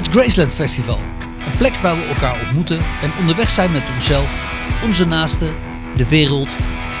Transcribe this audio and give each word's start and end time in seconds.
Het 0.00 0.08
Graceland 0.08 0.54
Festival. 0.54 0.98
Een 1.46 1.56
plek 1.56 1.74
waar 1.74 1.96
we 1.96 2.04
elkaar 2.04 2.40
ontmoeten 2.40 2.78
en 3.02 3.12
onderweg 3.18 3.48
zijn 3.48 3.72
met 3.72 3.82
onszelf, 3.94 4.42
onze 4.84 5.06
naasten, 5.06 5.54
de 5.96 6.08
wereld 6.08 6.48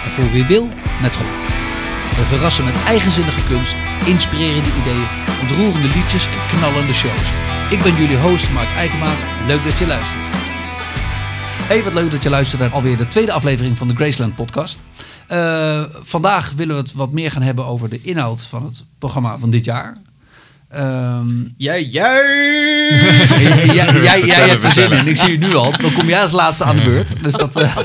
en 0.04 0.10
voor 0.10 0.30
wie 0.30 0.44
wil, 0.44 0.66
met 1.02 1.16
God. 1.16 1.40
We 2.16 2.24
verrassen 2.24 2.64
met 2.64 2.82
eigenzinnige 2.86 3.46
kunst, 3.46 3.76
inspirerende 4.06 4.68
ideeën, 4.80 5.08
ontroerende 5.42 5.88
liedjes 5.96 6.26
en 6.26 6.58
knallende 6.58 6.94
shows. 6.94 7.32
Ik 7.70 7.82
ben 7.82 7.96
jullie 7.96 8.16
host 8.16 8.52
Mark 8.52 8.68
Eikema. 8.76 9.12
Leuk 9.46 9.64
dat 9.64 9.78
je 9.78 9.86
luistert. 9.86 10.32
Hey, 11.68 11.82
wat 11.84 11.94
leuk 11.94 12.10
dat 12.10 12.22
je 12.22 12.30
luistert 12.30 12.60
naar 12.60 12.72
alweer 12.72 12.96
de 12.96 13.08
tweede 13.08 13.32
aflevering 13.32 13.78
van 13.78 13.88
de 13.88 13.94
Graceland 13.94 14.34
podcast. 14.34 14.82
Uh, 15.28 15.84
vandaag 15.92 16.52
willen 16.52 16.74
we 16.74 16.80
het 16.80 16.92
wat 16.92 17.12
meer 17.12 17.30
gaan 17.30 17.42
hebben 17.42 17.66
over 17.66 17.88
de 17.88 18.00
inhoud 18.00 18.42
van 18.42 18.64
het 18.64 18.84
programma 18.98 19.38
van 19.38 19.50
dit 19.50 19.64
jaar. 19.64 19.96
Um, 20.76 21.54
jij, 21.56 21.82
jij! 21.82 22.22
jij, 23.74 24.02
jij, 24.02 24.20
jij 24.20 24.48
hebt 24.48 24.64
er 24.64 24.72
zin 24.72 24.92
in. 24.92 25.06
Ik 25.06 25.16
zie 25.16 25.30
je 25.30 25.38
nu 25.38 25.54
al. 25.54 25.72
Dan 25.80 25.92
kom 25.92 26.08
jij 26.08 26.22
als 26.22 26.32
laatste 26.32 26.64
aan 26.64 26.76
de 26.76 26.82
beurt. 26.82 27.22
Dus 27.22 27.32
dat... 27.32 27.56
Uh, 27.56 27.76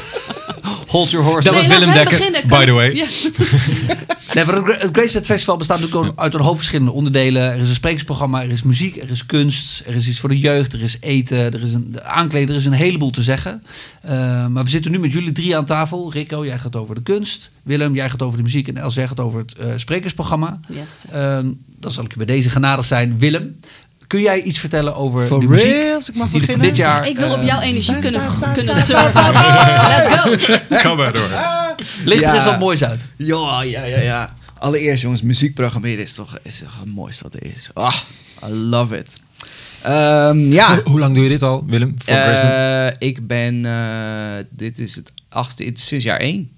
hold 0.88 1.12
your 1.12 1.26
horse. 1.26 1.50
Dat 1.50 1.58
was 1.58 1.68
Willem 1.68 1.94
Dekker, 1.94 2.42
by 2.48 2.66
the 2.66 2.72
way. 2.72 2.96
Ja. 2.96 3.06
nee, 4.36 4.46
maar 4.46 4.56
het 4.56 4.90
Graceland 4.92 5.26
Festival 5.26 5.58
bestaat 5.58 5.80
natuurlijk 5.80 6.20
uit 6.20 6.34
een 6.34 6.40
hoop 6.40 6.56
verschillende 6.56 6.92
onderdelen. 6.92 7.42
Er 7.42 7.60
is 7.60 7.70
een 7.70 7.76
sprekersprogramma, 7.76 8.42
er 8.44 8.52
is 8.52 8.64
muziek, 8.64 9.04
er 9.04 9.10
is 9.10 9.26
kunst, 9.26 9.84
er 9.86 9.96
is 9.96 10.08
iets 10.08 10.20
voor 10.20 10.30
de 10.30 10.40
jeugd, 10.40 10.74
er 10.74 10.82
is 10.82 10.98
eten, 11.00 11.38
er 11.38 11.62
is 11.62 11.74
een 11.74 11.96
aankleden, 12.04 12.50
er 12.50 12.56
is 12.56 12.66
een 12.66 12.74
heleboel 12.74 13.12
te 13.12 13.22
zeggen. 13.22 13.64
Uh, 14.06 14.12
maar 14.48 14.64
we 14.64 14.70
zitten 14.70 14.92
nu 14.92 15.00
met 15.00 15.12
jullie 15.12 15.32
drie 15.32 15.58
aan 15.58 15.66
tafel. 15.66 16.12
Rico, 16.12 16.46
jij 16.46 16.60
gaat 16.60 16.76
over 16.76 16.96
de 16.96 17.04
kunst. 17.04 17.52
Willem, 17.64 17.96
jij 17.96 18.10
gaat 18.10 18.22
over 18.22 18.38
de 18.38 18.44
muziek. 18.44 18.68
En 18.68 18.78
Els, 18.78 18.96
jij 18.96 19.08
gaat 19.08 19.20
over 19.20 19.40
het 19.40 19.56
uh, 19.60 19.74
sprekersprogramma. 19.76 20.60
Yes. 20.70 20.90
Uh, 21.14 21.40
dan 21.80 21.92
zal 21.92 22.04
ik 22.04 22.16
bij 22.16 22.26
deze 22.26 22.50
genadig 22.50 22.86
zijn. 22.86 23.18
Willem, 23.18 23.56
Kun 24.08 24.22
jij 24.22 24.42
iets 24.42 24.60
vertellen 24.60 24.96
over 24.96 25.26
For 25.26 25.40
de 25.40 25.48
muziek 25.48 25.72
reals? 25.72 26.10
Ik 26.10 26.16
mag 26.16 26.30
die 26.30 26.52
van 26.52 26.60
dit 26.60 26.76
jaar... 26.76 27.08
Ik 27.08 27.18
wil 27.18 27.32
op 27.32 27.40
uh, 27.40 27.46
jouw 27.46 27.62
energie 27.62 28.00
kunnen, 28.00 28.22
kunnen 28.54 28.76
surfen. 28.76 29.24
Let's 29.88 30.08
go. 30.08 30.76
Ga 30.76 30.96
maar 30.96 31.14
door. 31.14 31.64
Ligt 32.06 32.24
er 32.24 32.34
eens 32.34 32.46
wat 32.46 32.60
moois 32.60 32.84
uit. 32.84 33.06
Ja, 33.16 33.62
ja, 33.62 33.84
ja, 33.84 34.00
ja. 34.00 34.36
Allereerst 34.58 35.02
jongens, 35.02 35.22
muziek 35.22 35.54
programmeren 35.54 36.04
is 36.04 36.14
toch, 36.14 36.38
is 36.44 36.60
toch 36.60 36.80
het 36.80 36.96
mooiste 36.96 37.24
dat 37.24 37.34
er 37.34 37.46
is. 37.46 37.70
Ah, 37.74 37.96
I 38.44 38.50
love 38.50 38.98
it. 38.98 39.22
Um, 39.88 40.52
ja. 40.52 40.82
Hoe 40.84 41.00
lang 41.00 41.16
doe 41.16 41.24
je 41.24 41.30
dit 41.30 41.42
al, 41.42 41.66
Willem? 41.66 41.96
Uh, 42.10 42.88
ik 42.98 43.28
ben, 43.28 43.64
uh, 43.64 44.46
dit 44.50 44.80
is 44.80 44.96
het 44.96 45.12
achtste, 45.30 45.72
sinds 45.74 46.06
jaar 46.06 46.20
één. 46.20 46.50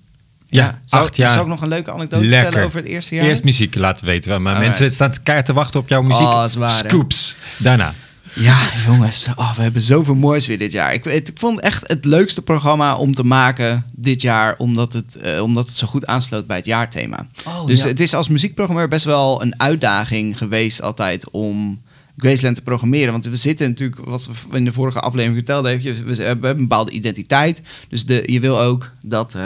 Ja, 0.49 0.63
ja 0.63 0.81
zou, 0.85 1.03
acht 1.03 1.15
jaar. 1.15 1.31
Zou 1.31 1.43
ik 1.43 1.49
nog 1.49 1.61
een 1.61 1.67
leuke 1.67 1.91
anekdote 1.91 2.23
Lekker. 2.23 2.41
vertellen 2.41 2.67
over 2.67 2.79
het 2.79 2.87
eerste 2.87 3.15
jaar? 3.15 3.25
Eerst 3.25 3.43
muziek 3.43 3.75
laten 3.75 4.05
weten. 4.05 4.41
Maar 4.41 4.53
Alright. 4.53 4.79
mensen 4.79 4.95
staan 4.95 5.23
keihard 5.23 5.47
te 5.47 5.53
wachten 5.53 5.79
op 5.79 5.89
jouw 5.89 6.01
muziek. 6.01 6.27
Oh, 6.27 6.43
is 6.45 6.55
waar, 6.55 6.69
hè? 6.69 6.75
Scoops. 6.75 7.35
Daarna. 7.57 7.93
Ja, 8.37 8.71
jongens. 8.85 9.27
Oh, 9.35 9.55
we 9.55 9.61
hebben 9.61 9.81
zoveel 9.81 10.15
moois 10.15 10.47
weer 10.47 10.57
dit 10.57 10.71
jaar. 10.71 10.93
Ik, 10.93 11.05
ik 11.05 11.31
vond 11.33 11.59
echt 11.59 11.87
het 11.87 12.05
leukste 12.05 12.41
programma 12.41 12.95
om 12.95 13.15
te 13.15 13.23
maken 13.23 13.85
dit 13.91 14.21
jaar, 14.21 14.55
omdat 14.57 14.93
het, 14.93 15.17
uh, 15.23 15.41
omdat 15.41 15.67
het 15.67 15.75
zo 15.75 15.87
goed 15.87 16.05
aansloot 16.05 16.47
bij 16.47 16.57
het 16.57 16.65
jaarthema. 16.65 17.27
Oh, 17.47 17.65
dus 17.65 17.81
ja. 17.81 17.87
het 17.87 17.99
is 17.99 18.13
als 18.13 18.27
muziekprogrammeur 18.27 18.87
best 18.87 19.05
wel 19.05 19.41
een 19.41 19.59
uitdaging 19.59 20.37
geweest 20.37 20.81
altijd 20.81 21.29
om 21.29 21.81
Graceland 22.17 22.55
te 22.55 22.61
programmeren. 22.61 23.11
Want 23.11 23.25
we 23.25 23.35
zitten 23.35 23.67
natuurlijk, 23.69 24.05
wat 24.05 24.29
we 24.49 24.57
in 24.57 24.65
de 24.65 24.73
vorige 24.73 24.99
aflevering 24.99 25.37
vertelden, 25.37 25.71
heeft, 25.71 26.03
we 26.03 26.23
hebben 26.23 26.49
een 26.49 26.57
bepaalde 26.57 26.91
identiteit. 26.91 27.61
Dus 27.89 28.05
de, 28.05 28.23
je 28.25 28.39
wil 28.39 28.59
ook 28.61 28.91
dat 29.01 29.35
uh, 29.35 29.41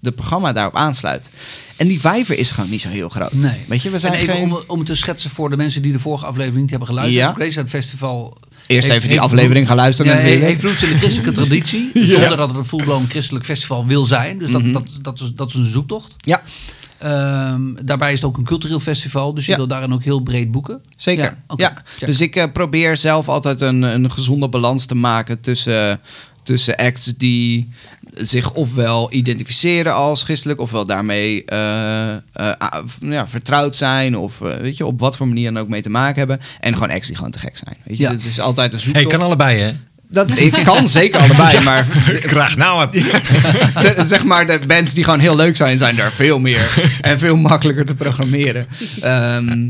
de 0.00 0.12
programma 0.12 0.52
daarop 0.52 0.76
aansluit. 0.76 1.30
En 1.76 1.88
die 1.88 2.00
vijver 2.00 2.38
is 2.38 2.50
gewoon 2.50 2.70
niet 2.70 2.80
zo 2.80 2.88
heel 2.88 3.08
groot. 3.08 3.32
Nee. 3.32 3.60
Weet 3.68 3.82
je, 3.82 3.90
we 3.90 3.98
zijn 3.98 4.12
en 4.12 4.18
even 4.20 4.34
geen... 4.34 4.52
om, 4.52 4.62
om 4.66 4.78
het 4.78 4.86
te 4.86 4.94
schetsen 4.94 5.30
voor 5.30 5.50
de 5.50 5.56
mensen 5.56 5.82
die 5.82 5.92
de 5.92 5.98
vorige 5.98 6.26
aflevering 6.26 6.60
niet 6.60 6.70
hebben 6.70 6.88
geluisterd. 6.88 7.22
Ja. 7.22 7.28
Het 7.28 7.36
Graceland 7.36 7.68
Festival... 7.68 8.36
Eerst 8.66 8.88
even 8.90 9.08
die 9.08 9.20
aflevering 9.20 9.66
gaan 9.66 9.76
luisteren 9.76 10.12
Ja, 10.12 10.18
heeft 10.18 10.62
roots 10.62 10.82
in 10.82 10.88
de 10.88 10.98
christelijke 10.98 11.32
traditie. 11.42 11.90
Zonder 11.94 12.36
dat 12.36 12.48
het 12.48 12.58
een 12.58 12.64
full-blown 12.64 13.04
christelijk 13.08 13.44
festival 13.44 13.86
wil 13.86 14.04
zijn. 14.04 14.38
Dus 14.38 14.50
dat, 14.50 14.62
Mhm. 14.62 14.72
dat, 14.72 14.98
dat, 15.02 15.20
is, 15.20 15.32
dat 15.34 15.48
is 15.48 15.54
een 15.54 15.70
zoektocht. 15.70 16.14
Ja, 16.18 16.42
Ehm, 17.04 17.62
daarbij 17.82 18.12
is 18.12 18.18
het 18.20 18.28
ook 18.28 18.36
een 18.36 18.44
cultureel 18.44 18.80
festival. 18.80 19.34
Dus 19.34 19.44
je 19.44 19.50
Ja. 19.50 19.56
wil 19.56 19.66
daarin 19.66 19.92
ook 19.92 20.02
heel 20.04 20.20
breed 20.20 20.50
boeken. 20.50 20.80
Zeker. 20.96 21.36
Ja. 21.56 21.74
Dus 21.98 22.20
ik 22.20 22.36
eh, 22.36 22.44
probeer 22.52 22.96
zelf 22.96 23.28
altijd 23.28 23.60
een, 23.60 23.82
een 23.82 24.10
gezonde 24.12 24.48
balans 24.48 24.86
te 24.86 24.94
maken 24.94 25.40
tussen, 25.40 26.00
tussen 26.42 26.76
acts 26.76 27.14
die 27.16 27.70
zich 28.14 28.52
ofwel 28.52 29.12
identificeren 29.12 29.94
als 29.94 30.22
christelijk, 30.22 30.60
ofwel 30.60 30.86
daarmee 30.86 31.44
eh, 31.44 32.12
eh, 32.14 32.20
ja, 33.00 33.28
vertrouwd 33.28 33.76
zijn, 33.76 34.16
of 34.16 34.40
eh, 34.40 34.56
weet 34.56 34.76
je, 34.76 34.86
op 34.86 35.00
wat 35.00 35.16
voor 35.16 35.28
manier 35.28 35.52
dan 35.52 35.62
ook 35.62 35.68
mee 35.68 35.82
te 35.82 35.90
maken 35.90 36.18
hebben. 36.18 36.40
En 36.60 36.72
gewoon 36.74 36.90
acts 36.90 37.06
die 37.06 37.16
gewoon 37.16 37.30
te 37.30 37.38
gek 37.38 37.56
zijn. 37.56 37.76
Weet 37.84 37.96
je, 37.96 38.02
Ja. 38.02 38.10
het 38.10 38.24
is 38.24 38.40
altijd 38.40 38.72
een 38.72 38.78
Hey, 38.78 38.86
zoektocht. 38.86 39.16
kan 39.16 39.26
allebei, 39.26 39.60
hè? 39.60 39.72
Dat 40.14 40.38
ik 40.38 40.52
kan 40.64 40.88
zeker 40.88 41.20
allebei, 41.20 41.60
maar 41.64 41.86
Graag 42.22 42.56
nou 42.56 42.76
wat. 42.76 42.92
de, 43.82 43.94
zeg 44.04 44.24
maar 44.24 44.46
de 44.46 44.60
bands 44.66 44.94
die 44.94 45.04
gewoon 45.04 45.18
heel 45.18 45.36
leuk 45.36 45.56
zijn, 45.56 45.76
zijn 45.76 45.98
er 45.98 46.12
veel 46.14 46.38
meer 46.38 46.96
en 47.00 47.18
veel 47.18 47.36
makkelijker 47.36 47.84
te 47.84 47.94
programmeren. 47.94 48.66
Ehm, 49.00 49.68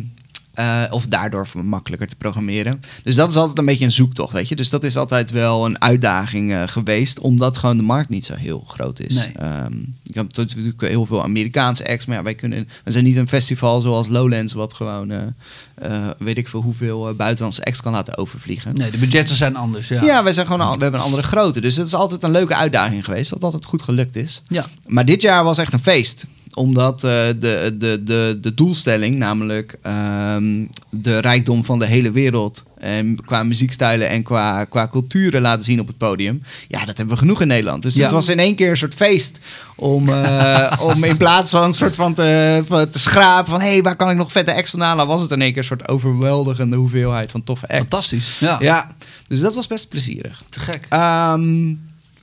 eh, 0.55 0.83
of 0.91 1.07
daardoor 1.07 1.49
makkelijker 1.65 2.09
te 2.09 2.17
programmeren. 2.17 2.81
Dus 3.03 3.15
dat 3.15 3.31
is 3.31 3.37
altijd 3.37 3.59
een 3.59 3.65
beetje 3.65 3.85
een 3.85 3.93
zoektocht, 3.93 4.33
weet 4.33 4.49
je. 4.49 4.57
Dus 4.57 4.71
dat 4.71 4.85
is 4.85 4.97
altijd 4.97 5.31
wel 5.31 5.65
een 5.65 5.81
uitdaging 5.81 6.53
eh, 6.53 6.63
geweest, 6.67 7.19
omdat 7.19 7.57
gewoon 7.57 7.77
de 7.77 7.83
markt 7.83 8.09
niet 8.09 8.25
zo 8.25 8.35
heel 8.35 8.65
groot 8.69 9.01
is. 9.01 9.15
Nee. 9.15 9.33
Ehm, 9.33 9.75
je 10.03 10.19
hebt 10.19 10.37
natuurlijk 10.37 10.81
heel 10.81 11.07
veel 11.07 11.23
Amerikaanse 11.23 11.87
acts, 11.87 12.07
maar 12.07 12.17
ja, 12.17 12.23
wij 12.23 12.35
kunnen, 12.35 12.69
we 12.85 12.91
zijn 12.91 13.05
niet 13.05 13.17
een 13.17 13.29
festival 13.29 13.81
zoals 13.81 14.09
Lowlands, 14.09 14.53
wat 14.53 14.75
gewoon, 14.75 15.11
eh, 15.11 16.09
weet 16.19 16.37
ik 16.37 16.49
veel 16.49 16.63
hoeveel 16.63 17.15
buitenlandse 17.15 17.65
acts 17.65 17.83
kan 17.83 17.93
laten 17.93 18.17
overvliegen. 18.17 18.75
Nee, 18.75 18.91
de 18.91 18.99
budgetten 18.99 19.37
zijn 19.37 19.57
anders. 19.57 19.89
Ja. 19.89 20.03
Ja, 20.03 20.23
wij 20.23 20.33
zijn 20.33 20.47
gewoon, 20.47 20.77
we 20.77 20.83
hebben 20.83 21.01
een 21.01 21.07
andere 21.07 21.23
grootte. 21.23 21.61
Dus 21.61 21.75
dat 21.75 21.87
is 21.87 21.95
altijd 21.95 22.23
een 22.23 22.31
leuke 22.31 22.55
uitdaging 22.55 23.05
geweest, 23.05 23.31
wat 23.31 23.43
altijd 23.43 23.65
goed 23.65 23.83
gelukt 23.83 24.17
is. 24.17 24.43
Ja. 24.49 24.67
Maar 24.87 25.05
dit 25.05 25.23
jaar 25.23 25.45
was 25.45 25.59
echt 25.59 25.73
een 25.73 25.79
feest. 25.79 26.27
Omdat 26.55 26.95
eh, 27.05 27.11
de, 27.39 27.75
de, 27.79 28.01
de, 28.05 28.39
de 28.41 28.55
doelstelling, 28.55 29.17
namelijk 29.19 29.77
ehm, 29.83 30.65
de 30.91 31.19
rijkdom 31.19 31.65
van 31.65 31.79
de 31.79 31.87
hele 31.87 32.11
wereld. 32.11 32.63
En 32.79 33.19
qua 33.25 33.43
muziekstijlen 33.43 34.09
en 34.09 34.23
qua, 34.23 34.65
qua 34.65 34.89
culturen 34.89 35.41
laten 35.41 35.65
zien 35.65 35.81
op 35.81 35.87
het 35.87 35.99
podium. 35.99 36.43
Ja, 36.69 36.85
dat 36.85 36.97
hebben 36.97 37.15
we 37.15 37.21
genoeg 37.21 37.41
in 37.41 37.47
Nederland. 37.47 37.83
Dus 37.83 37.95
Ja. 37.95 38.03
het 38.03 38.13
was 38.13 38.29
in 38.29 38.39
één 38.39 38.55
keer 38.55 38.71
een 38.71 38.77
soort 38.77 38.95
feest. 38.95 39.39
Om, 39.77 40.09
eh, 40.09 40.73
om 40.81 41.05
in 41.05 41.17
plaats 41.17 41.51
van 41.51 41.63
een 41.63 41.73
soort 41.73 41.95
van 41.95 42.15
te, 42.15 42.63
van 42.67 42.89
te 42.91 42.99
schrapen 42.99 43.51
van... 43.51 43.61
hé, 43.61 43.69
hey, 43.71 43.83
waar 43.83 43.97
kan 43.97 44.11
ik 44.11 44.17
nog 44.17 44.33
vette 44.33 44.55
acts 44.55 44.71
vandaan 44.71 44.89
halen? 44.89 45.07
Was 45.07 45.21
het 45.21 45.31
in 45.31 45.41
één 45.43 45.51
keer 45.51 45.59
een 45.59 45.65
soort 45.65 45.89
overweldigende 45.89 46.77
hoeveelheid 46.77 47.31
van 47.31 47.43
toffe 47.45 47.67
acts. 47.67 47.79
Fantastisch. 47.79 48.39
Ja. 48.39 48.57
Ja, 48.61 48.95
dus 49.29 49.41
dat 49.41 49.55
was 49.55 49.67
best 49.67 49.89
plezierig. 49.89 50.43
Te 50.49 50.61
gek. 50.61 50.87
Ehm, 50.89 51.75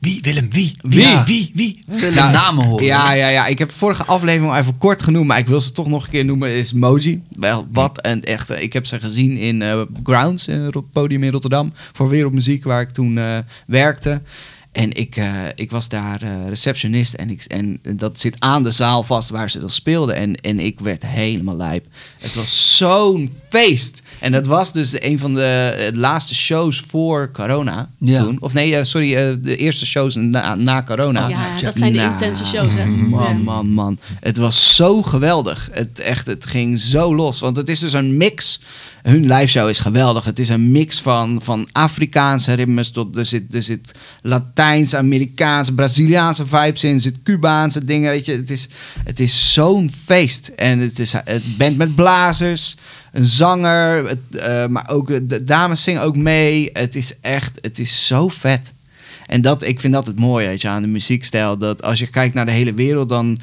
Wie, 0.01 0.19
Willem? 0.21 0.47
Wie? 0.51 0.75
Wie? 0.81 0.99
Ja. 1.01 1.23
Wie? 1.25 1.51
Wie? 1.53 1.83
We 1.85 1.99
willen 1.99 2.15
nou, 2.15 2.31
namen 2.31 2.65
horen. 2.65 2.85
Ja, 2.85 3.13
ja, 3.13 3.27
ja. 3.27 3.47
Ik 3.47 3.59
heb 3.59 3.71
vorige 3.71 4.05
aflevering 4.05 4.51
al 4.51 4.57
even 4.57 4.77
kort 4.77 5.01
genoemd, 5.01 5.27
maar 5.27 5.37
ik 5.37 5.47
wil 5.47 5.61
ze 5.61 5.71
toch 5.71 5.87
nog 5.87 6.03
een 6.03 6.11
keer 6.11 6.25
noemen. 6.25 6.49
Is 6.49 6.73
Moji. 6.73 7.21
Wel, 7.31 7.67
wat 7.71 7.99
een 8.05 8.23
echte. 8.23 8.61
Ik 8.61 8.73
heb 8.73 8.85
ze 8.85 8.99
gezien 8.99 9.37
in 9.37 9.61
eh, 9.61 9.81
Grounds, 10.03 10.47
eh, 10.47 10.65
op 10.65 10.73
het 10.73 10.91
podium 10.91 11.23
in 11.23 11.31
Rotterdam, 11.31 11.73
voor 11.93 12.09
Wereldmuziek, 12.09 12.63
waar 12.63 12.81
ik 12.81 12.89
toen 12.89 13.17
eh, 13.17 13.37
werkte. 13.67 14.21
En 14.71 14.93
ik, 14.93 15.15
eh, 15.15 15.33
ik 15.55 15.71
was 15.71 15.89
daar 15.89 16.21
eh, 16.21 16.47
receptionist 16.47 17.13
en, 17.13 17.29
ik, 17.29 17.43
en 17.43 17.79
dat 17.95 18.19
zit 18.19 18.35
aan 18.39 18.63
de 18.63 18.71
zaal 18.71 19.03
vast 19.03 19.29
waar 19.29 19.49
ze 19.49 19.59
dat 19.59 19.73
speelden. 19.73 20.15
En, 20.15 20.35
en 20.35 20.59
ik 20.59 20.79
werd 20.79 21.05
helemaal 21.05 21.55
lijp. 21.55 21.85
Het 22.19 22.35
was 22.35 22.77
zo'n 22.77 23.33
feest. 23.49 24.01
En 24.19 24.31
dat 24.31 24.45
was 24.45 24.73
dus 24.73 25.03
een 25.03 25.19
van 25.19 25.33
de 25.33 25.91
laatste 25.93 26.35
shows 26.35 26.83
voor 26.87 27.31
corona 27.31 27.89
Ja. 27.97 28.23
toen. 28.23 28.37
Of 28.39 28.53
nee, 28.53 28.75
eh, 28.75 28.83
sorry, 28.83 29.41
de 29.41 29.55
eerste 29.55 29.85
shows 29.85 30.15
na, 30.15 30.55
na 30.55 30.83
corona. 30.83 31.27
Ja, 31.27 31.57
dat 31.61 31.77
zijn 31.77 31.93
de 31.93 31.99
Nou, 31.99 32.11
intense 32.13 32.45
shows, 32.45 32.75
hè? 32.75 32.85
Man, 32.85 33.41
man, 33.43 33.67
man. 33.67 33.99
Het 34.19 34.37
was 34.37 34.75
zo 34.75 35.01
geweldig. 35.01 35.69
Het, 35.71 35.99
echt, 35.99 36.25
het 36.27 36.45
ging 36.45 36.79
zo 36.79 37.15
los. 37.15 37.39
Want 37.39 37.55
het 37.55 37.69
is 37.69 37.79
dus 37.79 37.93
een 37.93 38.17
mix. 38.17 38.59
Hun 39.01 39.21
live 39.33 39.47
show 39.47 39.69
is 39.69 39.79
geweldig. 39.79 40.25
Het 40.25 40.39
is 40.39 40.49
een 40.49 40.71
mix 40.71 40.99
van, 40.99 41.39
van 41.43 41.67
Afrikaanse 41.71 42.53
ritmes 42.53 42.89
tot 42.89 43.17
er 43.17 43.25
zit, 43.25 43.55
er 43.55 43.63
zit 43.63 43.91
Amerikaanse, 44.97 45.73
Braziliaanse 45.73 46.47
vibes 46.47 46.83
in. 46.83 46.99
Zit 46.99 47.23
Cubaanse 47.23 47.85
dingen. 47.85 48.09
Weet 48.09 48.25
je, 48.25 48.31
het 48.31 48.49
is, 48.49 48.67
het 49.03 49.19
is 49.19 49.53
zo'n 49.53 49.91
feest. 50.05 50.47
En 50.47 50.79
het 50.79 50.99
is 50.99 51.13
het 51.13 51.57
band 51.57 51.77
met 51.77 51.95
blazers, 51.95 52.75
een 53.11 53.25
zanger, 53.25 54.07
het, 54.07 54.41
eh, 54.41 54.67
maar 54.67 54.89
ook 54.89 55.29
de 55.29 55.43
dames 55.43 55.83
zingen 55.83 56.01
ook 56.01 56.15
mee. 56.15 56.69
Het 56.73 56.95
is 56.95 57.19
echt, 57.21 57.57
het 57.61 57.79
is 57.79 58.07
zo 58.07 58.27
vet. 58.27 58.73
En 59.25 59.41
dat, 59.41 59.63
ik 59.63 59.79
vind 59.79 59.93
dat 59.93 60.05
het 60.05 60.19
mooie 60.19 60.53
je, 60.55 60.67
aan 60.67 60.81
de 60.81 60.87
muziekstijl. 60.87 61.57
Dat 61.57 61.83
als 61.83 61.99
je 61.99 62.07
kijkt 62.07 62.33
naar 62.33 62.45
de 62.45 62.51
hele 62.51 62.73
wereld, 62.73 63.09
dan. 63.09 63.39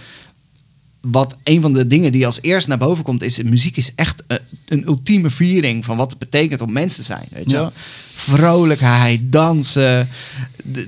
Wat 1.01 1.39
een 1.45 1.61
van 1.61 1.73
de 1.73 1.87
dingen 1.87 2.13
die 2.13 2.27
als 2.27 2.43
eerst 2.43 2.69
naar 2.69 2.79
boven 2.79 3.05
komt, 3.05 3.23
is 3.23 3.43
muziek 3.43 3.77
is 3.77 3.93
echt 3.95 4.23
een, 4.27 4.39
een 4.67 4.87
ultieme 4.87 5.31
viering 5.31 5.85
van 5.85 5.97
wat 5.97 6.11
het 6.11 6.19
betekent 6.19 6.61
om 6.61 6.73
mens 6.73 6.97
te 6.97 7.03
zijn. 7.03 7.27
Weet 7.31 7.51
je 7.51 7.57
Ja. 7.57 7.73
Vrolijkheid, 8.19 9.21
dansen. 9.33 10.09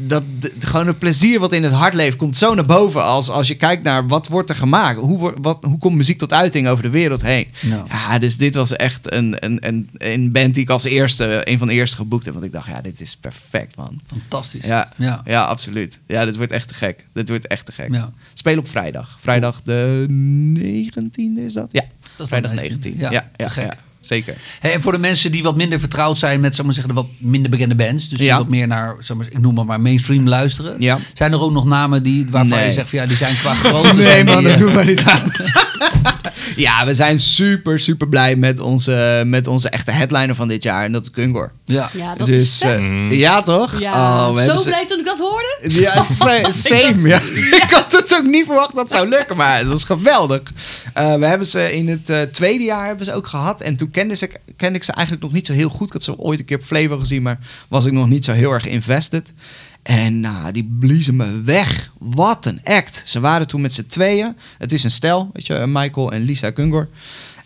Dat, 0.00 0.23
gewoon 0.59 0.87
het 0.87 0.99
plezier 0.99 1.41
wat 1.41 1.53
in 1.53 1.62
het 1.62 1.73
hart 1.73 1.94
leeft 1.94 2.17
komt 2.17 2.37
zo 2.37 2.55
naar 2.55 2.65
boven 2.67 3.05
als, 3.05 3.29
als 3.31 3.49
je 3.49 3.55
kijkt 3.55 3.82
naar 3.82 4.06
wat 4.06 4.29
wordt 4.29 4.50
er 4.50 4.56
gemaakt. 4.56 4.99
Hoe, 4.99 5.19
wordt- 5.19 5.38
wat, 5.43 5.59
hoe 5.65 5.79
komt 5.79 5.97
muziek 5.97 6.19
tot 6.19 6.32
uiting 6.32 6.69
over 6.69 6.82
de 6.82 6.91
wereld 6.91 7.23
heen? 7.23 7.47
Ja, 7.88 8.19
dus 8.19 8.37
dit 8.37 8.55
was 8.55 8.73
echt 8.77 9.12
een, 9.12 9.37
een, 9.44 9.67
een, 9.69 9.88
een 9.99 10.32
band 10.32 10.55
die 10.55 10.62
ik 10.62 10.71
als 10.71 10.85
eerste, 10.85 11.41
een 11.50 11.59
van 11.59 11.67
de 11.69 11.73
eerste 11.75 11.97
geboekt 11.97 12.25
heb. 12.25 12.32
Want 12.35 12.47
ik 12.47 12.53
dacht, 12.53 12.67
ja, 12.67 12.81
dit 12.81 13.00
is 13.00 13.17
perfect, 13.17 13.77
man. 13.77 14.00
Fantastisch. 14.06 14.67
Ja, 14.67 14.93
ja. 14.97 15.23
ja. 15.25 15.44
absoluut. 15.44 16.00
Ja, 16.06 16.25
dit 16.25 16.37
wordt 16.37 16.53
echt 16.53 16.69
te 16.69 16.75
gek. 16.75 17.06
Dit 17.12 17.29
wordt 17.29 17.47
echt 17.47 17.67
te 17.67 17.73
gek. 17.73 17.93
Ja. 17.94 18.11
Spelen 18.35 18.59
op 18.59 18.69
vrijdag. 18.69 19.17
Vrijdag 19.21 19.62
de 19.65 20.06
19e 20.59 21.44
is 21.44 21.53
dat? 21.53 21.69
Ja, 21.73 21.82
is 22.19 22.29
vrijdag 22.29 22.50
dan 22.50 22.61
19. 22.61 22.94
19e. 22.94 22.99
Ja, 22.99 23.11
Ja, 23.11 23.31
ja, 23.37 23.44
te 23.47 23.50
gek. 23.50 23.73
Zeker. 24.00 24.35
Hey, 24.61 24.73
en 24.75 24.82
voor 24.82 24.93
de 24.93 24.99
mensen 24.99 25.32
die 25.32 25.43
wat 25.43 25.56
minder 25.56 25.79
vertrouwd 25.79 26.19
zijn 26.19 26.41
met 26.41 26.55
zeg 26.55 26.64
maar, 26.64 26.75
zeggen, 26.75 26.94
de 26.94 27.00
wat 27.00 27.08
minder 27.19 27.50
bekende 27.50 27.75
bands, 27.75 28.08
dus 28.08 28.19
die 28.19 28.26
Ja. 28.26 28.37
wat 28.37 28.49
meer 28.49 28.67
naar, 28.67 28.97
zeg 28.99 29.17
maar, 29.17 29.26
ik 29.31 29.38
noem 29.41 29.55
maar, 29.55 29.64
maar 29.64 29.81
mainstream 29.81 30.29
luisteren, 30.29 30.81
Ja. 30.81 30.99
zijn 31.14 31.32
er 31.32 31.41
ook 31.41 31.52
nog 31.52 31.64
namen 31.64 32.02
die, 32.02 32.26
waarvan 32.31 32.56
Nee. 32.58 32.67
je 32.67 32.73
zegt 32.73 32.91
van 32.91 32.99
ja, 32.99 33.06
die 33.06 33.17
zijn 33.17 33.35
qua 33.37 33.55
grootte. 33.64 33.94
Nee 33.94 34.25
man, 34.25 34.43
dat 34.43 34.52
eh, 34.52 34.58
doen 34.58 34.75
we 34.75 34.85
niet 34.85 35.05
aan. 35.05 35.32
ja, 36.57 36.85
we 36.87 36.95
zijn 36.95 37.19
super, 37.19 37.79
super 37.79 38.09
blij 38.09 38.37
met 38.37 38.61
onze, 38.61 39.23
met 39.27 39.47
onze 39.47 39.69
echte 39.69 39.91
headliner 39.91 40.35
van 40.35 40.49
dit 40.49 40.63
jaar. 40.63 40.85
En 40.85 40.93
dat 40.93 41.03
is 41.03 41.11
Kungor. 41.11 41.53
Ja. 41.65 41.91
Ja, 41.93 42.15
dat 42.15 42.27
dus, 42.27 42.43
is 42.43 42.59
vet. 42.59 42.79
eh, 42.79 43.11
ja 43.19 43.43
toch? 43.43 43.79
Ja, 43.81 43.93
Oh, 44.29 44.35
we 44.35 44.43
zo 44.43 44.57
ze- 44.57 44.69
blij 44.69 44.87
toen 44.87 44.99
ik 44.99 45.05
dat 45.07 45.19
hoorde. 45.19 45.59
Ja, 45.69 46.03
sa- 46.21 46.51
same. 46.51 47.09
Ja. 47.09 47.21
ik 47.65 47.71
had 47.71 47.93
het 47.93 48.15
ook 48.17 48.25
niet 48.25 48.47
verwacht 48.47 48.73
dat 48.75 48.83
het 48.83 48.91
zou 48.91 49.09
lukken, 49.09 49.37
maar 49.37 49.59
het 49.59 49.69
was 49.69 49.85
geweldig. 49.85 50.41
Eh, 50.95 51.15
we 51.15 51.27
hebben 51.27 51.47
ze 51.47 51.77
in 51.77 51.89
het 51.89 52.11
eh, 52.11 52.21
tweede 52.23 52.65
jaar 52.65 52.87
hebben 52.87 53.05
ze 53.05 53.13
ook 53.15 53.27
gehad. 53.27 53.61
En 53.61 53.77
toen 53.77 53.91
kende, 53.91 54.17
ze, 54.17 54.31
kende 54.57 54.79
ik 54.79 54.85
ze 54.85 54.93
eigenlijk 54.93 55.25
nog 55.27 55.33
niet 55.35 55.47
zo 55.47 55.53
heel 55.53 55.69
goed. 55.69 55.87
Ik 55.87 55.93
had 55.93 56.03
ze 56.03 56.19
ooit 56.19 56.39
een 56.39 56.45
keer 56.45 56.57
op 56.57 56.63
Flevo 56.63 56.99
gezien, 56.99 57.23
maar 57.23 57.39
was 57.69 57.85
ik 57.85 57.93
nog 57.93 58.09
niet 58.09 58.25
zo 58.25 58.33
heel 58.33 58.53
erg 58.53 58.67
invested. 58.67 59.33
En 59.82 60.21
nou, 60.21 60.53
die 60.53 60.65
bliezen 60.79 61.17
me 61.17 61.41
weg. 61.41 61.93
Wat 61.99 62.47
een 62.47 62.61
act. 62.65 63.03
Ze 63.05 63.21
waren 63.21 63.47
toen 63.47 63.61
met 63.61 63.75
z'n 63.75 63.87
tweeën. 63.87 64.37
Het 64.59 64.73
is 64.73 64.85
een 64.85 64.91
stel, 64.91 65.31
weet 65.32 65.47
je, 65.47 65.65
Michael 65.67 66.12
en 66.12 66.23
Lisa 66.23 66.50
Kungor. 66.50 66.88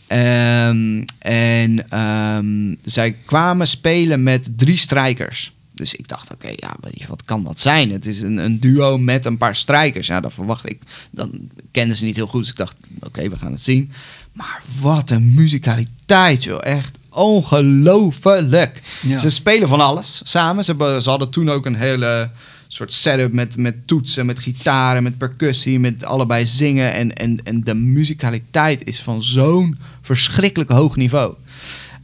Ehm, 0.06 1.02
en 1.18 1.90
ehm, 1.90 2.74
zij 2.84 3.12
kwamen 3.12 3.66
spelen 3.66 4.22
met 4.22 4.48
drie 4.56 4.76
strijkers. 4.76 5.52
Dus 5.72 5.94
ik 5.94 6.08
dacht, 6.08 6.32
oké, 6.32 6.48
ja, 6.56 6.76
wat 7.08 7.24
kan 7.24 7.44
dat 7.44 7.60
zijn? 7.60 7.90
Het 7.90 8.06
is 8.06 8.20
een, 8.20 8.36
een 8.36 8.60
duo 8.60 8.98
met 8.98 9.24
een 9.24 9.38
paar 9.38 9.56
strijkers. 9.56 10.06
Ja, 10.06 10.20
dat 10.20 10.32
verwacht 10.32 10.70
ik. 10.70 10.82
Dan 11.10 11.50
kenden 11.70 11.96
ze 11.96 12.04
niet 12.04 12.16
heel 12.16 12.26
goed. 12.26 12.40
Dus 12.40 12.50
ik 12.50 12.56
dacht, 12.56 12.76
oké, 13.00 13.28
we 13.28 13.36
gaan 13.36 13.52
het 13.52 13.62
zien. 13.62 13.92
Maar 14.34 14.62
wat 14.80 15.10
een 15.10 15.34
muzikaliteit, 15.34 16.44
joh. 16.44 16.60
Echt 16.62 16.98
ongelooflijk. 17.10 18.82
Ja. 19.02 19.16
Ze 19.16 19.30
spelen 19.30 19.68
van 19.68 19.80
alles 19.80 20.20
samen. 20.24 20.64
Ze, 20.64 20.70
hebben, 20.70 21.02
ze 21.02 21.10
hadden 21.10 21.30
toen 21.30 21.50
ook 21.50 21.66
een 21.66 21.76
hele 21.76 22.30
soort 22.68 22.92
setup 22.92 23.32
met, 23.32 23.56
met 23.56 23.86
toetsen, 23.86 24.26
met 24.26 24.38
gitaren, 24.38 25.02
met 25.02 25.18
percussie, 25.18 25.80
met 25.80 26.04
allebei 26.04 26.46
zingen. 26.46 26.92
En, 26.92 27.12
en, 27.12 27.40
en 27.44 27.64
de 27.64 27.74
muzikaliteit 27.74 28.86
is 28.86 29.00
van 29.00 29.22
zo'n 29.22 29.78
verschrikkelijk 30.02 30.70
hoog 30.70 30.96
niveau. 30.96 31.34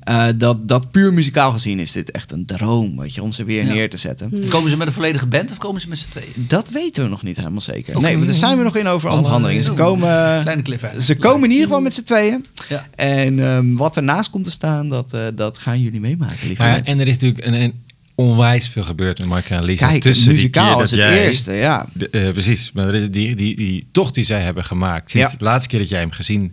Eh, 0.00 0.26
dat, 0.36 0.68
dat 0.68 0.90
puur 0.90 1.12
muzikaal 1.12 1.52
gezien 1.52 1.78
is 1.78 1.92
dit 1.92 2.10
echt 2.10 2.32
een 2.32 2.46
droom, 2.46 2.98
weet 2.98 3.14
je, 3.14 3.22
om 3.22 3.32
ze 3.32 3.44
weer 3.44 3.64
Ja. 3.64 3.72
neer 3.72 3.90
te 3.90 3.96
zetten. 3.96 4.48
Komen 4.48 4.70
ze 4.70 4.76
met 4.76 4.86
een 4.86 4.92
volledige 4.92 5.26
band 5.26 5.50
of 5.50 5.58
komen 5.58 5.80
ze 5.80 5.88
met 5.88 5.98
z'n 5.98 6.08
tweeën? 6.08 6.28
Dat 6.34 6.68
weten 6.70 7.02
we 7.04 7.08
nog 7.08 7.22
niet 7.22 7.36
helemaal 7.36 7.60
zeker. 7.60 8.00
Nee, 8.00 8.24
daar 8.24 8.34
zijn 8.34 8.58
we 8.58 8.64
nog 8.64 8.76
in 8.76 8.86
over 8.86 9.10
onderhandelingen. 9.10 9.64
Ze 9.64 9.72
komen, 9.72 10.40
Kleine 10.42 10.62
cliffhanger. 10.62 11.02
ze 11.02 11.16
komen 11.16 11.44
in 11.44 11.50
ieder 11.50 11.66
geval 11.66 11.80
met 11.80 11.94
z'n 11.94 12.02
tweeën. 12.02 12.44
Ja. 12.68 12.86
En 12.94 13.40
ehm, 13.44 13.74
wat 13.74 13.96
ernaast 13.96 14.30
komt 14.30 14.44
te 14.44 14.50
staan, 14.50 14.88
dat, 14.88 15.12
eh, 15.12 15.26
dat 15.34 15.58
gaan 15.58 15.80
jullie 15.80 16.00
meemaken, 16.00 16.46
lieve 16.46 16.62
Maar, 16.62 16.72
mensen. 16.72 16.94
en 16.94 17.00
er 17.00 17.06
is 17.08 17.12
natuurlijk 17.18 17.46
een, 17.46 17.54
een 17.60 17.72
onwijs 18.14 18.68
veel 18.68 18.84
gebeurd 18.84 19.18
met 19.18 19.28
Mark 19.28 19.50
en 19.50 19.64
Lisa. 19.64 19.88
Kijk, 19.88 20.02
tussen 20.02 20.24
die 20.24 20.32
muzikaal 20.34 20.74
keer 20.74 20.82
is 20.84 20.90
dat 20.90 20.98
het 20.98 21.08
jij- 21.08 21.26
eerste, 21.26 21.52
ja. 21.52 21.86
De- 21.92 22.10
eh, 22.10 22.32
precies, 22.32 22.72
maar 22.72 22.88
er 22.88 22.94
is 22.94 23.10
die, 23.10 23.34
die, 23.36 23.56
die 23.56 23.86
tocht 23.92 24.14
die 24.14 24.24
zij 24.24 24.40
hebben 24.40 24.64
gemaakt. 24.64 25.10
Sinds 25.10 25.32
Ja. 25.32 25.38
de 25.38 25.44
laatste 25.44 25.68
keer 25.68 25.78
dat 25.78 25.88
jij 25.88 26.00
hem 26.00 26.10
gezien, 26.10 26.52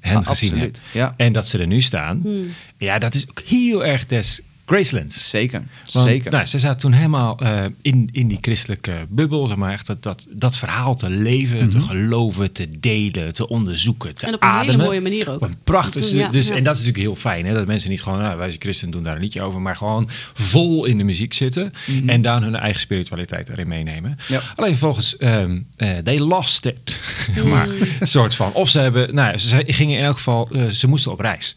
hen 0.00 0.16
Ah, 0.16 0.26
gezien 0.26 0.50
absoluut, 0.50 0.60
hebt. 0.76 0.82
ja. 0.92 1.14
En 1.16 1.32
dat 1.32 1.48
ze 1.48 1.58
er 1.58 1.66
nu 1.66 1.80
staan. 1.80 2.20
Hmm. 2.22 2.46
Ja, 2.78 2.98
dat 2.98 3.14
is 3.14 3.28
ook 3.28 3.40
heel 3.40 3.84
erg 3.84 4.06
des 4.06 4.42
Gracelands. 4.66 5.30
Zeker, 5.30 5.62
Want, 5.92 6.06
zeker. 6.06 6.30
Nou, 6.30 6.46
ze 6.46 6.58
zaten 6.58 6.80
toen 6.80 6.92
helemaal 6.92 7.38
eh, 7.38 7.64
in, 7.82 8.08
in 8.12 8.28
die 8.28 8.38
christelijke 8.40 9.06
bubbel, 9.08 9.46
zeg 9.46 9.56
maar, 9.56 9.72
echt 9.72 9.86
dat, 9.86 10.02
dat, 10.02 10.26
dat 10.30 10.56
verhaal 10.56 10.94
te 10.94 11.10
leven, 11.10 11.70
te 11.70 11.80
geloven, 11.80 12.52
te 12.52 12.68
delen, 12.78 13.32
te 13.32 13.48
onderzoeken, 13.48 14.14
te 14.14 14.26
En 14.26 14.34
op 14.34 14.42
een 14.42 14.48
hele 14.48 14.60
ademen. 14.60 14.84
mooie 14.84 15.00
manier 15.00 15.30
ook. 15.30 15.34
Op 15.34 15.48
een 15.48 15.56
prachtig, 15.64 16.06
Toen, 16.06 16.16
ja, 16.16 16.28
dus, 16.28 16.48
ja. 16.48 16.54
En 16.54 16.64
dat 16.64 16.74
is 16.74 16.80
natuurlijk 16.84 17.06
heel 17.06 17.16
fijn, 17.16 17.46
hè, 17.46 17.54
dat 17.54 17.66
mensen 17.66 17.90
niet 17.90 18.02
gewoon, 18.02 18.18
nou, 18.18 18.36
wij 18.36 18.48
zijn 18.48 18.60
christen 18.60 18.90
doen 18.90 19.02
daar 19.02 19.14
een 19.14 19.20
liedje 19.20 19.42
over, 19.42 19.60
maar 19.60 19.76
gewoon 19.76 20.08
vol 20.32 20.84
in 20.84 20.98
de 20.98 21.04
muziek 21.04 21.34
zitten 21.34 21.72
en 22.06 22.22
dan 22.22 22.42
hun 22.42 22.56
eigen 22.56 22.80
spiritualiteit 22.80 23.48
erin 23.48 23.68
meenemen. 23.68 24.18
Ja. 24.28 24.40
Alleen 24.56 24.76
volgens, 24.76 25.16
ehm 25.16 25.60
eh, 25.76 25.98
they 25.98 26.18
lost 26.18 26.64
it, 26.64 27.00
maar 27.44 27.68
soort 28.00 28.34
van. 28.34 28.52
Of 28.52 28.68
ze 28.68 28.78
hebben, 28.78 29.14
nou, 29.14 29.38
ze 29.38 29.62
gingen 29.66 29.98
in 29.98 30.04
elk 30.04 30.16
geval, 30.16 30.48
eh, 30.52 30.66
ze 30.66 30.88
moesten 30.88 31.12
op 31.12 31.20
reis 31.20 31.54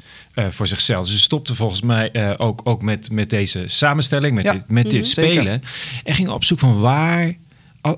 voor 0.50 0.68
zichzelf. 0.68 1.08
Ze 1.08 1.20
stopten 1.20 1.56
volgens 1.56 1.82
mij 1.82 2.12
eh, 2.12 2.34
ook, 2.38 2.62
ook 2.64 2.82
met, 2.82 3.12
met 3.12 3.30
deze 3.30 3.64
samenstelling, 3.68 4.36
met 4.36 4.44
Ja. 4.44 4.52
dit, 4.54 4.70
met 4.70 4.90
dit 4.90 5.08
Zeker. 5.08 5.32
spelen. 5.32 5.64
En 6.04 6.14
gingen 6.14 6.34
op 6.34 6.44
zoek 6.44 6.60
van 6.60 6.80
waar, 6.80 7.34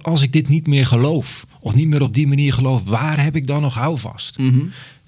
als 0.01 0.21
ik 0.21 0.33
dit 0.33 0.47
niet 0.47 0.67
meer 0.67 0.85
geloof, 0.85 1.45
of 1.59 1.75
niet 1.75 1.87
meer 1.87 2.01
op 2.01 2.13
die 2.13 2.27
manier 2.27 2.53
geloof, 2.53 2.81
waar 2.85 3.23
heb 3.23 3.35
ik 3.35 3.47
dan 3.47 3.61
nog 3.61 3.73
houvast? 3.73 4.37
Mhm. 4.37 4.59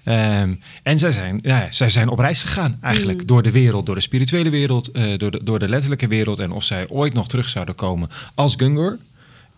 Ehm, 0.03 0.53
en 0.83 0.99
zij 0.99 1.11
zijn, 1.11 1.39
ja, 1.41 1.67
zij 1.69 1.89
zijn 1.89 2.09
op 2.09 2.19
reis 2.19 2.41
gegaan 2.43 2.77
eigenlijk 2.81 3.27
door 3.27 3.43
de 3.43 3.51
wereld, 3.51 3.85
door 3.85 3.95
de 3.95 4.01
spirituele 4.01 4.49
wereld, 4.49 4.87
eh, 4.91 5.03
door, 5.17 5.31
de, 5.31 5.43
door 5.43 5.59
de 5.59 5.69
letterlijke 5.69 6.07
wereld. 6.07 6.39
En 6.39 6.51
of 6.51 6.63
zij 6.63 6.89
ooit 6.89 7.13
nog 7.13 7.27
terug 7.27 7.49
zouden 7.49 7.75
komen 7.75 8.09
als 8.35 8.55
Gungur. 8.57 8.97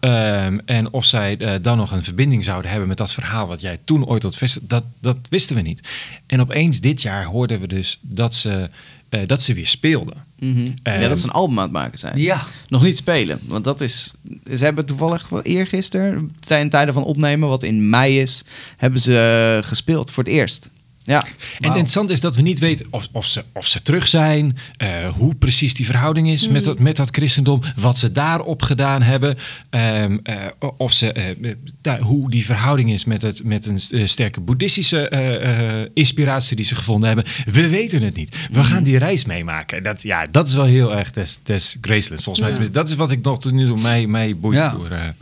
Ehm, 0.06 0.58
en 0.66 0.94
of 0.94 1.06
zij 1.06 1.38
eh, 1.38 1.54
dan 1.62 1.78
nog 1.78 1.92
een 1.92 2.04
verbinding 2.04 2.44
zouden 2.44 2.70
hebben 2.70 2.88
met 2.88 2.98
dat 2.98 3.14
verhaal 3.14 3.48
wat 3.48 3.62
jij 3.62 3.80
toen 3.86 4.06
ooit 4.06 4.24
had 4.24 4.38
vestigd, 4.38 4.70
dat, 4.70 4.84
dat 5.00 5.18
wisten 5.30 5.56
we 5.56 5.62
niet. 5.62 5.88
En 6.26 6.42
opeens 6.42 6.80
dit 6.80 7.02
jaar 7.02 7.26
hoorden 7.26 7.60
we 7.60 7.68
dus 7.68 8.00
dat 8.02 8.36
ze, 8.36 8.70
eh, 9.10 9.20
dat 9.28 9.42
ze 9.42 9.54
weer 9.54 9.68
speelden. 9.68 10.24
Mhm. 10.40 10.72
Ehm, 10.84 11.02
ja, 11.02 11.08
dat 11.08 11.20
ze 11.20 11.26
een 11.26 11.32
album 11.32 11.58
aan 11.58 11.64
het 11.64 11.72
maken 11.72 12.00
zijn. 12.00 12.18
Ja. 12.18 12.42
Nog 12.68 12.84
niet 12.84 12.96
spelen, 12.96 13.40
want 13.46 13.64
dat 13.64 13.82
is... 13.82 14.14
Ze 14.54 14.64
hebben 14.64 14.86
toevallig 14.86 15.30
wel 15.30 15.42
eergisteren, 15.42 16.36
ten 16.40 16.70
tijde 16.70 16.94
van 16.94 17.04
opnemen, 17.04 17.50
wat 17.50 17.64
in 17.64 17.90
mei 17.90 18.20
is, 18.20 18.44
hebben 18.78 19.00
ze 19.00 19.58
eh, 19.62 19.68
gespeeld 19.68 20.12
voor 20.12 20.24
het 20.24 20.34
eerst. 20.34 20.70
Ja, 21.06 21.24
En 21.24 21.30
het 21.56 21.66
interessante 21.66 22.14
is 22.14 22.20
dat 22.20 22.36
we 22.36 22.42
niet 22.42 22.60
weten 22.60 22.86
of, 22.90 23.08
of, 23.12 23.26
ze, 23.26 23.44
of 23.54 23.68
ze 23.68 23.82
terug 23.82 24.08
zijn, 24.08 24.58
eh, 24.78 25.08
hoe 25.08 25.36
precies 25.36 25.74
die 25.74 25.86
verhouding 25.86 26.30
is 26.30 26.48
met, 26.48 26.64
dat, 26.64 26.80
met 26.80 26.96
dat 26.96 27.10
christendom, 27.12 27.62
wat 27.76 27.98
ze 27.98 28.12
daarop 28.12 28.62
gedaan 28.62 29.02
hebben, 29.02 29.38
ehm, 29.70 30.18
eh, 30.24 30.46
of 30.78 30.94
ze, 30.94 31.36
nou, 31.82 32.02
hoe 32.02 32.30
die 32.30 32.46
verhouding 32.46 32.92
is 32.92 33.06
met, 33.06 33.22
het, 33.22 33.44
met 33.44 33.66
een 33.66 34.10
sterke 34.10 34.40
boeddhistische 34.40 35.10
eh, 35.10 35.82
eh, 35.82 35.90
inspiratie 35.94 36.56
die 36.56 36.66
ze 36.66 36.76
gevonden 36.76 37.08
hebben. 37.08 37.26
We 37.46 37.70
weten 37.70 38.02
het 38.02 38.16
niet. 38.16 38.36
We 38.52 38.64
gaan 38.64 38.84
die 38.84 38.98
reis 38.98 39.26
meemaken. 39.26 39.84
Dat, 39.84 40.02
ja, 40.02 40.26
dat 40.32 40.48
is 40.48 40.54
wel 40.54 40.66
heel 40.66 40.96
erg 40.96 41.12
des, 41.12 41.40
des 41.44 41.78
Gracelands, 41.82 42.24
volgens 42.24 42.48
mij. 42.48 42.66
Ja. 42.66 42.70
Dat 42.72 42.90
is 42.90 42.96
wat 42.96 43.12
ik 43.12 43.22
nog 43.22 43.40
tot 43.40 43.52
nu 43.52 43.66
toe 43.66 43.80
mij, 43.80 44.08
mij 44.08 44.34
boeit. 44.38 44.58
Ja. 44.58 44.70
Door, 44.70 45.14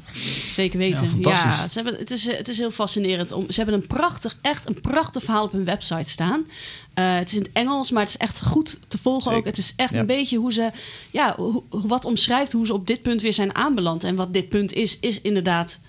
Zeker 0.45 0.79
weten. 0.79 1.19
Ja, 1.19 1.67
ze 1.67 1.81
hebben, 1.81 1.99
het, 1.99 2.11
is, 2.11 2.37
het 2.37 2.49
is 2.49 2.57
heel 2.57 2.71
fascinerend. 2.71 3.31
Om, 3.31 3.45
ze 3.49 3.61
hebben 3.61 3.75
een 3.75 3.87
prachtig, 3.87 4.37
echt 4.41 4.69
een 4.69 4.81
prachtig 4.81 5.23
verhaal 5.23 5.43
op 5.43 5.51
hun 5.51 5.63
website 5.73 6.09
staan. 6.09 6.45
Eh, 6.93 7.15
het 7.15 7.29
is 7.31 7.35
in 7.37 7.41
het 7.43 7.51
Engels, 7.53 7.91
maar 7.91 8.01
het 8.01 8.09
is 8.09 8.17
echt 8.17 8.41
goed 8.45 8.77
te 8.87 8.97
volgen 8.97 9.31
ook. 9.31 9.45
Het 9.45 9.57
is 9.57 9.73
echt 9.75 9.93
Ja. 9.93 9.99
een 9.99 10.05
beetje 10.05 10.37
hoe 10.37 10.53
ze, 10.53 10.71
ja, 11.11 11.33
hoe, 11.37 11.63
wat 11.69 12.05
omschrijft 12.05 12.51
hoe 12.51 12.65
ze 12.65 12.73
op 12.73 12.87
dit 12.87 13.01
punt 13.01 13.21
weer 13.21 13.33
zijn 13.33 13.55
aanbeland. 13.55 14.03
En 14.03 14.15
wat 14.15 14.33
dit 14.33 14.49
punt 14.49 14.73
is, 14.73 14.97
is 14.99 15.21
inderdaad, 15.21 15.79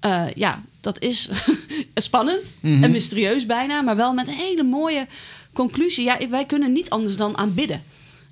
eh, 0.00 0.24
ja, 0.34 0.62
dat 0.80 1.02
is 1.02 1.28
spannend 1.94 2.56
Mhm. 2.60 2.84
en 2.84 2.90
mysterieus 2.90 3.46
bijna, 3.46 3.80
maar 3.82 3.96
wel 3.96 4.12
met 4.12 4.28
een 4.28 4.34
hele 4.34 4.62
mooie 4.62 5.06
conclusie. 5.52 6.04
Ja, 6.04 6.18
wij 6.30 6.44
kunnen 6.46 6.72
niet 6.72 6.90
anders 6.90 7.16
dan 7.16 7.36
aanbidden. 7.38 7.82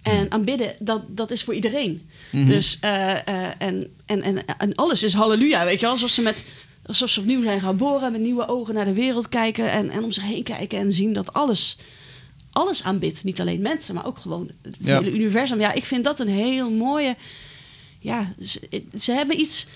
En 0.02 0.30
aanbidden, 0.32 0.74
dat, 0.80 1.02
dat 1.08 1.30
is 1.30 1.42
voor 1.44 1.54
iedereen. 1.54 2.08
Dus, 2.30 2.78
eh, 2.80 3.10
eh, 3.28 3.50
en, 3.58 3.90
en, 4.06 4.22
en, 4.22 4.44
en 4.58 4.74
alles 4.74 5.02
is 5.02 5.12
halleluja, 5.14 5.64
weet 5.64 5.74
je 5.74 5.80
wel. 5.80 5.90
Alsof 5.90 6.10
ze, 6.10 6.22
met, 6.22 6.44
alsof 6.88 7.10
ze 7.10 7.20
opnieuw 7.20 7.42
zijn 7.42 7.60
geboren, 7.60 8.12
met 8.12 8.20
nieuwe 8.20 8.48
ogen 8.48 8.74
naar 8.74 8.84
de 8.84 8.92
wereld 8.92 9.28
kijken... 9.28 9.70
en, 9.70 9.90
en 9.90 10.04
om 10.04 10.12
zich 10.12 10.22
heen 10.24 10.42
kijken 10.42 10.78
en 10.78 10.92
zien 10.92 11.12
dat 11.12 11.32
alles, 11.32 11.76
alles 12.52 12.82
aanbidt. 12.82 13.24
Niet 13.24 13.40
alleen 13.40 13.60
mensen, 13.60 13.94
maar 13.94 14.06
ook 14.06 14.18
gewoon 14.18 14.50
het 14.62 14.76
Ja. 14.78 14.98
hele 15.02 15.12
universum. 15.16 15.60
Ja, 15.60 15.72
ik 15.72 15.84
vind 15.84 16.04
dat 16.04 16.20
een 16.20 16.28
heel 16.28 16.70
mooie... 16.70 17.16
Ja, 18.00 18.32
ze, 18.42 18.82
ze 18.98 19.12
hebben 19.12 19.40
iets, 19.40 19.66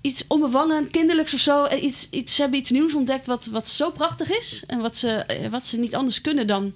iets 0.00 0.24
onbevangen, 0.28 0.90
kinderlijks 0.90 1.34
of 1.34 1.40
zo. 1.40 1.64
eh, 1.64 1.82
Iets, 1.82 2.08
iets, 2.10 2.34
ze 2.34 2.40
hebben 2.40 2.58
iets 2.60 2.70
nieuws 2.70 2.94
ontdekt 2.94 3.26
wat, 3.26 3.46
wat 3.46 3.68
zo 3.68 3.90
prachtig 3.90 4.30
is... 4.38 4.62
en 4.66 4.78
wat 4.78 4.96
ze, 4.96 5.08
eh, 5.08 5.48
wat 5.50 5.64
ze 5.64 5.78
niet 5.78 5.94
anders 5.94 6.20
kunnen 6.20 6.46
dan, 6.46 6.72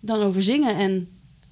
dan 0.00 0.22
over 0.22 0.42
zingen... 0.42 0.76
en 0.76 1.08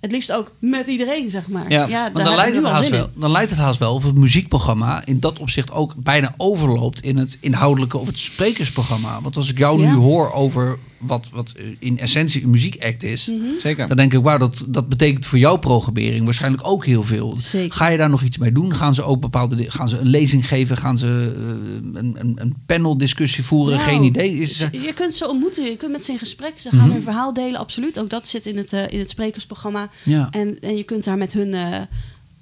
het 0.07 0.15
liefst 0.15 0.33
ook 0.33 0.53
met 0.59 0.87
iedereen, 0.87 1.31
zeg 1.31 1.49
maar. 1.49 1.71
Ja, 1.71 1.87
Maar 2.15 2.25
dan 2.25 2.35
lijkt, 2.35 2.57
het 2.57 2.65
haast 2.65 2.91
wel, 2.91 3.11
dan 3.15 3.31
lijkt 3.31 3.51
het 3.51 3.59
haast 3.61 3.79
wel 3.79 3.95
of 3.95 4.05
het 4.05 4.15
muziekprogramma 4.15 5.07
in 5.07 5.21
dat 5.21 5.39
opzicht 5.39 5.73
ook 5.73 5.95
bijna 5.97 6.35
overloopt 6.37 7.01
in 7.01 7.17
het 7.17 7.39
inhoudelijke 7.41 7.99
of 7.99 8.07
het 8.07 8.19
sprekersprogramma. 8.19 9.21
Want 9.23 9.37
als 9.37 9.51
ik 9.51 9.59
jou 9.59 9.81
Ja. 9.81 9.91
nu 9.91 9.97
hoor 9.97 10.33
over 10.33 10.79
wat, 10.99 11.29
wat 11.33 11.53
in 11.79 11.99
essentie 11.99 12.43
een 12.43 12.51
muziekact 12.51 13.03
is. 13.03 13.27
Mhm. 13.27 13.41
Zeker. 13.59 13.89
Dan 13.89 13.97
denk 13.97 14.13
ik, 14.13 14.23
wauw, 14.23 14.39
dat, 14.39 14.65
dat 14.69 14.89
betekent 14.89 15.27
voor 15.27 15.39
jouw 15.39 15.57
programmering 15.57 16.25
waarschijnlijk 16.25 16.69
ook 16.69 16.85
heel 16.85 17.03
veel. 17.03 17.35
Zeker. 17.39 17.77
Ga 17.77 17.87
je 17.87 17.99
daar 17.99 18.11
nog 18.11 18.23
iets 18.23 18.39
mee 18.39 18.53
doen? 18.53 18.75
Gaan 18.75 18.95
ze 18.95 19.03
ook 19.03 19.21
bepaalde 19.21 19.71
gaan 19.71 19.89
ze 19.89 19.99
een 19.99 20.07
lezing 20.07 20.49
geven? 20.49 20.77
Gaan 20.77 20.99
ze 20.99 21.35
eh, 21.37 22.01
een, 22.01 22.17
een, 22.19 22.37
een 22.41 22.55
panel 22.67 22.99
discussie 22.99 23.45
voeren? 23.45 23.77
Nou, 23.77 23.91
Geen 23.91 24.03
idee. 24.03 24.35
Is, 24.35 24.59
je, 24.59 24.81
je 24.81 24.93
kunt 24.93 25.15
ze 25.15 25.29
ontmoeten, 25.29 25.65
je 25.65 25.77
kunt 25.77 25.93
met 25.93 26.05
ze 26.05 26.13
in 26.13 26.19
gesprek. 26.19 26.53
Ze 26.59 26.71
gaan 26.71 26.91
hun 26.91 27.03
verhaal 27.03 27.33
delen, 27.33 27.61
absoluut. 27.61 27.99
Ook 27.99 28.11
dat 28.11 28.29
zit 28.29 28.47
in 28.47 28.57
het, 28.57 28.73
eh, 28.73 28.83
in 28.89 28.99
het 28.99 29.11
sprekersprogramma. 29.11 29.89
Ja. 30.03 30.29
En, 30.31 30.61
en 30.61 30.77
je 30.77 30.83
kunt 30.83 31.05
daar 31.05 31.19
met 31.19 31.33
hun 31.33 31.55
eh, 31.55 31.81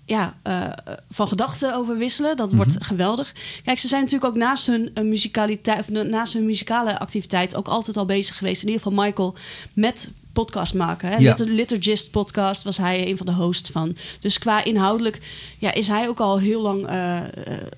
ja, 0.06 0.36
eh, 0.42 0.62
van 1.10 1.28
gedachten 1.28 1.74
over 1.74 1.96
wisselen. 1.96 2.36
Dat 2.36 2.52
wordt 2.52 2.76
geweldig. 2.84 3.32
Kijk, 3.64 3.78
ze 3.78 3.88
zijn 3.88 4.02
natuurlijk 4.02 4.30
ook 4.30 4.38
naast 4.38 4.66
hun 4.66 4.90
muzikaliteit, 5.02 5.78
of 5.78 5.88
na- 5.88 6.02
naast 6.02 6.32
hun 6.32 6.44
muzikale 6.44 6.98
activiteit 6.98 7.56
ook 7.56 7.68
altijd 7.68 7.96
al 7.96 8.04
bezig 8.04 8.36
geweest. 8.38 8.62
In 8.62 8.68
ieder 8.68 8.82
geval 8.82 9.04
Michael 9.04 9.34
met 9.72 10.10
podcast 10.34 10.74
maken. 10.74 11.08
Hè? 11.08 11.16
Ja. 11.16 11.30
Litur- 11.30 11.54
Liturgist 11.54 12.10
podcast 12.10 12.62
was 12.64 12.76
hij 12.76 13.08
een 13.08 13.16
van 13.16 13.26
de 13.26 13.32
hosts 13.32 13.70
van. 13.70 13.96
Dus 14.20 14.38
qua 14.38 14.64
inhoudelijk 14.64 15.20
ja, 15.58 15.72
is 15.74 15.88
hij 15.88 16.08
ook 16.08 16.20
al 16.20 16.38
heel 16.38 16.62
lang 16.62 16.86
eh, 16.86 17.18
eh, 17.18 17.26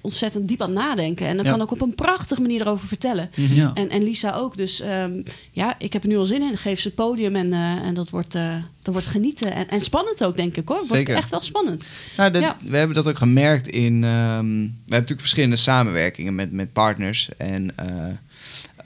ontzettend 0.01 0.49
diep 0.49 0.63
aan 0.63 0.71
het 0.71 0.79
nadenken. 0.79 1.27
En 1.27 1.37
dan 1.37 1.45
Ja. 1.45 1.51
kan 1.51 1.61
ook 1.61 1.71
op 1.71 1.81
een 1.81 1.95
prachtige 1.95 2.41
manier 2.41 2.61
erover 2.61 2.89
vertellen. 2.89 3.31
Ja. 3.35 3.71
En, 3.75 3.91
en 3.91 4.03
Lisa 4.03 4.33
ook. 4.35 4.57
Dus 4.57 4.81
ehm, 4.81 5.23
ja, 5.53 5.75
ik 5.79 5.93
heb 5.93 6.03
er 6.03 6.09
nu 6.09 6.17
al 6.19 6.27
zin 6.27 6.43
in. 6.43 6.57
Geef 6.59 6.81
ze 6.81 6.87
het 6.87 6.97
podium 6.97 7.37
en, 7.37 7.53
eh, 7.53 7.61
en 7.87 7.95
dat, 7.95 8.11
wordt, 8.11 8.35
eh, 8.35 8.55
dat 8.83 8.95
wordt 8.95 9.09
genieten. 9.09 9.53
En, 9.53 9.69
en 9.69 9.81
spannend 9.81 10.25
ook, 10.25 10.37
denk 10.37 10.57
ik 10.57 10.69
hoor. 10.69 10.79
Het 10.79 10.89
wordt 10.89 11.09
echt 11.09 11.31
wel 11.31 11.41
spannend. 11.41 11.89
Nou, 12.17 12.31
dat-. 12.31 12.55
We 12.61 12.77
hebben 12.77 12.97
dat 12.97 13.09
ook 13.09 13.19
gemerkt 13.19 13.67
in. 13.69 14.05
ehm, 14.05 14.45
we 14.47 14.63
hebben 14.63 14.73
natuurlijk 14.87 15.21
verschillende 15.21 15.57
samenwerkingen 15.57 16.35
met, 16.35 16.53
met 16.53 16.73
partners. 16.73 17.29
En 17.37 17.75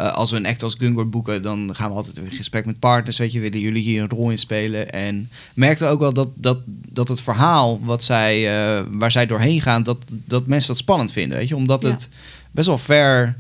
eh, 0.00 0.12
als 0.12 0.30
we 0.30 0.36
een 0.36 0.46
act 0.46 0.62
als 0.62 0.74
Gungor 0.78 1.08
boeken, 1.08 1.42
dan 1.42 1.70
gaan 1.74 1.90
we 1.90 1.96
altijd 1.96 2.18
in 2.18 2.30
gesprek 2.30 2.66
met 2.66 2.78
partners. 2.78 3.18
Weet 3.18 3.32
je, 3.32 3.40
willen 3.40 3.60
jullie 3.60 3.82
hier 3.82 4.02
een 4.02 4.08
rol 4.08 4.30
in 4.30 4.38
spelen? 4.38 4.90
En 4.90 5.30
merkten 5.54 5.88
ook 5.88 6.00
wel 6.00 6.12
dat, 6.12 6.28
dat, 6.34 6.58
dat 6.66 7.08
het 7.08 7.20
verhaal 7.20 7.80
wat 7.84 8.04
zij, 8.04 8.36
eh, 8.48 8.84
waar 8.90 9.10
zij 9.10 9.26
doorheen 9.26 9.60
gaan, 9.62 9.82
dat, 9.82 9.98
dat 10.08 10.46
mensen 10.46 10.68
dat 10.68 10.76
spannend 10.76 11.12
vinden. 11.12 11.38
Weet 11.38 11.48
je, 11.48 11.56
omdat 11.56 11.82
Ja. 11.82 11.88
het 11.90 12.08
best 12.50 12.66
wel 12.66 12.78
ver 12.78 13.36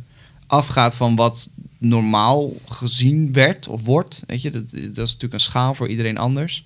afgaat 0.46 0.94
van 0.94 1.16
wat 1.16 1.50
normaal 1.78 2.52
gezien 2.68 3.32
werd 3.32 3.68
of 3.68 3.84
wordt. 3.84 4.22
Weet 4.26 4.42
je, 4.42 4.50
dat, 4.50 4.70
dat 4.70 4.80
is 4.82 4.94
natuurlijk 4.96 5.32
een 5.32 5.40
schaal 5.40 5.74
voor 5.74 5.88
iedereen 5.88 6.18
anders. 6.18 6.64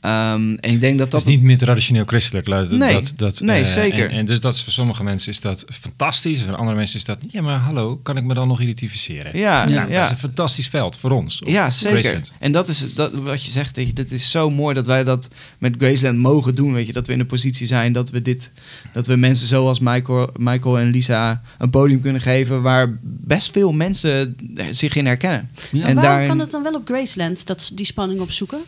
Ehm, 0.00 0.54
en 0.54 0.70
ik 0.70 0.80
denk 0.80 0.98
dat 0.98 1.10
Dat 1.10 1.20
dat 1.20 1.20
is 1.30 1.36
niet 1.36 1.44
meer 1.44 1.58
traditioneel 1.58 2.04
christelijk. 2.04 2.46
Dat, 2.50 2.70
Nee. 2.70 2.92
dat, 2.94 3.12
dat, 3.16 3.40
Nee, 3.40 3.60
eh, 3.60 3.66
zeker. 3.66 4.10
En, 4.10 4.16
en 4.18 4.26
dus 4.26 4.40
dat 4.40 4.54
is 4.54 4.62
voor 4.62 4.72
sommige 4.72 5.02
mensen 5.04 5.32
is 5.32 5.40
dat 5.40 5.64
fantastisch. 5.70 6.42
Voor 6.42 6.54
andere 6.56 6.76
mensen 6.76 6.96
is 6.98 7.04
dat, 7.04 7.18
ja 7.30 7.42
maar 7.42 7.56
hallo, 7.58 7.96
kan 7.96 8.16
ik 8.16 8.24
me 8.24 8.34
dan 8.34 8.48
nog 8.48 8.60
identificeren? 8.60 9.38
Ja, 9.38 9.64
Nou, 9.64 9.90
ja. 9.90 9.94
Dat 9.96 10.04
is 10.04 10.10
een 10.10 10.16
fantastisch 10.18 10.68
veld 10.68 10.98
voor 10.98 11.10
ons. 11.10 11.40
op 11.42 11.48
Ja, 11.48 11.70
zeker. 11.70 11.98
Graceland. 11.98 12.32
En 12.38 12.52
dat 12.52 12.68
is 12.68 12.94
dat, 12.94 13.14
wat 13.14 13.42
je 13.44 13.50
zegt, 13.50 13.76
je, 13.76 13.92
dat 13.92 14.10
is 14.10 14.30
zo 14.30 14.50
mooi 14.50 14.74
dat 14.74 14.86
wij 14.86 15.04
dat 15.04 15.28
met 15.58 15.74
Graceland 15.78 16.18
mogen 16.18 16.54
doen. 16.54 16.72
Weet 16.72 16.86
je, 16.86 16.92
dat 16.92 17.06
we 17.06 17.12
in 17.12 17.20
een 17.20 17.26
positie 17.26 17.66
zijn 17.66 17.92
dat 17.92 18.10
we 18.10 18.22
dit, 18.22 18.52
dat 18.92 19.06
we 19.06 19.16
mensen 19.16 19.46
zoals 19.48 19.78
Michael, 19.78 20.30
Michael 20.36 20.78
en 20.78 20.90
Lisa 20.90 21.42
een 21.58 21.70
podium 21.70 22.00
kunnen 22.00 22.20
geven 22.20 22.62
waar 22.62 22.98
best 23.02 23.52
veel 23.52 23.72
mensen 23.72 24.36
zich 24.70 24.94
in 24.96 25.06
herkennen. 25.06 25.50
Ja. 25.54 25.86
En 25.86 25.94
waarom 25.94 26.02
daarin- 26.02 26.28
kan 26.28 26.38
het 26.38 26.50
dan 26.50 26.62
wel 26.62 26.74
op 26.74 26.86
Graceland, 26.86 27.46
dat 27.46 27.70
die 27.74 27.86
spanning 27.86 28.20
opzoeken? 28.20 28.58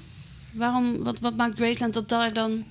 Waarom, 0.53 1.03
wat, 1.03 1.21
wat 1.21 1.37
maakt 1.37 1.57
Graceland 1.57 1.95
dat 1.95 2.09
daar 2.09 2.33
dan... 2.33 2.65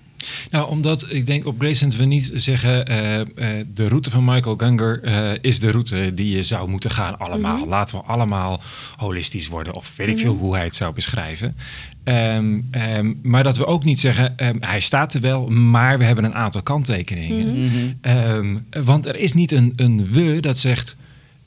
Nou, 0.51 0.69
omdat 0.69 1.05
ik 1.09 1.25
denk 1.25 1.45
op 1.45 1.59
Graceland 1.59 1.95
we 1.95 2.05
niet 2.05 2.31
zeggen... 2.33 2.87
eh, 2.87 3.19
eh, 3.19 3.27
de 3.73 3.87
route 3.87 4.11
van 4.11 4.25
Michael 4.25 4.55
Gunger 4.57 5.03
eh, 5.03 5.31
is 5.41 5.59
de 5.59 5.71
route 5.71 6.13
die 6.13 6.35
je 6.35 6.43
zou 6.43 6.69
moeten 6.69 6.91
gaan 6.91 7.19
allemaal. 7.19 7.57
Mhm. 7.57 7.69
Laten 7.69 7.97
we 7.97 8.03
allemaal 8.03 8.61
holistisch 8.97 9.47
worden. 9.47 9.73
Of 9.73 9.93
weet 9.95 10.07
ik 10.07 10.19
veel 10.19 10.35
hoe 10.35 10.55
hij 10.55 10.63
het 10.63 10.75
zou 10.75 10.93
beschrijven. 10.93 11.55
Ehm, 12.03 12.59
ehm, 12.71 13.13
maar 13.23 13.43
dat 13.43 13.57
we 13.57 13.65
ook 13.65 13.83
niet 13.83 13.99
zeggen... 13.99 14.37
ehm, 14.37 14.57
hij 14.59 14.79
staat 14.79 15.13
er 15.13 15.21
wel, 15.21 15.47
maar 15.47 15.97
we 15.97 16.03
hebben 16.03 16.23
een 16.23 16.35
aantal 16.35 16.61
kanttekeningen. 16.61 17.65
Mhm. 17.65 17.91
Ehm, 18.01 18.57
want 18.85 19.05
er 19.05 19.15
is 19.15 19.33
niet 19.33 19.51
een, 19.51 19.73
een 19.75 20.11
we 20.11 20.39
dat 20.39 20.59
zegt... 20.59 20.97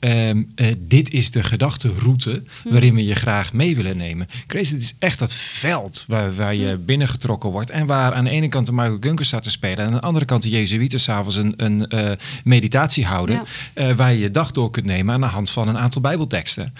ehm, 0.03 0.43
eh, 0.55 0.67
dit 0.77 1.11
is 1.11 1.31
de 1.31 1.43
gedachteroute 1.43 2.43
waarin 2.69 2.95
we 2.95 3.05
je 3.05 3.15
graag 3.15 3.53
mee 3.53 3.75
willen 3.75 3.97
nemen. 3.97 4.27
Graceland 4.47 4.83
is 4.83 4.95
echt 4.99 5.19
dat 5.19 5.33
veld 5.33 6.05
waar, 6.07 6.35
waar 6.35 6.55
je 6.55 6.77
binnengetrokken 6.77 7.49
wordt. 7.49 7.69
En 7.69 7.85
waar 7.85 8.13
aan 8.13 8.23
de 8.23 8.29
ene 8.29 8.47
kant 8.47 8.65
de 8.65 8.71
Michael 8.71 8.97
Gunker 8.99 9.25
staat 9.25 9.43
te 9.43 9.49
spelen. 9.49 9.77
En 9.77 9.85
aan 9.85 9.91
de 9.91 9.99
andere 9.99 10.25
kant 10.25 10.43
de 10.43 10.49
Jezuïeten 10.49 10.99
s'avonds 10.99 11.35
een, 11.35 11.53
een 11.57 11.87
eh, 11.87 12.11
meditatie 12.43 13.05
houden. 13.05 13.35
Ja. 13.35 13.43
eh, 13.73 13.95
waar 13.95 14.13
je 14.13 14.19
je 14.19 14.31
dag 14.31 14.51
door 14.51 14.71
kunt 14.71 14.85
nemen 14.85 15.13
aan 15.13 15.21
de 15.21 15.27
hand 15.27 15.49
van 15.49 15.67
een 15.67 15.77
aantal 15.77 16.01
bijbelteksten. 16.01 16.73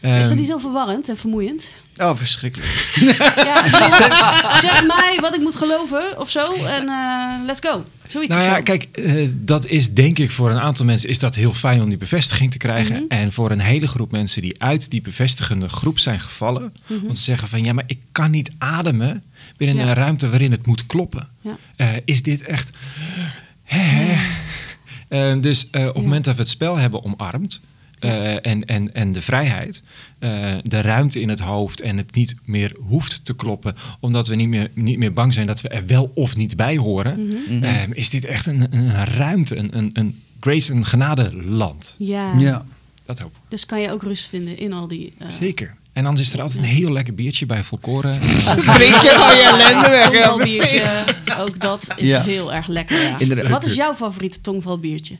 Is 0.00 0.08
Ehm, 0.10 0.28
dat 0.28 0.34
niet 0.36 0.46
heel 0.46 0.60
verwarrend 0.60 1.08
en 1.08 1.16
vermoeiend? 1.16 1.70
Oh, 1.96 2.16
verschrikkelijk. 2.16 2.70
Ja, 3.44 3.64
zeg 4.60 4.86
mij 4.86 5.18
wat 5.20 5.34
ik 5.34 5.40
moet 5.40 5.56
geloven 5.56 6.18
of 6.18 6.30
zo 6.30 6.44
en 6.64 6.88
eh, 6.88 7.44
let's 7.46 7.60
go. 7.60 7.82
Zoiets 8.06 8.34
Nou 8.34 8.42
ja, 8.48 8.56
zo. 8.56 8.62
kijk, 8.62 8.82
eh, 8.92 9.28
dat 9.32 9.66
is 9.66 9.92
denk 9.92 10.18
ik 10.18 10.30
voor 10.30 10.50
een 10.50 10.60
aantal 10.60 10.84
mensen 10.84 11.08
is 11.08 11.18
dat 11.18 11.34
heel 11.34 11.52
fijn 11.52 11.80
om 11.82 11.88
die 11.88 11.96
bevestiging 11.98 12.50
te 12.50 12.58
krijgen. 12.58 12.94
Mhm. 12.94 13.04
En 13.08 13.32
voor 13.32 13.50
een 13.50 13.60
hele 13.60 13.86
groep 13.88 14.10
mensen 14.12 14.42
die 14.42 14.62
uit 14.62 14.90
die 14.90 15.00
bevestigende 15.00 15.68
groep 15.68 15.98
zijn 15.98 16.20
gevallen. 16.20 16.74
Mhm. 16.86 17.04
Want 17.04 17.18
ze 17.18 17.24
zeggen 17.24 17.48
van 17.48 17.64
ja, 17.64 17.72
maar 17.72 17.84
ik 17.86 17.98
kan 18.12 18.30
niet 18.30 18.50
ademen 18.58 19.22
binnen 19.56 19.76
Ja. 19.76 19.82
een 19.88 19.94
ruimte 19.94 20.28
waarin 20.28 20.50
het 20.50 20.66
moet 20.66 20.86
kloppen. 20.86 21.28
Ja. 21.40 21.56
Eh, 21.76 21.88
is 22.04 22.22
dit 22.22 22.42
echt. 22.42 22.70
Hè, 23.64 23.78
hè? 23.78 24.16
Eh, 25.08 25.40
dus 25.40 25.70
eh, 25.70 25.86
op 25.86 25.94
het 25.94 26.02
moment 26.02 26.24
dat 26.24 26.34
we 26.34 26.40
het 26.40 26.50
spel 26.50 26.76
hebben 26.76 27.04
omarmd. 27.04 27.60
Eh, 28.00 28.46
en, 28.46 28.64
en, 28.64 28.94
en 28.94 29.12
de 29.12 29.22
vrijheid, 29.22 29.82
eh, 30.18 30.54
de 30.62 30.80
ruimte 30.80 31.20
in 31.20 31.28
het 31.28 31.40
hoofd 31.40 31.80
en 31.80 31.96
het 31.96 32.14
niet 32.14 32.34
meer 32.44 32.76
hoeft 32.80 33.24
te 33.24 33.34
kloppen, 33.36 33.76
omdat 34.00 34.26
we 34.28 34.34
niet 34.34 34.48
meer, 34.48 34.70
niet 34.74 34.98
meer 34.98 35.12
bang 35.12 35.34
zijn 35.34 35.46
dat 35.46 35.60
we 35.60 35.68
er 35.68 35.86
wel 35.86 36.10
of 36.14 36.36
niet 36.36 36.56
bij 36.56 36.76
horen, 36.76 37.26
Mhm. 37.26 37.64
eh, 37.64 37.82
is 37.92 38.10
dit 38.10 38.24
echt 38.24 38.46
een, 38.46 38.66
een 38.76 39.04
ruimte, 39.04 39.56
een, 39.56 39.76
een, 39.76 39.90
een 39.92 40.20
grace, 40.40 40.72
een 40.72 40.86
genadeland. 40.86 41.94
Ja. 41.98 42.32
Ja. 42.38 42.64
Dat 43.04 43.18
hoop 43.18 43.30
ik. 43.30 43.40
dus 43.48 43.66
kan 43.66 43.80
je 43.80 43.92
ook 43.92 44.02
rust 44.02 44.28
vinden 44.28 44.58
in 44.58 44.72
al 44.72 44.88
die... 44.88 45.12
eh, 45.18 45.26
Zeker. 45.40 45.78
En 45.92 46.02
dan 46.04 46.18
is 46.18 46.32
er 46.32 46.40
altijd 46.40 46.58
een 46.58 46.64
heel 46.64 46.92
lekker 46.92 47.14
biertje 47.14 47.46
bij 47.46 47.64
Volkoren. 47.64 48.20
Drink 48.20 48.94
je 48.94 49.14
van 49.18 49.36
je 49.36 49.56
ellende 49.62 49.88
weg. 49.88 50.04
Ja, 50.12 50.26
tongvalbiertje, 50.28 50.80
precies. 50.80 51.38
ook 51.38 51.60
dat 51.60 51.88
is 51.96 52.10
Ja. 52.10 52.22
heel 52.22 52.52
erg 52.52 52.66
lekker. 52.66 53.00
Ja. 53.00 53.48
Wat 53.48 53.64
is 53.64 53.74
jouw 53.74 53.94
favoriete 53.94 54.40
tongvalbiertje? 54.40 55.16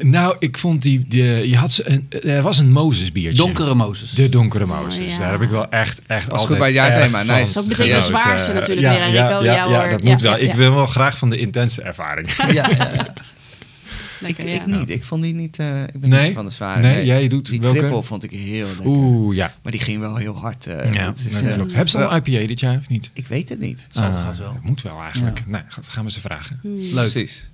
Nou, 0.00 0.36
ik 0.38 0.58
vond 0.58 0.82
die, 0.82 1.04
die 1.08 1.24
je 1.48 1.56
had 1.56 1.72
ze 1.72 1.88
een, 1.90 2.06
er 2.30 2.42
was 2.42 2.58
een 2.58 2.72
Mozes 2.72 3.12
biertje. 3.12 3.42
Donkere 3.42 3.74
Mozes. 3.74 4.10
De 4.10 4.28
donkere 4.28 4.66
Mozes. 4.66 5.04
Oh, 5.04 5.08
ja. 5.10 5.18
Daar 5.18 5.30
heb 5.32 5.42
ik 5.42 5.50
wel 5.50 5.70
echt, 5.70 6.00
echt 6.06 6.28
Was 6.30 6.40
goed 6.46 6.50
altijd 6.58 6.74
bij 6.74 6.90
erg 7.02 7.10
van 7.10 7.26
nice. 7.26 7.54
Dat 7.54 7.68
betekent 7.68 7.94
de 7.96 8.02
zwaarste 8.02 8.52
natuurlijk 8.52 8.80
ja, 8.86 8.92
weer, 9.06 9.14
ja, 9.14 9.28
Rico? 9.28 9.44
Ja, 9.44 9.52
Ja, 9.54 9.88
dat 9.90 10.02
Ja, 10.02 10.10
moet 10.10 10.20
wel. 10.20 10.30
ja, 10.38 10.48
Ik 10.50 10.54
wil 10.54 10.74
wel 10.74 10.86
graag 10.86 11.18
van 11.18 11.30
de 11.30 11.36
intense 11.38 11.82
ervaring. 11.82 12.32
Ja, 12.36 12.46
ja, 12.52 12.68
ja. 12.68 13.06
Ik, 14.20 14.36
Lekker, 14.36 14.54
ik 14.54 14.66
niet. 14.66 14.88
Ik 14.90 15.04
vond 15.04 15.22
die 15.22 15.34
niet. 15.34 15.56
eh, 15.58 15.82
ik 15.82 16.00
ben 16.00 16.10
Nee? 16.10 16.26
niet 16.26 16.34
van 16.34 16.44
de 16.44 16.50
zware. 16.50 16.82
Nee, 16.82 17.06
jij 17.06 17.28
doet 17.28 17.48
die 17.48 17.60
welke? 17.60 17.78
triple 17.78 18.02
vond 18.02 18.22
ik 18.24 18.30
heel 18.30 18.66
lekker. 18.66 18.86
Oeh, 18.86 19.36
ja. 19.36 19.54
Maar 19.62 19.72
die 19.72 19.80
ging 19.80 20.00
wel 20.00 20.16
heel 20.16 20.36
hard. 20.36 20.66
eh, 20.66 20.92
ja 20.92 21.06
het 21.06 21.24
is, 21.26 21.32
dat 21.32 21.42
eh, 21.42 21.54
klopt. 21.54 21.70
Hebben 21.72 21.90
ze 21.90 22.04
al 22.04 22.16
IPA 22.16 22.46
dit 22.46 22.60
jaar 22.60 22.76
of 22.76 22.88
niet? 22.88 23.10
Ik 23.12 23.26
weet 23.26 23.48
het 23.48 23.60
niet. 23.60 23.86
Zal 23.90 24.02
het 24.04 24.14
Ah, 24.14 24.22
gaat 24.24 24.38
wel. 24.38 24.58
Moet 24.62 24.82
wel 24.82 25.00
eigenlijk. 25.02 25.38
Ja. 25.38 25.44
Nou, 25.46 25.64
ga- 25.68 25.82
gaan 25.84 26.04
we 26.04 26.10
ze 26.10 26.20
vragen. 26.20 26.58
Hmm. 26.62 26.78
Leuk. 26.78 26.92
Precies. 26.94 27.50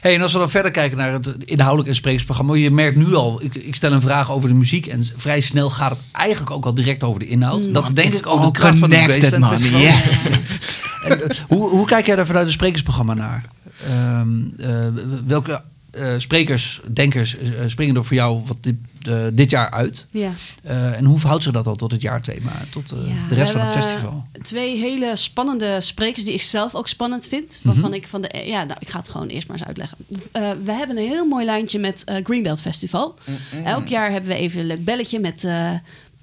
Hey, 0.00 0.14
en 0.14 0.22
als 0.22 0.32
we 0.32 0.38
dan 0.38 0.50
verder 0.50 0.70
kijken 0.70 0.96
naar 0.96 1.12
het 1.12 1.34
inhoudelijk 1.44 1.88
en 1.88 1.94
sprekersprogramma. 1.94 2.54
Je 2.54 2.70
merkt 2.70 2.96
nu 2.96 3.14
al, 3.14 3.42
ik, 3.42 3.54
ik 3.54 3.74
stel 3.74 3.92
een 3.92 4.00
vraag 4.00 4.30
over 4.30 4.48
de 4.48 4.54
muziek. 4.54 4.86
En 4.86 5.04
vrij 5.16 5.40
snel 5.40 5.70
gaat 5.70 5.90
het 5.90 6.00
eigenlijk 6.12 6.50
ook 6.50 6.64
al 6.64 6.74
direct 6.74 7.04
over 7.04 7.20
de 7.20 7.26
inhoud. 7.26 7.74
Dat 7.74 7.84
is 7.84 7.90
denk 7.90 8.14
ik 8.14 8.26
ook 8.26 8.44
de 8.44 8.50
kracht 8.50 8.78
van 8.78 8.90
de 8.90 9.36
man. 9.38 9.58
Yes. 9.58 10.38
En, 11.06 11.30
eh, 11.30 11.36
hoe, 11.48 11.68
hoe 11.68 11.86
kijk 11.86 12.06
jij 12.06 12.16
daar 12.16 12.26
vanuit 12.26 12.44
het 12.44 12.54
sprekersprogramma 12.54 13.14
naar? 13.14 13.44
Ehm, 13.86 14.28
eh, 14.58 14.86
welke 15.26 15.62
eh, 15.90 16.14
sprekers, 16.16 16.80
denkers 16.92 17.36
springen 17.66 17.96
er 17.96 18.04
voor 18.04 18.16
jou 18.16 18.42
wat 18.46 18.56
dit, 19.06 19.14
eh, 19.14 19.26
dit 19.32 19.50
jaar 19.50 19.70
uit? 19.70 20.06
Ja. 20.10 20.32
Eh, 20.62 20.96
en 20.96 21.04
hoe 21.04 21.18
verhoudt 21.18 21.42
zich 21.42 21.52
dat 21.52 21.64
dan 21.64 21.76
tot 21.76 21.90
het 21.90 22.02
jaarthema? 22.02 22.52
Tot 22.70 22.88
Ja, 22.88 23.28
de 23.28 23.34
rest 23.34 23.52
van 23.52 23.60
het 23.60 23.70
festival? 23.70 24.26
Twee 24.42 24.76
hele 24.76 25.16
spannende 25.16 25.80
sprekers 25.80 26.24
die 26.24 26.34
ik 26.34 26.42
zelf 26.42 26.74
ook 26.74 26.88
spannend 26.88 27.28
vind. 27.28 27.58
Mhm. 27.62 27.68
Waarvan 27.68 27.94
ik 27.94 28.06
van 28.08 28.22
de. 28.22 28.42
Ja, 28.46 28.64
nou, 28.64 28.78
ik 28.80 28.88
ga 28.88 28.98
het 28.98 29.08
gewoon 29.08 29.28
eerst 29.28 29.48
maar 29.48 29.56
eens 29.56 29.66
uitleggen. 29.66 29.98
We 30.64 30.72
hebben 30.72 30.96
een 30.96 31.08
heel 31.08 31.26
mooi 31.26 31.44
lijntje 31.44 31.78
met 31.78 32.04
Greenbelt 32.22 32.60
Festival. 32.60 33.14
Elk 33.64 33.88
jaar 33.88 34.10
hebben 34.10 34.30
we 34.30 34.36
even 34.36 34.60
een 34.60 34.66
leuk 34.66 34.84
belletje 34.84 35.18
met 35.18 35.46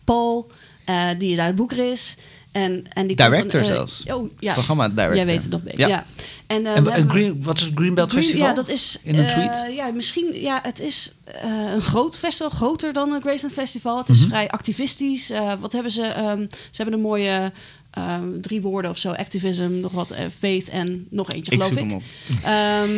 Paul, 0.04 0.52
die 1.18 1.36
daar 1.36 1.48
de 1.48 1.54
boeker 1.54 1.92
is. 1.92 2.18
En, 2.54 2.86
en 2.94 3.08
die 3.08 3.16
Director 3.16 3.62
dan, 3.62 3.70
eh, 3.70 3.76
zelfs. 3.76 4.04
Oh, 4.08 4.30
ja. 4.40 4.54
Programma 4.54 4.90
director. 4.90 5.16
Jij 5.16 5.26
weet 5.26 5.42
het 5.42 5.52
nog 5.52 5.64
beter. 5.64 5.80
Ja. 5.80 5.88
Ja. 5.88 6.06
En, 6.48 6.66
eh, 6.66 6.76
En, 6.76 6.84
we 6.84 6.90
en 6.90 6.96
hebben- 6.96 7.10
Green, 7.18 7.44
wat 7.44 7.58
is 7.58 7.64
het 7.64 7.72
Greenbelt 7.76 8.10
Green- 8.12 8.24
Festival? 8.24 8.48
Ja, 8.48 8.54
dat 8.54 8.70
is 8.70 9.00
In 9.04 9.18
een 9.18 9.26
eh, 9.26 9.32
tweet? 9.32 9.76
ja, 9.76 9.92
misschien. 9.92 10.28
Ja, 10.42 10.60
het 10.64 10.80
is 10.80 11.14
eh, 11.24 11.50
een 11.74 11.82
groot 11.82 12.18
festival, 12.18 12.50
groter 12.50 12.94
dan 12.94 13.12
het 13.12 13.22
Graceland 13.22 13.54
Festival. 13.54 13.98
Het 13.98 14.10
is 14.10 14.20
Mhm. 14.20 14.30
vrij 14.30 14.50
activistisch. 14.50 15.30
Eh, 15.30 15.52
wat 15.60 15.74
hebben 15.74 15.92
ze? 15.92 16.02
ehm, 16.06 16.42
ze 16.50 16.82
hebben 16.82 16.94
een 16.96 17.02
mooie 17.02 17.52
ehm, 17.94 18.40
drie 18.42 18.62
woorden 18.62 18.92
of 18.92 18.98
zo. 18.98 19.12
Activism, 19.12 19.70
nog 19.72 19.92
wat 19.92 20.12
eh, 20.12 20.26
faith 20.38 20.70
en 20.70 21.08
nog 21.10 21.32
eentje, 21.32 21.52
Ik 21.52 21.62
geloof 21.62 21.78
ik. 21.78 21.84
hem 21.84 21.94
op. 21.94 22.04
Ehm, 22.44 22.92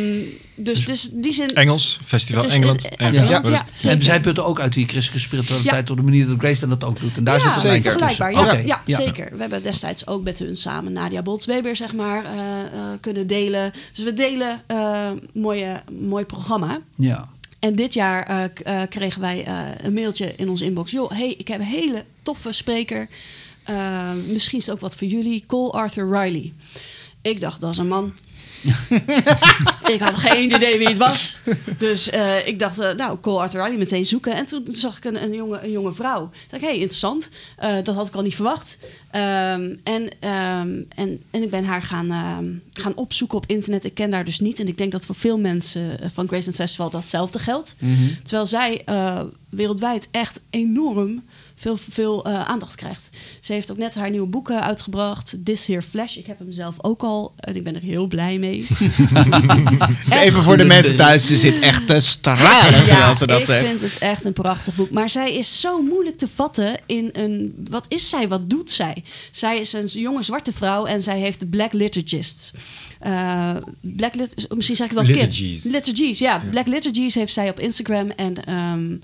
dus, 0.54 0.84
dus 0.86 1.08
die 1.12 1.32
zin... 1.32 1.48
Engels, 1.54 1.98
Festival 2.04 2.42
Het 2.42 2.50
is 2.50 2.56
Engeland. 2.56 2.88
En- 2.88 2.96
Engeland, 3.14 3.46
Ja. 3.46 3.52
ja, 3.52 3.60
En 3.60 3.66
zeker. 3.72 4.02
zij 4.02 4.20
putten 4.20 4.44
ook 4.44 4.60
uit 4.60 4.72
die 4.72 4.86
christelijke 4.86 5.26
spiritualiteit 5.26 5.86
Ja. 5.86 5.92
op 5.92 5.98
de 5.98 6.04
manier 6.04 6.26
dat 6.26 6.38
Grace 6.38 6.68
dat 6.68 6.84
ook 6.84 7.00
doet. 7.00 7.16
En 7.16 7.24
daar 7.24 7.38
ja, 7.38 7.54
zit 7.54 7.56
een 7.56 7.68
lijn 7.68 7.82
tussen. 7.82 8.00
vergelijkbaar. 8.00 8.32
Ja, 8.32 8.52
Oké, 8.52 8.66
ja, 8.66 8.82
ja. 8.86 8.96
zeker. 8.96 9.28
We 9.32 9.40
hebben 9.40 9.62
destijds 9.62 10.06
ook 10.06 10.22
met 10.24 10.38
hun 10.38 10.56
samen 10.56 10.92
Nadia 10.92 11.22
Bolts-Weber 11.22 11.76
zeg 11.76 11.94
maar, 11.94 12.24
eh, 12.24 12.30
eh, 12.32 12.98
kunnen 13.00 13.26
delen. 13.26 13.72
Dus 13.94 14.04
we 14.04 14.12
delen 14.14 14.60
eh 14.66 15.10
mooie, 15.34 15.82
mooi 15.98 16.24
programma. 16.24 16.80
Ja. 16.94 17.28
En 17.58 17.74
dit 17.74 17.94
jaar 17.94 18.50
kregen 18.88 19.20
wij 19.20 19.44
eh, 19.44 19.58
een 19.82 19.92
mailtje 19.92 20.32
in 20.36 20.48
onze 20.48 20.64
inbox. 20.64 20.90
Joh, 20.90 21.10
hey, 21.10 21.34
ik 21.38 21.48
heb 21.48 21.60
een 21.60 21.66
hele 21.66 22.04
toffe 22.22 22.52
spreker. 22.52 23.08
Eh, 23.66 24.12
misschien 24.26 24.58
is 24.58 24.66
het 24.66 24.74
ook 24.74 24.80
wat 24.80 24.96
voor 24.96 25.06
jullie. 25.06 25.44
Cole 25.46 25.72
Arthur 25.72 26.10
Riley. 26.10 26.52
Ik 27.22 27.40
dacht, 27.40 27.60
dat 27.60 27.70
is 27.70 27.78
een 27.78 27.88
man. 27.88 28.14
ik 29.94 30.00
had 30.00 30.16
geen 30.16 30.54
idee 30.54 30.78
wie 30.78 30.88
het 30.88 30.96
was. 30.96 31.38
Dus 31.78 32.10
eh, 32.10 32.46
ik 32.46 32.58
dacht, 32.58 32.78
eh, 32.78 32.94
nou, 32.94 33.20
Cole 33.20 33.38
Arthur 33.38 33.62
Riley 33.62 33.78
meteen 33.78 34.06
zoeken. 34.06 34.34
En 34.34 34.46
toen 34.46 34.66
zag 34.70 34.96
ik 34.96 35.04
een, 35.04 35.22
een, 35.22 35.34
jonge, 35.34 35.62
een 35.62 35.70
jonge 35.70 35.92
vrouw. 35.92 36.24
Ik 36.32 36.50
dacht, 36.50 36.62
hey, 36.62 36.74
interessant. 36.74 37.30
Eh, 37.56 37.74
dat 37.82 37.94
had 37.94 38.06
ik 38.06 38.14
al 38.14 38.22
niet 38.22 38.34
verwacht. 38.34 38.78
Ehm, 39.10 39.74
en, 39.82 40.08
ehm, 40.20 40.82
en, 40.88 41.22
en 41.30 41.42
ik 41.42 41.50
ben 41.50 41.64
haar 41.64 41.82
gaan, 41.82 42.10
ehm, 42.10 42.52
gaan 42.72 42.96
opzoeken 42.96 43.36
op 43.36 43.46
internet. 43.46 43.84
Ik 43.84 43.94
ken 43.94 44.12
haar 44.12 44.24
dus 44.24 44.40
niet. 44.40 44.60
En 44.60 44.68
ik 44.68 44.78
denk 44.78 44.92
dat 44.92 45.06
voor 45.06 45.14
veel 45.14 45.38
mensen 45.38 45.98
van 46.12 46.26
Graceland 46.26 46.56
Festival 46.56 46.90
datzelfde 46.90 47.38
geldt. 47.38 47.74
Terwijl 48.22 48.46
zij 48.46 48.84
wereldwijd 49.48 50.08
echt 50.10 50.40
enorm 50.50 51.24
veel, 51.66 51.76
veel 51.90 52.24
eh, 52.24 52.42
aandacht 52.42 52.74
krijgt. 52.74 53.08
Ze 53.40 53.52
heeft 53.52 53.70
ook 53.70 53.76
net 53.76 53.94
haar 53.94 54.10
nieuwe 54.10 54.26
boeken 54.26 54.62
uitgebracht. 54.62 55.36
This 55.44 55.66
Here 55.66 55.82
Flash. 55.82 56.16
Ik 56.16 56.26
heb 56.26 56.38
hem 56.38 56.52
zelf 56.52 56.74
ook 56.80 57.02
al. 57.02 57.32
En 57.36 57.56
ik 57.56 57.64
ben 57.64 57.74
er 57.74 57.82
heel 57.82 58.06
blij 58.06 58.38
mee. 58.38 58.66
Even 60.22 60.42
voor 60.42 60.56
de 60.56 60.64
mensen 60.64 60.96
thuis, 60.96 61.26
ze 61.26 61.36
zit 61.36 61.58
echt 61.58 61.86
te 61.86 62.00
stralen 62.00 62.86
terwijl 62.86 63.14
ze 63.14 63.26
dat 63.26 63.38
ik 63.38 63.44
zegt. 63.44 63.66
vind 63.66 63.80
het 63.80 63.98
echt 63.98 64.24
een 64.24 64.32
prachtig 64.32 64.74
boek. 64.74 64.90
Maar 64.90 65.10
zij 65.10 65.34
is 65.34 65.60
zo 65.60 65.82
moeilijk 65.82 66.18
te 66.18 66.28
vatten 66.28 66.74
in 66.86 67.08
een... 67.12 67.54
Wat 67.70 67.86
is 67.88 68.08
zij? 68.08 68.28
Wat 68.28 68.50
doet 68.50 68.70
zij? 68.70 69.04
Zij 69.30 69.58
is 69.58 69.72
een 69.72 69.86
jonge 69.86 70.22
zwarte 70.22 70.52
vrouw 70.52 70.84
en 70.84 71.02
zij 71.02 71.18
heeft 71.18 71.40
de 71.40 71.46
Black 71.46 71.72
Liturgists. 71.72 72.52
Eh, 73.00 73.56
Black 73.80 74.14
Lit 74.14 74.46
misschien 74.54 74.76
zeg 74.76 74.90
ik 74.90 74.96
het 74.96 75.06
wel 75.06 75.14
verkeerd. 75.14 75.38
Liturgies. 75.38 75.64
Liturgies, 75.64 76.18
ja. 76.18 76.42
Black 76.50 76.66
Liturgies 76.66 77.14
heeft 77.14 77.32
zij 77.32 77.48
op 77.48 77.60
Instagram. 77.60 78.10
En 78.10 78.44
ehm, 78.44 78.96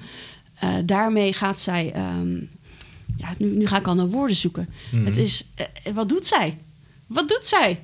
eh, 0.62 0.74
daarmee 0.84 1.32
gaat 1.32 1.60
zij... 1.60 1.92
ehm, 1.94 2.34
ja, 3.16 3.34
nu, 3.38 3.46
nu 3.56 3.66
ga 3.66 3.76
ik 3.78 3.86
al 3.86 3.94
naar 3.94 4.08
woorden 4.08 4.36
zoeken. 4.36 4.68
Mhm. 4.92 5.04
Het 5.04 5.16
is... 5.16 5.46
eh, 5.54 5.92
wat 5.94 6.08
doet 6.08 6.26
zij? 6.26 6.58
Wat 7.06 7.28
doet 7.28 7.46
zij? 7.46 7.80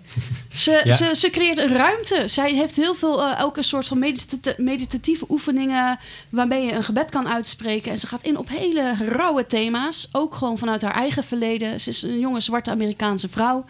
Ze, 0.52 0.80
Ja. 0.85 0.94
ze, 0.94 1.14
ze 1.14 1.30
creëert 1.30 1.58
een 1.58 1.73
ruimte. 1.76 2.23
Zij 2.28 2.54
heeft 2.54 2.76
heel 2.76 2.94
veel, 2.94 3.23
eh, 3.25 3.44
ook 3.44 3.56
een 3.56 3.64
soort 3.64 3.87
van 3.87 3.99
meditata- 3.99 4.54
meditatieve 4.56 5.25
oefeningen... 5.28 5.99
waarmee 6.28 6.64
je 6.66 6.73
een 6.73 6.85
gebed 6.85 7.11
kan 7.11 7.28
uitspreken. 7.28 7.90
En 7.90 7.99
ze 7.99 8.06
gaat 8.06 8.23
in 8.23 8.38
op 8.38 8.49
hele 8.49 8.94
rauwe 9.04 9.47
thema's. 9.47 10.08
Ook 10.12 10.35
gewoon 10.35 10.58
vanuit 10.58 10.82
haar 10.82 10.94
eigen 10.94 11.25
verleden. 11.25 11.80
Ze 11.80 11.88
is 11.88 12.02
een 12.02 12.18
jonge 12.18 12.40
zwarte 12.40 12.70
Amerikaanse 12.70 13.28
vrouw. 13.28 13.64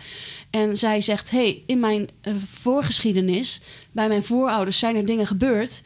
En 0.50 0.76
zij 0.76 1.00
zegt, 1.00 1.30
hey, 1.30 1.62
in 1.66 1.80
mijn 1.80 2.08
eh, 2.20 2.32
voorgeschiedenis... 2.46 3.60
bij 3.92 4.08
mijn 4.08 4.22
voorouders 4.22 4.78
zijn 4.78 4.96
er 4.96 5.06
dingen 5.06 5.26
gebeurd... 5.26 5.82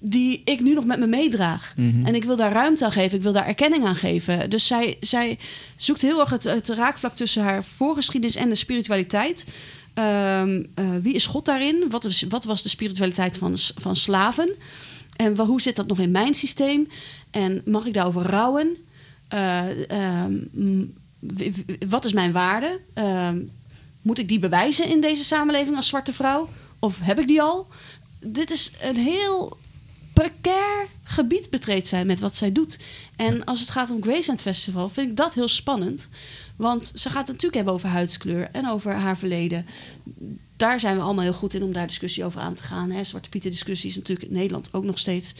die 0.00 0.42
ik 0.44 0.60
nu 0.60 0.74
nog 0.74 0.84
met 0.84 0.98
me 0.98 1.06
meedraag. 1.06 1.74
En 2.04 2.14
ik 2.14 2.24
wil 2.24 2.36
daar 2.36 2.52
ruimte 2.52 2.84
aan 2.84 2.92
geven. 2.92 3.16
Ik 3.16 3.22
wil 3.22 3.32
daar 3.32 3.46
erkenning 3.46 3.84
aan 3.84 3.96
geven. 3.96 4.50
Dus 4.50 4.66
zij, 4.66 4.96
zij 5.00 5.38
zoekt 5.76 6.02
heel 6.02 6.20
erg 6.20 6.30
het, 6.30 6.44
het 6.44 6.68
raakvlak 6.68 7.16
tussen 7.16 7.42
haar 7.42 7.64
voorgeschiedenis 7.64 8.36
en 8.36 8.48
de 8.48 8.54
spiritualiteit. 8.54 9.44
Ehm, 9.94 10.62
eh, 10.74 10.84
wie 11.02 11.14
is 11.14 11.26
God 11.26 11.44
daarin? 11.44 11.84
Wat, 11.88 12.04
is, 12.04 12.22
wat 12.28 12.44
was 12.44 12.62
de 12.62 12.68
spiritualiteit 12.68 13.38
van, 13.38 13.54
van 13.76 13.96
slaven? 13.96 14.54
En 15.16 15.36
hoe 15.36 15.60
zit 15.60 15.76
dat 15.76 15.86
nog 15.86 15.98
in 15.98 16.10
mijn 16.10 16.34
systeem? 16.34 16.88
En 17.30 17.62
mag 17.64 17.86
ik 17.86 17.94
daarover 17.94 18.22
rouwen? 18.22 18.76
Eh, 19.28 19.90
ehm, 19.90 20.34
wat 21.88 22.04
is 22.04 22.12
mijn 22.12 22.32
waarde? 22.32 22.80
Ehm, 22.94 23.38
moet 24.02 24.18
ik 24.18 24.28
die 24.28 24.38
bewijzen 24.38 24.88
in 24.88 25.00
deze 25.00 25.24
samenleving 25.24 25.76
als 25.76 25.88
zwarte 25.88 26.12
vrouw? 26.12 26.48
Of 26.78 26.98
heb 27.02 27.18
ik 27.18 27.26
die 27.26 27.42
al? 27.42 27.66
Dit 28.20 28.50
is 28.50 28.72
een 28.82 28.96
heel 28.96 29.58
precair 30.12 30.86
gebied 31.02 31.50
betreedt 31.50 31.88
zij 31.88 32.04
met 32.04 32.20
wat 32.20 32.36
zij 32.36 32.52
doet. 32.52 32.78
En 33.16 33.44
als 33.44 33.60
het 33.60 33.70
gaat 33.70 33.90
om 33.90 34.02
Graceland 34.02 34.42
Festival, 34.42 34.88
vind 34.88 35.10
ik 35.10 35.16
dat 35.16 35.34
heel 35.34 35.48
spannend. 35.48 36.08
Want 36.56 36.92
ze 36.94 37.08
gaat 37.08 37.18
het 37.18 37.26
natuurlijk 37.26 37.54
hebben 37.54 37.74
over 37.74 37.88
huidskleur 37.88 38.48
en 38.52 38.68
over 38.68 38.94
haar 38.94 39.18
verleden. 39.18 39.66
Daar 40.56 40.80
zijn 40.80 40.96
we 40.96 41.02
allemaal 41.02 41.24
heel 41.24 41.32
goed 41.32 41.54
in 41.54 41.62
om 41.62 41.72
daar 41.72 41.86
discussie 41.86 42.24
over 42.24 42.40
aan 42.40 42.54
te 42.54 42.62
gaan. 42.62 42.90
Hè. 42.90 43.04
Zwarte 43.04 43.28
Pieten 43.28 43.50
discussie 43.50 43.90
is 43.90 43.96
natuurlijk 43.96 44.28
in 44.28 44.34
Nederland 44.34 44.68
ook 44.72 44.84
nog 44.84 44.98
steeds... 44.98 45.34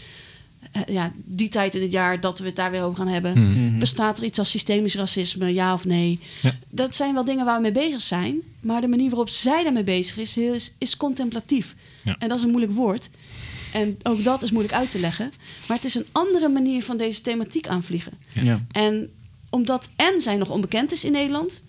eh, 0.72 0.82
ja, 0.86 1.12
die 1.14 1.48
tijd 1.48 1.74
in 1.74 1.82
het 1.82 1.92
jaar 1.92 2.20
dat 2.20 2.38
we 2.38 2.46
het 2.46 2.56
daar 2.56 2.70
weer 2.70 2.82
over 2.82 2.96
gaan 2.96 3.08
hebben. 3.08 3.78
Bestaat 3.78 4.18
er 4.18 4.24
iets 4.24 4.38
als 4.38 4.50
systemisch 4.50 4.94
racisme, 4.94 5.54
ja 5.54 5.72
of 5.72 5.84
nee? 5.84 6.20
Ja. 6.42 6.56
Dat 6.68 6.94
zijn 6.94 7.14
wel 7.14 7.24
dingen 7.24 7.44
waar 7.44 7.56
we 7.56 7.62
mee 7.62 7.72
bezig 7.72 8.00
zijn. 8.00 8.40
Maar 8.60 8.80
de 8.80 8.88
manier 8.88 9.08
waarop 9.08 9.28
zij 9.28 9.62
daarmee 9.62 9.84
bezig 9.84 10.16
is, 10.16 10.36
is, 10.36 10.72
is 10.78 10.96
contemplatief. 10.96 11.74
Ja. 12.04 12.16
En 12.18 12.28
dat 12.28 12.38
is 12.38 12.44
een 12.44 12.50
moeilijk 12.50 12.72
woord. 12.72 13.10
En 13.72 13.98
ook 14.02 14.24
dat 14.24 14.42
is 14.42 14.50
moeilijk 14.50 14.74
uit 14.74 14.90
te 14.90 14.98
leggen. 14.98 15.32
Maar 15.68 15.76
het 15.76 15.86
is 15.86 15.94
een 15.94 16.06
andere 16.12 16.48
manier 16.48 16.84
van 16.84 16.96
deze 16.96 17.20
thematiek 17.20 17.68
aanvliegen. 17.68 18.12
Ja. 18.34 18.64
En 18.70 19.10
omdat 19.50 19.90
en 19.96 20.20
zij 20.20 20.36
nog 20.36 20.50
onbekend 20.50 20.92
is 20.92 21.04
in 21.04 21.12
Nederland... 21.12 21.62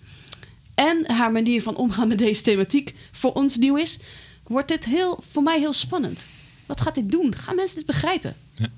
en 0.74 1.10
haar 1.10 1.32
manier 1.32 1.62
van 1.62 1.76
omgaan 1.76 2.08
met 2.08 2.18
deze 2.18 2.42
thematiek 2.42 2.94
voor 3.12 3.32
ons 3.32 3.56
nieuw 3.56 3.76
is... 3.76 3.98
wordt 4.46 4.68
dit 4.68 4.84
heel, 4.84 5.22
voor 5.28 5.42
mij 5.42 5.58
heel 5.58 5.72
spannend. 5.72 6.26
Wat 6.66 6.80
gaat 6.80 6.94
dit 6.94 7.10
doen? 7.10 7.34
Gaan 7.36 7.56
mensen 7.56 7.76
dit 7.76 7.86
begrijpen? 7.86 8.36
Ja. 8.54 8.70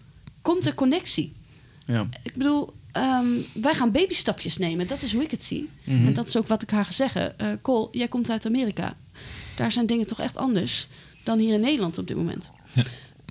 Komt 0.42 0.66
er 0.66 0.74
connectie? 0.74 1.32
Ja. 1.86 2.08
Ik 2.22 2.34
bedoel, 2.34 2.74
ehm, 2.92 3.26
wij 3.52 3.74
gaan 3.74 3.90
babystapjes 3.90 4.56
nemen. 4.58 4.86
Dat 4.86 5.02
is 5.02 5.12
hoe 5.12 5.22
ik 5.22 5.30
het 5.30 5.44
zie. 5.44 5.68
Mhm. 5.84 6.06
En 6.06 6.12
dat 6.14 6.26
is 6.26 6.36
ook 6.36 6.46
wat 6.46 6.62
ik 6.62 6.70
haar 6.70 6.84
ga 6.84 6.92
zeggen. 6.92 7.38
Eh 7.38 7.48
Cole, 7.62 7.88
jij 7.90 8.08
komt 8.08 8.30
uit 8.30 8.46
Amerika. 8.46 8.96
Daar 9.56 9.72
zijn 9.72 9.86
dingen 9.86 10.06
toch 10.06 10.20
echt 10.20 10.36
anders 10.36 10.88
dan 11.24 11.38
hier 11.38 11.54
in 11.54 11.60
Nederland 11.60 11.98
op 11.98 12.06
dit 12.06 12.16
moment. 12.16 12.50
Ja. 12.72 12.82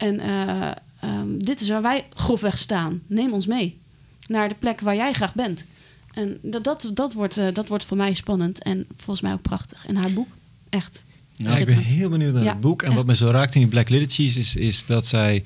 En 0.03 0.19
eh, 0.19 0.71
ehm, 0.99 1.37
dit 1.37 1.61
is 1.61 1.69
waar 1.69 1.81
wij 1.81 2.05
grofweg 2.13 2.57
staan. 2.57 3.01
Neem 3.07 3.31
ons 3.33 3.47
mee 3.47 3.81
naar 4.27 4.49
de 4.49 4.55
plek 4.59 4.79
waar 4.81 4.95
jij 4.95 5.13
graag 5.13 5.35
bent. 5.35 5.65
En 6.13 6.37
dat, 6.41 6.63
dat, 6.63 6.91
dat, 6.93 7.13
wordt, 7.13 7.37
eh, 7.37 7.47
dat 7.53 7.67
wordt 7.67 7.85
voor 7.85 7.97
mij 7.97 8.13
spannend 8.13 8.63
en 8.63 8.85
volgens 8.95 9.21
mij 9.21 9.33
ook 9.33 9.41
prachtig. 9.41 9.85
En 9.87 9.95
haar 9.95 10.13
boek, 10.13 10.27
echt. 10.69 11.03
Ik 11.57 11.65
ben 11.65 11.77
heel 11.77 12.09
benieuwd 12.09 12.33
naar 12.33 12.43
Ja, 12.43 12.51
het 12.51 12.59
boek. 12.61 12.81
En 12.81 12.93
wat 12.93 13.05
me 13.05 13.15
zo 13.15 13.29
raakt 13.29 13.55
in 13.55 13.61
die 13.61 13.69
Black 13.69 13.89
Liturgies 13.89 14.37
is, 14.37 14.55
is 14.55 14.85
dat 14.85 15.07
zij 15.07 15.43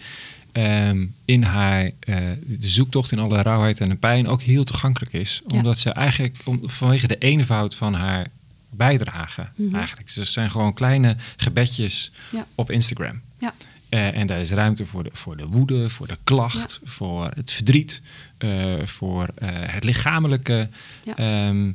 ehm, 0.52 1.06
in 1.26 1.44
haar 1.44 1.92
eh, 2.00 2.16
de 2.46 2.68
zoektocht 2.68 3.12
in 3.12 3.20
alle 3.20 3.42
rauwheid 3.42 3.80
en 3.82 3.90
de 3.90 3.96
pijn 3.96 4.28
ook 4.28 4.42
heel 4.42 4.64
toegankelijk 4.64 5.14
is. 5.14 5.42
Ja. 5.48 5.58
Omdat 5.58 5.80
ze 5.80 5.90
eigenlijk 5.92 6.36
om, 6.46 6.60
vanwege 6.70 7.08
de 7.08 7.18
eenvoud 7.18 7.76
van 7.76 7.94
haar 7.94 8.28
bijdrage 8.70 9.48
Mhm. 9.56 9.76
eigenlijk. 9.76 10.08
Dus 10.08 10.16
het 10.16 10.28
zijn 10.28 10.52
gewoon 10.52 10.74
kleine 10.74 11.16
gebedjes 11.38 12.12
Ja. 12.32 12.46
op 12.56 12.72
Instagram. 12.72 13.22
Ja. 13.40 13.54
Eh, 13.90 14.16
en 14.16 14.28
daar 14.28 14.40
is 14.40 14.52
ruimte 14.52 14.86
voor 14.86 15.04
de, 15.04 15.10
voor 15.14 15.38
de 15.38 15.48
woede, 15.48 15.90
voor 15.90 16.08
de 16.08 16.18
klacht, 16.24 16.80
voor 16.84 17.32
het 17.36 17.52
verdriet, 17.52 18.02
eh, 18.38 18.76
voor 18.84 19.30
eh, 19.36 19.50
het 19.52 19.84
lichamelijke. 19.84 20.70
Ja. 21.04 21.16
Ehm, 21.16 21.72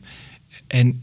en 0.66 1.02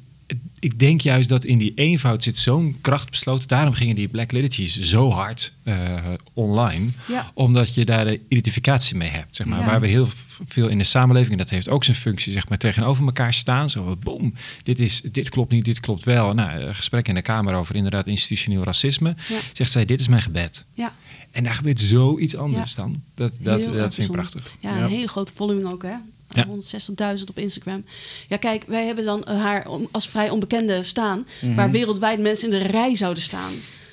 ik 0.59 0.79
denk 0.79 1.01
juist 1.01 1.29
dat 1.29 1.43
in 1.43 1.57
die 1.57 1.71
eenvoud 1.75 2.23
zit 2.23 2.37
zo'n 2.37 2.77
kracht 2.81 3.09
besloten. 3.09 3.47
Daarom 3.47 3.73
gingen 3.73 3.95
die 3.95 4.07
Black 4.07 4.31
Liturgies 4.31 4.79
zo 4.81 5.09
hard 5.11 5.53
eh, 5.63 6.03
online. 6.33 6.89
Ja. 7.07 7.31
Omdat 7.33 7.73
je 7.73 7.85
daar 7.85 8.05
de 8.05 8.21
identificatie 8.27 8.95
mee 8.95 9.09
hebt. 9.09 9.35
Zeg 9.35 9.47
maar. 9.47 9.59
Ja. 9.59 9.65
Waar 9.65 9.81
we 9.81 9.87
heel 9.87 10.07
veel 10.47 10.67
in 10.67 10.77
de 10.77 10.83
samenleving, 10.83 11.31
en 11.31 11.37
dat 11.37 11.49
heeft 11.49 11.69
ook 11.69 11.83
zijn 11.83 11.97
functie, 11.97 12.31
zeg 12.31 12.49
maar, 12.49 12.57
tegenover 12.57 13.05
elkaar 13.05 13.33
staan. 13.33 13.69
Zo, 13.69 13.95
boom, 14.03 14.33
dit, 14.63 14.79
is, 14.79 15.01
dit 15.01 15.29
klopt 15.29 15.51
niet, 15.51 15.65
dit 15.65 15.79
klopt 15.79 16.03
wel. 16.03 16.33
Nou, 16.33 16.59
een 16.59 16.75
gesprek 16.75 17.07
in 17.07 17.15
de 17.15 17.21
Kamer 17.21 17.53
over 17.53 17.75
inderdaad 17.75 18.07
institutioneel 18.07 18.63
racisme. 18.63 19.15
Ja. 19.29 19.39
Zegt 19.53 19.71
zij, 19.71 19.85
dit 19.85 19.99
is 19.99 20.07
mijn 20.07 20.21
gebed. 20.21 20.65
Ja. 20.73 20.93
En 21.31 21.43
daar 21.43 21.53
gebeurt 21.55 21.79
zoiets 21.79 22.35
anders 22.35 22.75
Ja. 22.75 22.81
dan. 22.81 23.03
Dat, 23.15 23.31
dat, 23.41 23.63
dat 23.73 23.93
vind 23.95 24.07
ik 24.07 24.13
prachtig. 24.13 24.51
Ja, 24.59 24.75
Ja. 24.75 24.83
een 24.83 24.89
hele 24.89 25.07
grote 25.07 25.33
following 25.33 25.65
ook, 25.67 25.83
hè? 25.83 25.95
Ja. 26.29 26.45
160.000 27.17 27.23
op 27.29 27.39
Instagram. 27.39 27.85
Ja, 28.27 28.37
kijk, 28.37 28.63
wij 28.67 28.85
hebben 28.85 29.05
dan 29.05 29.23
eh, 29.23 29.41
haar 29.41 29.65
als 29.91 30.09
vrij 30.09 30.29
onbekende 30.29 30.83
staan... 30.83 31.25
waar 31.55 31.71
wereldwijd 31.71 32.19
mensen 32.19 32.51
in 32.53 32.59
de 32.59 32.67
rij 32.67 32.95
zouden 32.95 33.23
staan... 33.23 33.51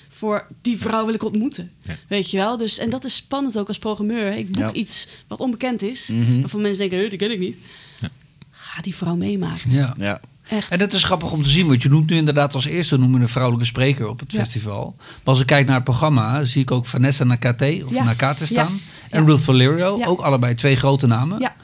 voor 0.09 0.47
die 0.63 0.79
vrouw 0.79 1.05
wil 1.05 1.15
ik 1.15 1.25
ontmoeten. 1.25 1.71
Ja. 1.83 1.97
Weet 2.09 2.31
je 2.31 2.37
wel? 2.37 2.57
Dus, 2.57 2.79
en 2.79 2.91
dat 2.91 3.05
is 3.05 3.15
spannend 3.17 3.59
ook 3.59 3.69
als 3.69 3.79
programmeur. 3.79 4.37
Ik 4.37 4.51
boek 4.53 4.65
Ja. 4.65 4.73
iets 4.73 5.09
wat 5.27 5.41
onbekend 5.41 5.83
is... 5.83 6.09
Mhm. 6.09 6.41
waarvan 6.41 6.61
mensen 6.61 6.79
denken, 6.79 6.99
"Huh, 6.99 7.11
die 7.11 7.19
ken 7.19 7.31
ik 7.31 7.39
niet. 7.39 7.57
Ja. 8.01 8.11
Ga 8.51 8.83
die 8.83 8.95
vrouw 8.97 9.15
meemaken. 9.17 9.71
Ja. 9.71 9.95
Ja. 9.99 10.21
Echt. 10.49 10.71
En 10.71 10.79
dat 10.79 10.93
is 10.93 11.05
grappig 11.05 11.33
om 11.33 11.43
te 11.43 11.49
zien, 11.49 11.67
want 11.67 11.83
je 11.83 11.89
noemt 11.89 12.11
nu 12.11 12.17
inderdaad 12.17 12.55
als 12.55 12.65
eerste 12.65 12.97
noemen 12.99 13.21
een 13.21 13.29
vrouwelijke 13.29 13.67
spreker 13.67 14.09
op 14.09 14.21
het 14.21 14.33
Ja. 14.33 14.39
festival. 14.39 14.95
Maar 14.99 15.07
als 15.25 15.41
ik 15.41 15.47
kijk 15.47 15.67
naar 15.67 15.75
het 15.75 15.85
programma, 15.85 16.45
zie 16.45 16.63
ik 16.63 16.71
ook 16.71 16.87
Vanessa 16.87 17.25
Nakate 17.25 17.83
of 17.87 17.93
Ja. 17.93 18.05
Nakate 18.05 18.47
staan. 18.47 18.73
Ja. 18.75 18.81
En 19.11 19.21
Ja. 19.23 19.27
Ruth 19.29 19.41
Valerio, 19.41 19.99
Ja. 19.99 20.07
ook 20.07 20.21
allebei 20.21 20.55
twee 20.55 20.77
grote 20.77 21.07
namen 21.07 21.41
Ja. 21.41 21.55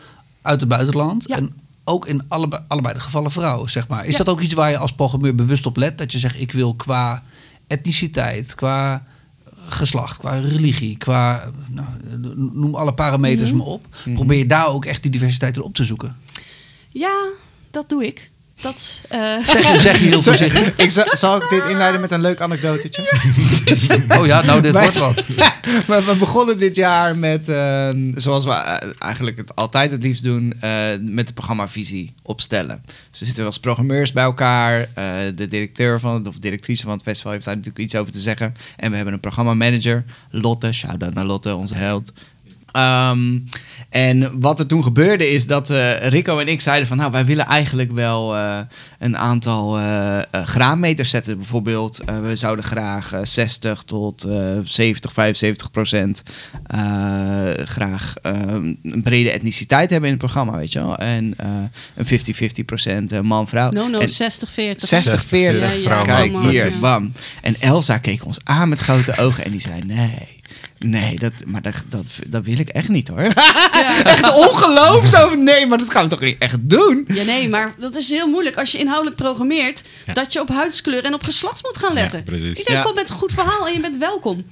Uit 0.43 0.61
het 0.61 0.69
buitenland. 0.69 1.25
Ja. 1.29 1.37
En 1.37 1.53
ook 1.85 2.07
in 2.07 2.23
allebei, 2.29 2.63
allebei 2.69 2.95
de 2.95 3.01
gevallen 3.01 3.31
vrouw, 3.31 3.67
zeg 3.67 3.89
maar. 3.89 4.05
Is 4.07 4.13
Ja. 4.13 4.19
dat 4.19 4.29
ook 4.29 4.41
iets 4.41 4.53
waar 4.53 4.71
je 4.71 4.79
als 4.79 4.93
programmeur 4.93 5.35
bewust 5.35 5.67
op 5.67 5.77
let? 5.77 5.99
Dat 5.99 6.13
je 6.13 6.19
zegt, 6.19 6.41
ik 6.41 6.53
wil 6.53 6.75
qua 6.75 7.23
etniciteit, 7.67 8.55
qua 8.55 9.05
geslacht, 9.69 10.17
qua 10.19 10.39
religie, 10.39 10.97
qua... 10.97 11.51
Nou, 11.69 11.89
noem 12.53 12.75
alle 12.75 12.95
parameters 12.95 13.49
Mhm. 13.49 13.59
maar 13.59 13.67
op. 13.67 13.87
Probeer 14.15 14.39
je 14.39 14.47
daar 14.47 14.67
ook 14.67 14.85
echt 14.85 15.03
die 15.03 15.11
diversiteit 15.11 15.57
in 15.57 15.63
op 15.63 15.75
te 15.75 15.85
zoeken? 15.85 16.17
Ja, 16.89 17.29
dat 17.71 17.89
doe 17.89 18.07
ik. 18.07 18.31
Dat, 18.61 19.01
eh, 19.09 19.19
Zeg, 19.47 19.73
je- 19.73 19.79
zeg 19.81 19.99
je 19.99 20.05
heel 20.09 20.23
voorzichtig. 20.23 20.77
Ik 20.77 20.91
zal, 20.91 21.05
zal 21.11 21.37
ik 21.43 21.49
dit 21.51 21.69
inleiden 21.69 22.01
met 22.01 22.13
een 22.13 22.21
leuk 22.21 22.41
anekdotetje? 22.41 23.03
Oh 24.19 24.27
ja, 24.27 24.43
nou, 24.45 24.61
dit 24.61 24.73
Wij- 24.73 24.83
wordt 24.83 24.99
wat. 24.99 25.25
we, 25.87 26.03
we 26.07 26.15
begonnen 26.19 26.59
dit 26.59 26.77
jaar 26.77 27.17
met, 27.17 27.49
eh, 27.49 27.91
zoals 28.15 28.45
we 28.45 28.51
eh, 28.51 28.91
eigenlijk 28.99 29.37
het 29.37 29.55
altijd 29.55 29.91
het 29.91 30.03
liefst 30.03 30.23
doen, 30.23 30.55
eh, 30.61 30.85
met 31.01 31.27
de 31.27 31.33
programmavisie 31.33 32.15
opstellen. 32.23 32.83
Dus 33.11 33.21
we 33.21 33.27
zitten 33.27 33.45
als 33.45 33.59
programmeurs 33.59 34.13
bij 34.13 34.25
elkaar. 34.25 34.81
eh, 34.95 35.15
de 35.35 35.49
directeur 35.49 36.01
van 36.01 36.15
het, 36.15 36.29
of 36.29 36.39
directrice 36.39 36.83
van 36.83 36.93
het 36.93 37.03
festival 37.03 37.33
heeft 37.33 37.45
daar 37.45 37.57
natuurlijk 37.57 37.85
iets 37.85 37.95
over 37.95 38.13
te 38.13 38.19
zeggen. 38.21 38.55
En 38.77 38.91
we 38.91 38.97
hebben 38.97 39.15
een 39.15 39.21
programmamanager, 39.21 40.05
Lotte. 40.31 40.73
Shout-out 40.73 41.15
naar 41.15 41.25
Lotte, 41.25 41.55
onze 41.57 41.75
held. 41.75 42.13
Ehm, 42.73 43.39
en 43.89 44.41
wat 44.41 44.59
er 44.61 44.67
toen 44.67 44.83
gebeurde 44.83 45.31
is 45.31 45.47
dat 45.47 45.71
eh, 45.71 46.09
Rico 46.09 46.39
en 46.39 46.49
ik 46.49 46.61
zeiden 46.61 46.89
van... 46.89 46.97
nou, 46.97 47.11
wij 47.11 47.25
willen 47.25 47.47
eigenlijk 47.47 47.93
wel 47.93 48.37
eh, 48.37 48.59
een 48.99 49.17
aantal 49.17 49.79
eh, 49.79 50.19
eh, 50.19 50.25
graadmeters 50.31 51.11
zetten. 51.11 51.37
Bijvoorbeeld, 51.37 52.01
eh, 52.05 52.21
we 52.21 52.37
zouden 52.37 52.65
graag 52.65 53.13
eh, 53.13 53.21
60 53.23 53.83
tot 53.83 54.25
eh 54.25 54.39
70, 54.65 55.13
75 55.13 55.71
procent... 55.71 56.23
eh, 56.67 56.79
graag 57.65 58.15
eh, 58.23 58.33
een 58.83 59.01
brede 59.03 59.31
etniciteit 59.31 59.91
hebben 59.91 60.09
in 60.09 60.15
het 60.17 60.25
programma, 60.25 60.57
weet 60.57 60.73
je 60.73 60.79
wel. 60.79 60.97
En 60.97 61.35
eh, 61.37 61.49
een 61.97 62.07
50-50 62.61 62.65
procent 62.67 63.13
eh, 63.13 63.21
man-vrouw. 63.21 63.71
no, 63.71 63.89
no, 63.89 63.99
En 63.99 64.09
60, 64.09 64.51
40. 64.51 64.89
60, 64.89 65.25
40. 65.25 65.61
Ja, 65.61 65.73
ja, 65.73 65.83
vrouw, 65.83 66.03
Kijk, 66.03 66.33
hier, 66.51 66.73
bam. 66.81 67.13
En 67.43 67.55
Elsa 67.61 67.99
keek 67.99 68.25
ons 68.25 68.39
aan 68.45 68.69
met 68.69 68.79
grote 68.81 69.17
ogen 69.17 69.45
en 69.45 69.51
die 69.51 69.61
zei: 69.61 69.81
Nee, 69.85 70.41
nee, 70.79 71.19
dat, 71.19 71.33
maar 71.47 71.63
dat, 71.63 71.85
dat, 71.89 72.07
dat 72.29 72.45
wil 72.45 72.59
ik 72.59 72.69
echt 72.69 72.89
niet 72.89 73.09
hoor. 73.09 73.19
echt 74.05 74.33
ongeloof 74.33 75.09
zo. 75.09 75.35
Nee, 75.35 75.67
maar 75.67 75.79
dat 75.79 75.91
gaan 75.91 76.05
we 76.05 76.11
toch 76.11 76.21
niet 76.21 76.37
echt 76.39 76.57
doen? 76.61 77.05
Ja, 77.09 77.25
nee, 77.25 77.49
maar 77.49 77.71
dat 77.79 77.97
is 77.97 78.09
heel 78.11 78.29
moeilijk 78.29 78.57
als 78.57 78.73
je 78.73 78.79
inhoudelijk 78.79 79.17
programmeert... 79.17 79.83
Ja. 80.07 80.13
dat 80.13 80.33
je 80.33 80.41
op 80.41 80.49
huidskleur 80.49 81.05
en 81.05 81.15
op 81.15 81.23
geslacht 81.23 81.63
moet 81.63 81.77
gaan 81.79 81.95
letten. 81.95 82.19
Ja, 82.19 82.25
precies. 82.25 82.59
Ik 82.59 82.67
denk, 82.67 82.79
Ja. 82.79 82.83
kom 82.83 82.95
met 82.95 83.09
een 83.09 83.15
goed 83.17 83.33
verhaal 83.33 83.67
en 83.67 83.73
je 83.73 83.81
bent 83.81 83.97
welkom. 83.99 84.45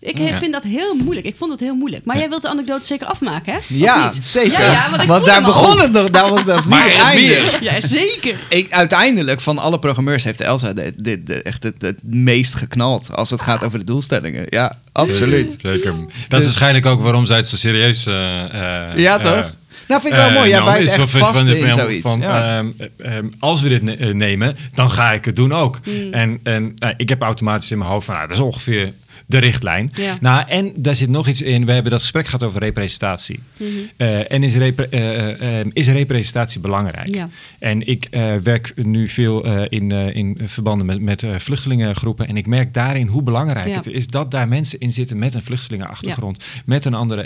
Ik 0.00 0.18
Ja. 0.18 0.38
vind 0.38 0.52
dat 0.52 0.62
heel 0.62 0.94
moeilijk. 0.94 1.26
Ik 1.26 1.36
vond 1.36 1.50
het 1.50 1.60
heel 1.60 1.74
moeilijk. 1.74 2.04
Maar 2.04 2.18
jij 2.18 2.28
wilt 2.28 2.42
de 2.42 2.48
anekdote 2.48 2.86
zeker 2.86 3.06
afmaken, 3.06 3.52
hè? 3.52 3.58
Of 3.58 3.64
Ja, 3.68 4.10
niet? 4.12 4.24
zeker. 4.24 4.52
Ja, 4.60 4.70
ja, 4.90 5.06
want 5.06 5.24
daar 5.26 5.42
begon 5.42 5.80
het 5.80 5.92
nog. 5.92 6.10
Dat 6.10 6.28
was, 6.30 6.44
dat 6.44 6.56
niet 6.58 6.68
Maar 6.68 6.84
het 6.90 7.00
einde. 7.00 7.22
meer. 7.22 7.58
Ja, 7.62 7.80
zeker. 7.80 8.34
Ik, 8.48 8.70
uiteindelijk, 8.72 9.40
van 9.40 9.58
alle 9.58 9.78
programmeurs, 9.78 10.24
heeft 10.24 10.40
Elsa 10.40 10.72
de, 10.72 10.92
de, 10.96 11.22
de- 11.22 11.42
echt 11.42 11.62
het, 11.62 11.74
het 11.82 11.96
meest 12.02 12.54
geknald. 12.54 13.08
Als 13.14 13.30
het 13.30 13.42
gaat 13.42 13.64
over 13.64 13.78
de 13.78 13.84
doelstellingen. 13.84 14.44
Ja, 14.48 14.78
absoluut. 14.92 15.56
Zeker. 15.62 15.92
Dat 15.92 16.02
is 16.02 16.28
Dus- 16.28 16.44
waarschijnlijk 16.44 16.86
ook 16.86 17.00
waarom 17.00 17.26
zij 17.26 17.36
het 17.36 17.48
zo 17.48 17.56
serieus... 17.56 18.06
eh, 18.06 18.44
eh, 18.44 18.96
Ja, 18.98 19.18
eh, 19.18 19.22
toch? 19.24 19.54
Nou, 19.88 20.00
vind 20.00 20.12
ik 20.14 20.18
wel 20.20 20.28
eh, 20.28 20.34
mooi. 20.34 20.48
Jij 20.48 20.58
nou, 20.58 20.70
bijt 20.72 20.88
echt 20.92 21.10
vast 21.10 21.38
van- 21.38 21.48
in 21.48 21.72
zoiets. 21.72 22.02
van, 22.02 22.20
Ja. 22.20 22.58
ehm, 22.58 22.66
eh, 22.98 23.16
ehm, 23.16 23.26
als 23.38 23.60
we 23.60 23.68
dit 23.68 23.82
ne- 23.82 23.94
eh, 23.96 24.14
nemen, 24.14 24.56
dan 24.74 24.90
ga 24.90 25.12
ik 25.12 25.24
het 25.24 25.36
doen 25.36 25.52
ook. 25.52 25.78
Hmm. 25.84 26.12
En, 26.12 26.40
en 26.42 26.72
nou, 26.76 26.94
ik 26.96 27.08
heb 27.08 27.22
automatisch 27.22 27.70
in 27.70 27.78
mijn 27.78 27.90
hoofd 27.90 28.06
van, 28.06 28.14
nou, 28.14 28.28
dat 28.28 28.36
is 28.36 28.42
ongeveer 28.42 28.92
de 29.28 29.38
richtlijn. 29.38 29.90
Ja. 29.92 30.16
Nou, 30.20 30.48
en 30.48 30.72
daar 30.76 30.94
zit 30.94 31.08
nog 31.08 31.28
iets 31.28 31.42
in. 31.42 31.64
We 31.64 31.72
hebben 31.72 31.90
dat 31.92 32.00
gesprek 32.00 32.24
gehad 32.24 32.42
over 32.42 32.60
representatie. 32.60 33.40
Mhm. 33.56 33.68
Eh, 33.96 34.32
en 34.32 34.42
is, 34.42 34.54
repre- 34.54 34.88
eh, 34.90 35.60
eh, 35.60 35.66
is 35.72 35.88
representatie 35.88 36.60
belangrijk? 36.60 37.14
Ja. 37.14 37.28
En 37.58 37.86
ik 37.86 38.08
werk 38.42 38.72
nu 38.76 39.08
veel 39.08 39.66
in, 39.68 39.90
in 39.92 40.38
verbanden 40.44 40.86
met, 40.86 41.00
met 41.00 41.24
vluchtelingengroepen. 41.36 42.28
En 42.28 42.36
ik 42.36 42.46
merk 42.46 42.74
daarin 42.74 43.06
hoe 43.06 43.22
belangrijk 43.22 43.68
Ja. 43.68 43.74
het 43.74 43.86
is 43.90 44.06
dat 44.06 44.30
daar 44.30 44.48
mensen 44.48 44.78
in 44.78 44.92
zitten 44.92 45.18
met 45.18 45.34
een 45.34 45.42
vluchtelingenachtergrond. 45.42 46.44
Met 46.64 46.84
een 46.84 46.94
andere 46.94 47.22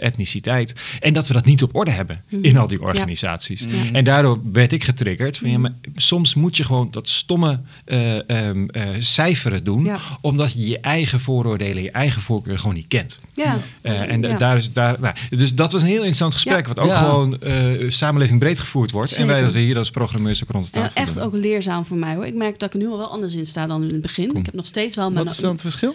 etniciteit. 0.00 0.74
En 1.00 1.12
dat 1.12 1.26
we 1.26 1.34
dat 1.34 1.44
niet 1.44 1.62
op 1.62 1.74
orde 1.74 1.90
hebben 1.90 2.22
in 2.42 2.56
al 2.56 2.68
die 2.68 2.82
organisaties. 2.82 3.66
En 3.92 4.04
daardoor 4.04 4.40
werd 4.52 4.72
ik 4.72 4.84
getriggerd 4.84 5.38
van 5.38 5.50
ja, 5.50 5.58
maar 5.58 5.72
soms 5.94 6.34
moet 6.34 6.56
je 6.56 6.64
gewoon 6.64 6.88
dat 6.90 7.08
stomme 7.08 7.60
eh, 7.84 8.30
ehm, 8.30 8.66
eh, 8.68 8.82
cijferen 8.98 9.64
doen. 9.64 9.90
Omdat 10.20 10.52
je 10.52 10.66
je 10.66 10.80
eigen 10.80 11.20
vooroordelen, 11.30 11.82
je 11.82 11.90
eigen 11.90 12.22
voorkeur 12.22 12.58
gewoon 12.58 12.74
niet 12.74 12.88
kent. 12.88 13.18
Ja. 13.32 13.58
Eh, 13.82 14.00
en 14.00 14.22
Ja. 14.22 14.36
daar 14.36 14.56
is 14.56 14.72
daar. 14.72 14.96
Nou, 15.00 15.14
dus 15.30 15.54
dat 15.54 15.72
was 15.72 15.80
een 15.82 15.86
heel 15.88 15.96
interessant 15.96 16.32
gesprek, 16.32 16.66
Ja. 16.66 16.72
wat 16.72 16.78
ook 16.78 16.90
Ja. 16.90 16.94
gewoon 16.94 17.40
eh, 17.40 17.90
samenleving 17.90 18.38
breed 18.38 18.58
gevoerd 18.58 18.90
wordt. 18.90 19.12
En 19.12 19.26
wij 19.26 19.34
Zeker. 19.34 19.42
dat 19.44 19.52
we 19.52 19.60
hier 19.60 19.76
als 19.78 19.90
programmeurs 19.90 20.42
ook 20.42 20.50
rond 20.50 20.64
de 20.64 20.70
tafel 20.70 20.90
echt 20.94 21.20
ook 21.20 21.34
leerzaam 21.34 21.84
voor 21.84 21.96
mij 21.96 22.14
hoor. 22.14 22.26
Ik 22.26 22.34
merk 22.34 22.58
dat 22.58 22.74
ik 22.74 22.80
er 22.80 22.86
nu 22.86 22.92
al 22.92 22.98
wel 22.98 23.10
anders 23.10 23.34
in 23.34 23.46
sta 23.46 23.66
dan 23.66 23.82
in 23.82 23.92
het 23.92 24.00
begin. 24.00 24.36
Ik 24.36 24.46
heb 24.46 24.54
nog 24.54 24.66
steeds 24.66 24.96
wel 24.96 25.10
mijn. 25.10 25.24
Wat 25.24 25.34
is 25.34 25.40
dan 25.40 25.50
het 25.50 25.60
verschil? 25.60 25.94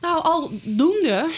Nou, 0.00 0.22
aldoende 0.22 1.30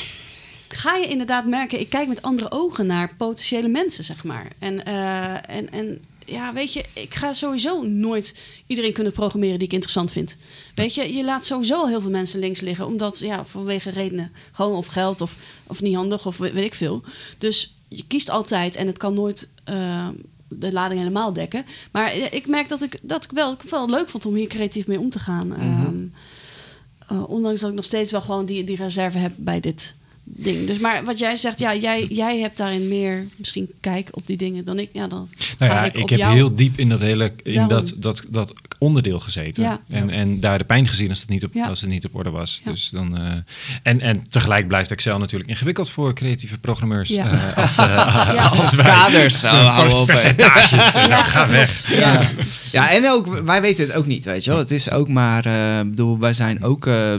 ga 0.68 0.96
je 0.96 1.06
inderdaad 1.06 1.46
merken, 1.46 1.80
ik 1.80 1.88
kijk 1.88 2.08
met 2.08 2.22
andere 2.22 2.50
ogen 2.50 2.86
naar 2.86 3.14
potentiële 3.16 3.68
mensen, 3.68 4.04
zeg 4.04 4.24
maar. 4.24 4.46
En, 4.58 4.84
eh, 4.84 5.56
en, 5.56 5.70
en 5.72 6.00
ja, 6.26 6.52
weet 6.52 6.72
je, 6.72 6.84
ik 6.92 7.14
ga 7.14 7.32
sowieso 7.32 7.82
nooit 7.82 8.44
iedereen 8.66 8.92
kunnen 8.92 9.12
programmeren 9.12 9.58
die 9.58 9.66
ik 9.66 9.72
interessant 9.72 10.12
vind. 10.12 10.36
Weet 10.74 10.94
je, 10.94 11.14
je 11.14 11.24
laat 11.24 11.44
sowieso 11.44 11.74
al 11.74 11.88
heel 11.88 12.00
veel 12.00 12.10
mensen 12.10 12.40
links 12.40 12.60
liggen, 12.60 12.86
omdat, 12.86 13.18
ja, 13.18 13.44
vanwege 13.44 13.90
redenen, 13.90 14.32
gewoon 14.52 14.76
of 14.76 14.86
geld 14.86 15.20
of, 15.20 15.36
of 15.66 15.80
niet 15.80 15.96
handig 15.96 16.26
of 16.26 16.38
weet, 16.38 16.52
weet 16.52 16.64
ik 16.64 16.74
veel. 16.74 17.02
Dus 17.38 17.74
je 17.88 18.04
kiest 18.06 18.30
altijd 18.30 18.76
en 18.76 18.86
het 18.86 18.98
kan 18.98 19.14
nooit 19.14 19.48
eh, 19.64 20.08
de 20.48 20.72
lading 20.72 21.00
helemaal 21.00 21.32
dekken. 21.32 21.64
Maar 21.92 22.10
eh, 22.10 22.32
ik 22.32 22.46
merk 22.46 22.68
dat 22.68 22.82
ik, 22.82 22.98
dat 23.02 23.24
ik 23.24 23.30
wel, 23.30 23.52
ik 23.52 23.62
wel 23.62 23.90
leuk 23.90 24.08
vond 24.08 24.26
om 24.26 24.34
hier 24.34 24.48
creatief 24.48 24.86
mee 24.86 25.00
om 25.00 25.10
te 25.10 25.18
gaan. 25.18 25.56
Ehm, 25.56 26.04
eh, 27.08 27.28
ondanks 27.28 27.60
dat 27.60 27.70
ik 27.70 27.76
nog 27.76 27.84
steeds 27.84 28.10
wel 28.10 28.20
gewoon 28.20 28.46
die, 28.46 28.64
die 28.64 28.76
reserve 28.76 29.18
heb 29.18 29.32
bij 29.36 29.60
dit 29.60 29.94
ding. 30.24 30.66
Dus 30.66 30.78
maar 30.78 31.04
wat 31.04 31.18
jij 31.18 31.36
zegt, 31.36 31.60
ja, 31.60 31.74
jij, 31.74 32.04
jij 32.04 32.38
hebt 32.38 32.56
daarin 32.56 32.88
meer 32.88 33.26
misschien 33.36 33.70
kijk 33.80 34.08
op 34.12 34.26
die 34.26 34.36
dingen 34.36 34.64
dan 34.64 34.78
ik. 34.78 34.88
Ja, 34.92 35.06
dan 35.06 35.28
Nou 35.58 35.72
ja, 35.72 35.84
ik, 35.84 35.96
ik, 35.96 36.08
heb 36.08 36.18
jou. 36.18 36.34
heel 36.34 36.54
diep 36.54 36.78
in 36.78 36.88
dat 36.88 37.00
hele 37.00 37.32
in 37.42 37.54
Daarom. 37.54 37.68
dat, 37.68 37.94
dat, 37.98 38.24
dat 38.28 38.52
onderdeel 38.82 39.20
gezeten. 39.20 39.62
Ja. 39.62 39.80
En, 39.88 40.10
en 40.10 40.40
daar 40.40 40.58
de 40.58 40.64
pijn 40.64 40.88
gezien 40.88 41.08
als 41.08 41.20
het 41.20 41.28
niet 41.28 41.44
op, 41.44 41.54
Ja. 41.54 41.66
als 41.68 41.80
het 41.80 41.90
niet 41.90 42.04
op 42.04 42.14
orde 42.14 42.30
was. 42.30 42.60
Ja. 42.64 42.70
Dus 42.70 42.90
dan, 42.90 43.18
eh, 43.18 43.32
en, 43.82 44.00
en 44.00 44.22
tegelijk 44.30 44.68
blijft 44.68 44.90
Excel 44.90 45.18
natuurlijk 45.18 45.50
ingewikkeld 45.50 45.90
voor 45.90 46.14
creatieve 46.14 46.58
programmeurs. 46.58 47.08
Ja. 47.08 47.30
eh, 47.30 47.56
als, 47.62 47.76
eh, 47.78 48.30
Ja. 48.34 48.46
als 48.46 48.74
wij. 48.74 48.84
Kaders. 48.84 49.40
Percentages. 50.06 50.92
Ja. 50.92 51.24
ga 51.24 51.48
weg. 51.48 51.90
Ja. 51.96 52.30
Ja, 52.72 52.90
en 52.90 53.10
ook, 53.10 53.26
wij 53.44 53.60
weten 53.60 53.86
het 53.86 53.94
ook 53.96 54.06
niet, 54.06 54.24
weet 54.24 54.44
je 54.44 54.50
wel. 54.50 54.58
Het 54.58 54.70
is 54.70 54.90
ook 54.90 55.08
maar, 55.08 55.44
eh, 55.46 55.78
ik 55.80 55.90
bedoel, 55.90 56.18
wij 56.18 56.32
zijn 56.32 56.62
ook 56.62 56.86
eh, 56.86 57.14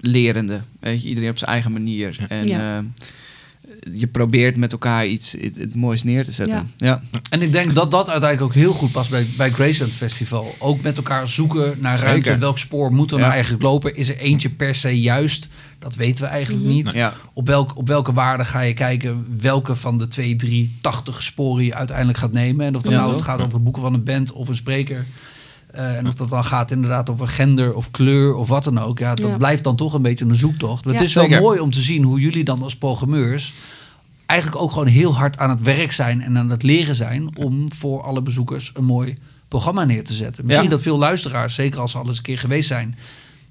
lerende. 0.00 0.60
Weet 0.80 1.02
je, 1.02 1.08
iedereen 1.08 1.30
op 1.30 1.38
zijn 1.38 1.50
eigen 1.50 1.72
manier. 1.72 2.16
En 2.28 2.46
Ja. 2.46 2.76
eh, 2.78 2.84
je 3.92 4.06
probeert 4.06 4.56
met 4.56 4.72
elkaar 4.72 5.06
iets 5.06 5.32
het, 5.40 5.56
het 5.56 5.74
moois 5.74 6.02
neer 6.02 6.24
te 6.24 6.32
zetten. 6.32 6.72
Ja. 6.76 7.02
En 7.30 7.42
ik 7.42 7.52
denk 7.52 7.74
dat 7.74 7.90
dat 7.90 8.08
uiteindelijk 8.08 8.42
ook 8.52 8.62
heel 8.62 8.72
goed 8.72 8.92
past 8.92 9.10
bij, 9.10 9.26
bij 9.36 9.50
Graceland 9.50 9.92
Festival. 9.94 10.54
Ook 10.58 10.80
met 10.82 10.96
elkaar 10.96 11.28
zoeken 11.28 11.74
naar 11.80 11.98
ruimte. 11.98 12.24
Zeker. 12.24 12.38
Welk 12.40 12.58
spoor 12.58 12.92
moeten 12.92 13.16
we 13.16 13.22
Ja. 13.22 13.28
nou 13.28 13.32
eigenlijk 13.32 13.62
lopen? 13.62 13.94
Is 13.94 14.08
er 14.08 14.16
eentje 14.18 14.48
per 14.50 14.74
se 14.74 15.00
juist? 15.00 15.48
Dat 15.78 15.94
weten 15.94 16.24
we 16.24 16.30
eigenlijk 16.30 16.64
Mhm. 16.64 16.74
niet. 16.74 16.92
Ja. 16.92 17.12
Op, 17.32 17.46
welk, 17.46 17.76
op 17.76 17.88
welke 17.88 18.12
waarde 18.12 18.44
ga 18.44 18.60
je 18.60 18.72
kijken? 18.74 19.26
Welke 19.40 19.74
van 19.74 19.98
de 19.98 20.08
twee, 20.08 20.36
drie, 20.36 20.76
tachtig 20.80 21.22
sporen 21.22 21.64
je 21.64 21.74
uiteindelijk 21.74 22.18
gaat 22.18 22.32
nemen? 22.32 22.66
En 22.66 22.76
of 22.76 22.82
dat 22.82 22.92
Ja, 22.92 22.98
nou 23.00 23.12
het 23.12 23.22
gaat 23.22 23.40
over 23.40 23.54
het 23.54 23.64
boeken 23.64 23.82
van 23.82 23.94
een 23.94 24.04
band 24.04 24.32
of 24.32 24.48
een 24.48 24.56
spreker. 24.56 25.04
Eh, 25.76 25.96
en 25.96 26.06
of 26.06 26.14
dat 26.14 26.28
dan 26.28 26.44
gaat 26.44 26.70
inderdaad 26.70 27.10
over 27.10 27.28
gender 27.28 27.74
of 27.74 27.90
kleur 27.90 28.34
of 28.34 28.48
wat 28.48 28.64
dan 28.64 28.78
ook. 28.78 28.98
Ja, 28.98 29.14
dat 29.14 29.28
Ja. 29.30 29.36
blijft 29.36 29.64
dan 29.64 29.76
toch 29.76 29.92
een 29.92 30.02
beetje 30.02 30.24
een 30.24 30.36
zoektocht. 30.36 30.84
Maar 30.84 30.92
Ja. 30.94 30.98
het 30.98 31.08
is 31.08 31.14
wel 31.14 31.24
Zeker. 31.24 31.40
mooi 31.40 31.60
om 31.60 31.70
te 31.70 31.80
zien 31.80 32.02
hoe 32.02 32.20
jullie 32.20 32.44
dan 32.44 32.62
als 32.62 32.76
programmeurs 32.76 33.54
eigenlijk 34.26 34.62
ook 34.62 34.72
gewoon 34.72 34.86
heel 34.86 35.14
hard 35.16 35.38
aan 35.38 35.50
het 35.50 35.62
werk 35.62 35.92
zijn 35.92 36.20
en 36.22 36.38
aan 36.38 36.50
het 36.50 36.62
leren 36.62 36.94
zijn 36.94 37.36
om 37.36 37.72
voor 37.72 38.02
alle 38.02 38.22
bezoekers 38.22 38.70
een 38.74 38.84
mooi 38.84 39.18
programma 39.48 39.84
neer 39.84 40.04
te 40.04 40.12
zetten. 40.12 40.44
Misschien 40.44 40.64
Ja. 40.64 40.70
dat 40.70 40.82
veel 40.82 40.98
luisteraars, 40.98 41.54
zeker 41.54 41.80
als 41.80 41.90
ze 41.90 41.98
al 41.98 42.06
eens 42.06 42.16
een 42.16 42.22
keer 42.22 42.38
geweest 42.38 42.68
zijn, 42.68 42.96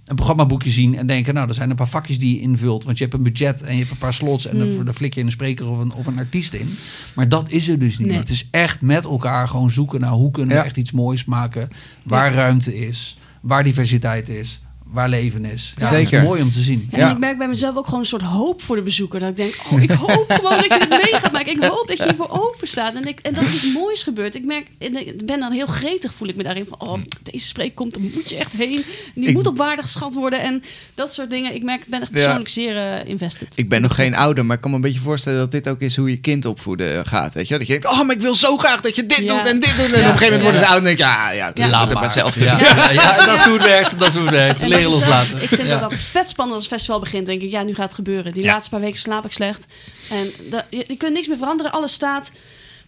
een 0.06 0.15
programmaboekje 0.15 0.70
zien 0.70 0.96
en 0.96 1.08
denken, 1.08 1.34
nou, 1.34 1.48
er 1.48 1.54
zijn 1.54 1.70
een 1.70 1.76
paar 1.76 1.88
vakjes 1.88 2.20
die 2.20 2.36
je 2.36 2.41
invult, 2.41 2.84
want 2.84 2.98
je 2.98 3.04
hebt 3.04 3.15
een 3.15 3.24
budget 3.24 3.62
en 3.62 3.72
je 3.74 3.80
hebt 3.80 3.91
een 3.91 3.98
paar 3.98 4.13
slots 4.13 4.46
en 4.48 4.62
Hmm. 4.62 4.86
dan, 4.86 4.94
flik 4.94 5.13
je 5.15 5.22
een 5.22 5.32
spreker 5.32 5.70
of 5.70 5.80
een, 5.80 5.94
of 5.94 6.08
een 6.08 6.18
artiest 6.18 6.54
in. 6.54 6.70
Maar 7.15 7.30
dat 7.30 7.50
is 7.50 7.68
er 7.68 7.80
dus 7.80 7.98
niet. 7.98 8.08
Nee. 8.08 8.18
Het 8.18 8.30
is 8.30 8.48
echt 8.52 8.82
met 8.82 9.04
elkaar 9.04 9.48
gewoon 9.48 9.72
zoeken 9.72 10.00
naar 10.00 10.12
hoe 10.12 10.32
kunnen 10.32 10.52
we 10.56 10.60
Ja. 10.62 10.65
echt 10.65 10.78
iets 10.78 10.91
moois 10.91 11.26
maken, 11.26 11.70
waar 12.04 12.34
ruimte 12.34 12.76
is, 12.78 13.18
waar 13.41 13.63
diversiteit 13.63 14.30
is. 14.30 14.60
Waar 14.91 15.10
leven 15.10 15.45
is. 15.45 15.74
Ja, 15.78 15.88
Zeker. 15.88 16.24
Mooi 16.24 16.41
om 16.41 16.52
te 16.52 16.62
zien. 16.62 16.88
En 16.91 17.00
Ja. 17.00 17.12
ik 17.12 17.17
merk 17.17 17.38
bij 17.38 17.48
mezelf 17.48 17.76
ook 17.76 17.86
gewoon 17.86 18.00
een 18.00 18.06
soort 18.06 18.21
hoop 18.21 18.62
voor 18.62 18.76
de 18.76 18.82
bezoeker. 18.82 19.19
Dat 19.19 19.30
ik 19.30 19.36
denk, 19.36 19.56
oh, 19.71 19.82
ik 19.82 19.91
hoop 19.91 20.26
gewoon 20.32 20.52
dat 20.58 20.65
je 20.65 20.74
het 20.74 20.89
mee 20.89 21.13
gaat 21.21 21.32
maken. 21.32 21.52
Ik 21.52 21.63
hoop 21.63 21.88
dat 21.88 21.98
je 21.98 22.04
hiervoor 22.04 22.30
open 22.30 22.67
staat. 22.67 22.93
En, 22.95 23.08
ik, 23.08 23.19
en 23.19 23.34
dat 23.34 23.43
er 23.43 23.50
iets 23.54 23.74
moois 23.74 24.04
gebeurt. 24.04 24.36
Ik 24.36 24.45
merk, 24.45 24.67
en 24.80 24.95
ik 25.08 25.26
ben 25.26 25.39
dan 25.39 25.52
heel 25.52 25.65
gretig, 25.65 26.13
voel 26.13 26.28
ik 26.28 26.36
me 26.36 26.43
daarin 26.43 26.65
van, 26.65 26.80
oh, 26.89 27.00
deze 27.24 27.45
spreek 27.48 27.76
komt, 27.76 27.93
dan 27.93 28.12
moet 28.13 28.30
je 28.30 28.36
echt 28.36 28.52
heen. 28.52 28.76
En 28.76 29.21
die 29.21 29.28
Ik- 29.30 29.34
moet 29.36 29.48
op 29.48 29.58
waarde 29.58 29.82
geschat 29.82 30.13
worden. 30.15 30.39
En 30.41 30.63
dat 30.93 31.13
soort 31.13 31.30
dingen. 31.30 31.56
Ik 31.56 31.63
merk, 31.63 31.82
ik 31.82 31.88
ben 31.89 32.02
echt 32.02 32.12
persoonlijk 32.12 32.50
zeer 32.50 32.78
eh, 32.78 33.06
invested. 33.10 33.48
Ik 33.56 33.69
ben 33.69 33.82
nog 33.82 33.95
geen 33.95 34.15
ouder, 34.15 34.45
maar 34.45 34.56
ik 34.56 34.62
kan 34.62 34.69
me 34.71 34.76
een 34.76 34.82
beetje 34.84 35.00
voorstellen 35.00 35.39
dat 35.39 35.52
dit 35.52 35.67
ook 35.67 35.80
is 35.82 35.95
hoe 35.95 36.10
je 36.10 36.17
kind 36.17 36.45
opvoeden 36.45 37.06
gaat. 37.06 37.34
Weet 37.34 37.48
je? 37.48 37.58
Dat 37.58 37.67
je 37.67 37.74
denkt, 37.74 37.88
oh, 37.88 38.04
maar 38.06 38.15
ik 38.15 38.21
wil 38.21 38.36
zo 38.36 38.58
graag 38.58 38.82
dat 38.82 38.95
je 38.95 39.06
dit 39.06 39.17
Ja. 39.17 39.38
doet 39.38 39.48
en 39.52 39.60
dit 39.60 39.74
doet. 39.78 39.91
En 39.93 40.02
Ja. 40.02 40.08
op 40.08 40.13
een 40.13 40.17
gegeven 40.17 40.21
moment 40.21 40.38
Ja. 40.38 40.43
worden 40.43 40.62
ze 40.62 40.67
oud 40.67 40.78
en 40.78 40.84
denk 40.84 40.98
je, 40.98 41.04
ja, 41.04 41.30
ja, 41.32 41.48
ik 41.50 41.58
Ja. 41.58 41.67
laat 41.69 41.89
het 41.89 42.00
maar 42.00 42.10
zelf 42.10 42.34
doen. 42.34 42.48
ja, 42.48 42.58
ja, 42.91 43.26
dat 43.26 43.36
is 43.39 43.43
hoe 43.45 43.54
het 43.54 43.65
werkt. 43.65 44.00
Dat 44.00 44.08
is 44.08 44.13
hoe 44.15 44.24
het 44.24 44.32
werkt. 44.32 44.62
Dat 44.84 44.92
loslaten. 44.92 45.42
Ik 45.42 45.50
vind 45.50 45.72
ook 45.72 45.82
altijd 45.82 46.02
vet 46.02 46.30
spannend 46.30 46.56
als 46.58 46.66
het 46.66 46.74
festival 46.74 47.00
begint. 47.00 47.26
Denk 47.26 47.42
ik, 47.42 47.52
ja, 47.52 47.64
nu 47.64 47.74
gaat 47.74 47.86
het 47.86 47.94
gebeuren. 47.94 48.34
Die 48.34 48.46
laatste 48.46 48.70
paar 48.70 48.80
weken 48.80 49.00
slaap 49.00 49.26
ik 49.26 49.32
slecht. 49.32 49.66
En 50.10 50.32
dat, 50.50 50.66
je, 50.70 50.84
je 50.88 50.96
kunt 50.96 51.14
niks 51.14 51.28
meer 51.28 51.38
veranderen. 51.38 51.72
Alles 51.72 51.94
staat. 51.94 52.32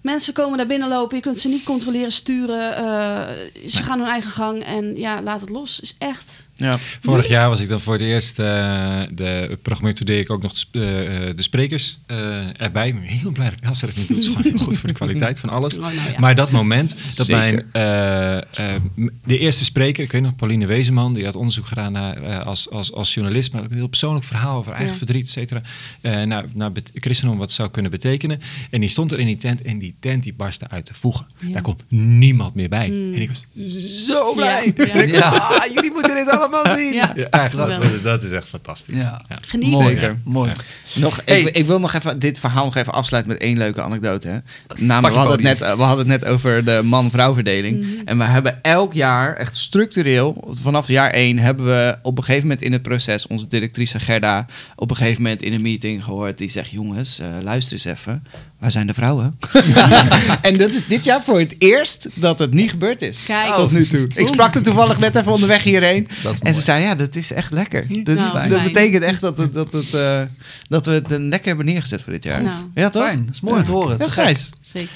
Mensen 0.02 0.34
komen 0.34 0.58
daar 0.58 0.68
binnen 0.68 0.90
lopen. 0.90 1.18
Je 1.18 1.24
kunt 1.24 1.40
ze 1.40 1.48
niet 1.50 1.64
controleren, 1.64 2.12
sturen. 2.12 2.76
eh, 2.76 3.70
ze 3.70 3.84
gaan 3.84 4.00
hun 4.00 4.08
eigen 4.10 4.32
gang. 4.32 4.64
En 4.64 4.96
ja, 4.96 5.22
laat 5.22 5.42
het 5.42 5.50
los. 5.50 5.80
Is 5.80 5.96
echt... 5.98 6.47
Ja. 6.58 6.78
Vorig 7.02 7.28
jaar 7.28 7.50
was 7.50 7.60
ik 7.60 7.70
dan 7.70 7.80
voor 7.82 7.94
het 7.94 8.02
eerst, 8.02 8.40
eh 8.40 8.46
de 9.12 9.58
programmeur 9.62 10.06
deed 10.06 10.20
ik 10.22 10.30
ook 10.30 10.42
nog 10.42 10.52
de, 10.54 10.58
sp- 10.60 10.76
eh, 10.76 11.28
eh, 11.30 11.36
de 11.36 11.42
sprekers 11.42 11.98
eh, 12.06 12.62
erbij. 12.62 12.88
Ik 12.88 12.94
ben 12.94 13.04
heel 13.04 13.32
blij 13.32 13.50
dat 13.50 13.60
Elsa 13.62 13.86
dat 13.88 13.96
niet 13.96 14.08
doet. 14.08 14.18
Het 14.18 14.26
is 14.26 14.36
gewoon 14.36 14.52
heel 14.52 14.66
goed 14.66 14.78
voor 14.78 14.90
de 14.90 14.96
kwaliteit 14.96 15.40
van 15.40 15.50
alles. 15.50 15.76
Oh, 15.76 15.82
nou 15.82 15.94
ja. 15.94 16.20
Maar 16.20 16.36
dat 16.36 16.52
moment 16.52 16.96
dat 17.16 17.26
Zeker. 17.26 17.66
mijn, 17.72 18.44
de 19.26 19.38
eerste 19.38 19.64
spreker, 19.64 20.04
ik 20.04 20.12
weet 20.12 20.22
nog, 20.22 20.36
Pauline 20.36 20.66
Wezenman, 20.66 21.14
die 21.14 21.26
had 21.26 21.36
onderzoek 21.36 21.66
gedaan 21.66 21.92
naar, 21.92 22.24
eh, 22.24 22.46
als, 22.46 22.70
als, 22.70 22.92
als 22.92 23.14
journalist, 23.14 23.52
maar 23.52 23.64
ook 23.64 23.70
een 23.70 23.76
heel 23.78 23.88
persoonlijk 23.88 24.26
verhaal 24.26 24.58
over 24.58 24.72
eigen 24.72 24.92
Ja. 24.92 24.98
verdriet, 24.98 25.24
et 25.26 25.30
cetera. 25.32 25.62
eh, 26.02 26.22
naar, 26.22 26.44
naar 26.54 26.72
christendom 26.94 27.38
wat 27.38 27.52
zou 27.52 27.70
kunnen 27.70 27.92
betekenen. 27.92 28.42
En 28.70 28.80
die 28.80 28.90
stond 28.90 29.12
er 29.12 29.20
in 29.20 29.26
die 29.26 29.38
tent 29.38 29.62
en 29.62 29.80
die 29.80 29.96
tent 30.00 30.24
die 30.24 30.34
barstte 30.34 30.70
uit 30.70 30.88
de 30.88 30.94
voegen. 30.94 31.26
Ja. 31.40 31.52
Daar 31.52 31.62
komt 31.62 31.84
niemand 31.88 32.56
meer 32.56 32.70
bij. 32.70 32.86
En 32.92 33.22
ik 33.22 33.28
was 33.30 33.46
zo 34.06 34.34
blij. 34.34 34.74
Ja, 34.76 34.86
ja. 34.86 34.92
En 34.94 35.08
ik, 35.08 35.14
Ja. 35.16 35.30
ah, 35.30 35.74
jullie 35.74 35.92
moeten 35.92 36.16
dit 36.16 36.28
allemaal 36.30 36.47
zien. 36.78 36.94
Ja. 36.94 37.14
dat, 37.56 38.04
dat 38.04 38.24
is 38.24 38.32
echt 38.32 38.50
fantastisch. 38.50 38.96
Ja. 38.96 39.22
Ja. 39.30 39.38
Geniet. 39.42 39.72
Mooi. 39.72 39.88
Zeker. 39.88 40.18
Mooi. 40.24 40.52
Nog, 40.96 41.22
Hey. 41.26 41.42
ik, 41.42 41.56
ik 41.56 41.66
wil 41.66 41.80
nog 41.80 41.94
even 41.94 42.20
dit 42.20 42.40
verhaal 42.40 42.66
nog 42.66 42.76
even 42.76 42.94
afsluiten 42.94 43.32
met 43.34 43.42
één 43.42 43.58
leuke 43.58 43.82
anekdote. 43.82 44.28
Hè. 44.28 44.38
Namelijk, 44.76 45.14
we, 45.14 45.20
hadden 45.20 45.46
het 45.46 45.60
net, 45.60 45.76
we 45.76 45.84
hadden 45.84 46.10
het 46.10 46.22
net 46.22 46.26
over 46.32 46.66
de 46.66 46.82
man-vrouw 46.84 47.34
verdeling. 47.34 48.02
En 48.06 48.18
we 48.18 48.24
hebben 48.24 48.60
elk 48.64 48.94
jaar, 48.94 49.36
echt 49.36 49.56
structureel, 49.58 50.48
vanaf 50.62 50.88
jaar 50.88 51.10
één, 51.10 51.38
hebben 51.40 51.66
we 51.66 51.98
op 52.02 52.18
een 52.18 52.24
gegeven 52.24 52.48
moment 52.48 52.62
in 52.62 52.72
het 52.72 52.82
proces 52.82 53.28
onze 53.28 53.48
directrice 53.48 54.00
Gerda 54.00 54.46
op 54.76 54.90
een 54.90 54.96
gegeven 54.96 55.22
moment 55.22 55.42
in 55.42 55.54
een 55.54 55.62
meeting 55.62 56.04
gehoord. 56.04 56.38
Die 56.38 56.50
zegt, 56.50 56.70
jongens, 56.70 57.20
eh, 57.20 57.28
luister 57.42 57.74
eens 57.74 57.86
even. 57.86 58.24
Waar 58.60 58.72
zijn 58.72 58.88
de 58.88 58.94
vrouwen? 58.94 59.38
en 60.42 60.58
dat 60.58 60.70
is 60.70 60.86
dit 60.86 61.04
jaar 61.04 61.22
voor 61.24 61.40
het 61.40 61.56
eerst 61.58 62.08
dat 62.14 62.40
het 62.40 62.54
niet 62.54 62.70
gebeurd 62.70 63.02
is. 63.02 63.24
Kijk. 63.26 63.54
Tot 63.56 63.72
nu 63.72 63.88
toe. 63.88 64.08
Ik 64.16 64.28
sprak 64.28 64.56
er 64.56 64.64
toevallig 64.64 65.00
net 65.00 65.16
even 65.16 65.32
onderweg 65.32 65.64
hierheen. 65.64 66.08
Dat 66.24 66.36
is 66.42 66.48
En 66.48 66.54
ze 66.54 66.62
zei, 66.62 66.84
ja, 66.84 66.96
dat 66.96 67.16
is 67.16 67.32
echt 67.34 67.52
lekker. 67.54 68.04
Dat, 68.04 68.18
is- 68.18 68.32
Nou, 68.32 68.50
dat 68.50 68.64
betekent 68.64 69.04
echt 69.04 69.22
dat, 69.22 69.38
het, 69.38 69.54
dat, 69.54 69.74
het, 69.74 69.94
eh, 69.94 70.22
dat 70.70 70.86
we 70.86 70.92
het 70.92 71.12
een 71.12 71.30
lekker 71.30 71.48
hebben 71.48 71.66
neergezet 71.66 72.02
voor 72.02 72.14
dit 72.14 72.24
jaar. 72.24 72.42
Nou. 72.44 72.56
ja, 72.76 72.90
toch? 72.90 73.04
Fijn. 73.04 73.26
Dat 73.26 73.34
is 73.36 73.42
mooi 73.42 73.58
om 73.58 73.64
te 73.64 73.72
horen. 73.72 74.00
Gek. 74.02 74.10
Gijs. 74.10 74.50
Zeker. 74.60 74.90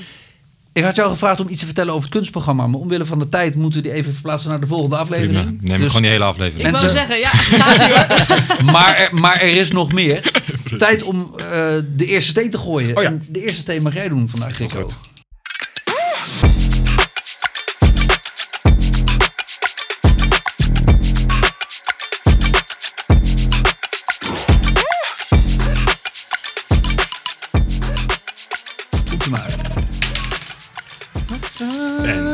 Ik 0.74 0.84
had 0.84 0.96
jou 0.96 1.10
gevraagd 1.10 1.40
om 1.40 1.48
iets 1.50 1.60
te 1.60 1.66
vertellen 1.66 1.92
over 1.94 2.04
het 2.06 2.14
kunstprogramma. 2.14 2.68
Maar 2.68 2.80
omwille 2.80 3.06
van 3.06 3.20
de 3.20 3.30
tijd 3.30 3.56
moeten 3.56 3.82
we 3.82 3.88
die 3.88 3.98
even 3.98 4.14
verplaatsen 4.14 4.50
naar 4.50 4.60
de 4.60 4.68
volgende 4.68 4.96
Prima. 4.96 5.10
aflevering. 5.16 5.62
Neem 5.62 5.78
Dus- 5.78 5.88
gewoon 5.88 6.02
die 6.02 6.12
hele 6.12 6.24
aflevering. 6.24 6.68
Ik 6.68 6.72
Mensen- 6.82 6.96
wou 6.96 7.08
zeggen, 7.08 7.20
ja, 7.20 8.72
maar, 8.74 8.96
er, 8.98 9.16
maar 9.16 9.42
er 9.42 9.56
is 9.56 9.72
nog 9.72 9.92
meer. 9.94 10.32
Tijd 10.78 11.04
om 11.04 11.32
eh, 11.38 11.46
de 11.96 12.06
eerste 12.06 12.30
steen 12.30 12.50
te 12.50 12.58
gooien. 12.58 12.98
Oh 12.98 13.04
ja. 13.04 13.10
En 13.10 13.26
de 13.28 13.42
eerste 13.42 13.62
steen 13.62 13.82
mag 13.82 13.94
jij 13.94 14.10
doen 14.10 14.30
vandaag, 14.30 14.58
Rico. 14.58 14.90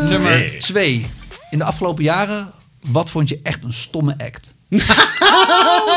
Nummer 0.09 0.37
twee. 0.37 0.57
twee. 0.57 1.05
In 1.49 1.57
de 1.57 1.63
afgelopen 1.63 2.03
jaren, 2.03 2.51
wat 2.81 3.09
vond 3.09 3.29
je 3.29 3.39
echt 3.43 3.63
een 3.63 3.73
stomme 3.73 4.15
act? 4.17 4.55
Oh, 4.69 4.79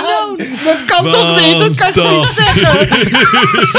no. 0.01 0.37
Dat 0.65 0.85
kan 0.85 1.11
toch 1.11 1.47
niet? 1.47 1.59
Dat 1.59 1.75
kan 1.75 1.87
je 1.87 1.93
toch 1.93 2.19
niet 2.19 2.27
zeggen? 2.27 2.89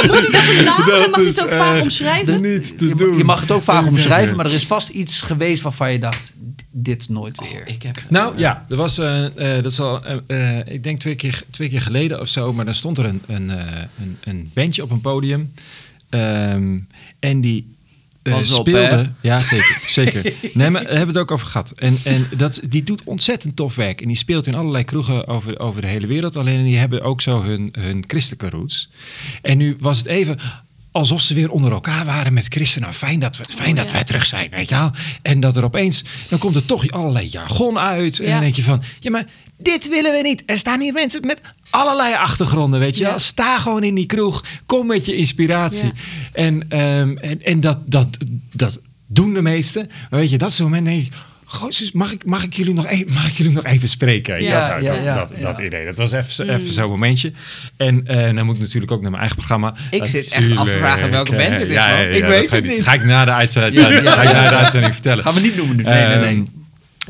Moet 0.08 0.28
u 0.28 0.32
dat 0.32 0.42
een 0.58 0.64
naam 0.64 0.90
en 1.04 1.10
mag 1.10 1.20
u 1.20 1.28
het 1.28 1.42
ook 1.44 1.50
vaak 1.52 1.74
echt 1.74 1.82
omschrijven? 1.82 2.42
Niet 2.42 2.78
te 2.78 2.88
Je, 2.88 2.96
doen. 2.96 3.18
je 3.18 3.24
mag 3.24 3.42
het 3.42 3.52
ook 3.52 3.64
vaak 3.64 3.80
Even 3.80 3.92
omschrijven, 3.92 4.36
maar 4.36 4.46
er 4.46 4.54
is 4.54 4.66
vast 4.68 4.90
iets 4.90 5.22
geweest 5.22 5.62
waarvan 5.62 5.92
je 5.92 6.00
dacht, 6.00 6.34
dit 6.72 7.10
nooit 7.10 7.40
weer. 7.40 7.68
Ik 7.68 7.84
heb... 7.84 8.04
Nou 8.08 8.38
ja, 8.38 8.66
er 8.70 8.76
was, 8.76 8.98
eh, 8.98 9.26
eh, 9.26 9.64
dat 9.64 9.72
is 9.72 9.80
al, 9.80 10.04
eh, 10.28 10.58
ik 10.68 10.84
denk 10.84 11.00
twee 11.00 11.16
keer, 11.16 11.44
twee 11.50 11.70
keer 11.70 11.82
geleden 11.82 12.20
of 12.20 12.28
zo, 12.28 12.54
maar 12.54 12.66
dan 12.66 12.74
stond 12.74 12.98
er 12.98 13.06
een, 13.06 13.22
een, 13.28 13.50
eh, 13.50 13.84
een, 14.00 14.18
een 14.24 14.52
bandje 14.54 14.84
op 14.84 14.92
een 14.92 15.02
podium. 15.02 15.54
Ehm, 16.10 16.80
en 17.20 17.42
die 17.42 17.76
eh, 18.24 18.38
op, 18.38 18.44
speelde. 18.44 18.80
hè? 18.80 19.04
ja, 19.22 19.40
zeker. 19.40 19.80
zeker. 19.88 20.34
Nee, 20.54 20.70
maar 20.70 20.82
daar 20.82 20.90
hebben 20.98 21.14
we 21.14 21.20
het 21.20 21.30
ook 21.30 21.32
over 21.32 21.48
gehad. 21.48 21.72
En, 21.76 21.98
en 22.04 22.28
dat, 22.38 22.60
die 22.70 22.84
doet 22.84 23.04
ontzettend 23.04 23.56
tof 23.56 23.76
werk. 23.76 24.02
En 24.02 24.08
die 24.08 24.18
speelt 24.18 24.48
in 24.48 24.56
allerlei 24.56 24.84
kroegen 24.84 25.28
over, 25.28 25.60
over 25.60 25.82
de 25.82 25.88
hele 25.88 26.08
wereld. 26.08 26.36
Alleen 26.36 26.64
die 26.64 26.78
hebben 26.78 27.02
ook 27.02 27.22
zo 27.22 27.42
hun, 27.44 27.74
hun 27.80 28.04
christelijke 28.08 28.50
roots. 28.50 28.90
En 29.42 29.58
nu 29.58 29.78
was 29.80 29.98
het 29.98 30.08
even 30.08 30.40
alsof 30.92 31.22
ze 31.22 31.34
weer 31.34 31.50
onder 31.52 31.72
elkaar 31.72 32.06
waren 32.06 32.34
met 32.34 32.46
christenen. 32.50 32.88
Nou, 32.90 33.00
fijn 33.00 33.20
dat, 33.20 33.38
we, 33.38 33.44
fijn 33.56 33.76
dat 33.76 33.86
ja. 33.88 33.92
wij 33.94 34.04
terug 34.04 34.26
zijn, 34.26 34.50
weet 34.50 34.70
je 34.70 34.76
wel. 34.76 34.92
En 35.22 35.40
dat 35.40 35.58
er 35.58 35.64
opeens, 35.64 36.04
dan 36.30 36.40
komt 36.40 36.56
er 36.56 36.66
toch 36.66 36.90
allerlei 36.92 37.28
jargon 37.28 37.80
uit. 37.80 38.20
En 38.20 38.26
Ja. 38.26 38.32
dan 38.32 38.42
denk 38.42 38.56
je 38.56 38.64
van, 38.64 38.84
ja 39.00 39.12
maar 39.12 39.26
dit 39.64 39.90
willen 39.90 40.12
we 40.12 40.22
niet. 40.22 40.44
Er 40.46 40.58
staan 40.58 40.80
hier 40.82 40.94
mensen 40.94 41.26
met 41.26 41.42
allerlei 41.70 42.14
achtergronden, 42.14 42.80
weet 42.80 42.98
je 42.98 43.04
Ja. 43.04 43.10
wel. 43.10 43.20
Sta 43.20 43.60
gewoon 43.60 43.84
in 43.84 43.96
die 43.96 44.06
kroeg, 44.06 44.44
kom 44.66 44.88
met 44.88 45.06
je 45.06 45.16
inspiratie. 45.16 45.86
Ja. 45.94 46.02
En, 46.34 46.66
ehm, 46.70 47.18
en, 47.18 47.42
en 47.44 47.60
dat, 47.60 47.78
dat, 47.86 48.08
dat 48.54 48.80
doen 49.08 49.34
de 49.34 49.42
meesten. 49.42 49.90
Maar 50.10 50.20
weet 50.20 50.30
je, 50.30 50.38
dat 50.38 50.52
soort 50.54 50.70
momenten 50.70 50.94
denk 50.94 51.06
ik... 51.06 51.14
Mag 51.94 52.12
ik, 52.12 52.26
mag, 52.26 52.44
ik 52.44 52.54
jullie 52.54 52.74
nog 52.74 52.86
even, 52.88 53.14
mag 53.14 53.28
ik 53.28 53.34
jullie 53.34 53.52
nog 53.54 53.66
even 53.66 53.88
spreken? 53.88 54.42
Ja, 54.44 54.74
dat, 54.74 54.84
ja, 54.84 54.94
dat, 54.94 55.04
ja, 55.04 55.16
dat, 55.16 55.30
ja. 55.38 55.42
dat 55.42 55.60
idee. 55.60 55.86
Dat 55.86 55.98
was 55.98 56.12
even, 56.12 56.32
zo- 56.32 56.44
even 56.44 56.68
zo'n 56.74 56.90
momentje. 56.90 57.32
En 57.78 58.08
eh, 58.08 58.36
dan 58.36 58.46
moet 58.46 58.56
ik 58.56 58.62
natuurlijk 58.62 58.92
ook 58.92 59.02
naar 59.02 59.10
mijn 59.10 59.22
eigen 59.22 59.38
programma. 59.40 59.74
Ik 59.90 60.06
zit 60.06 60.32
echt 60.32 60.56
af 60.56 60.66
te 60.70 60.78
vragen 60.78 61.10
welke 61.12 61.36
band 61.36 61.58
dit 61.58 61.68
is, 61.68 61.74
Ja, 61.74 61.88
man. 61.88 61.98
ja, 61.98 62.04
Ik 62.06 62.18
ja, 62.24 62.28
weet 62.28 62.50
het 62.52 62.66
niet. 62.66 62.84
Ga 62.84 62.94
ik 62.94 63.04
na 63.04 63.26
de 63.26 63.32
uitzending, 63.32 63.82
ga 64.10 64.22
ik 64.22 64.34
na 64.34 64.50
de 64.50 64.56
uitzending 64.56 64.94
vertellen. 64.94 65.24
Gaan 65.24 65.34
we 65.34 65.40
niet 65.40 65.56
noemen 65.56 65.76
nu. 65.76 65.84
Nee, 65.84 66.06
nee, 66.06 66.18
nee. 66.18 66.48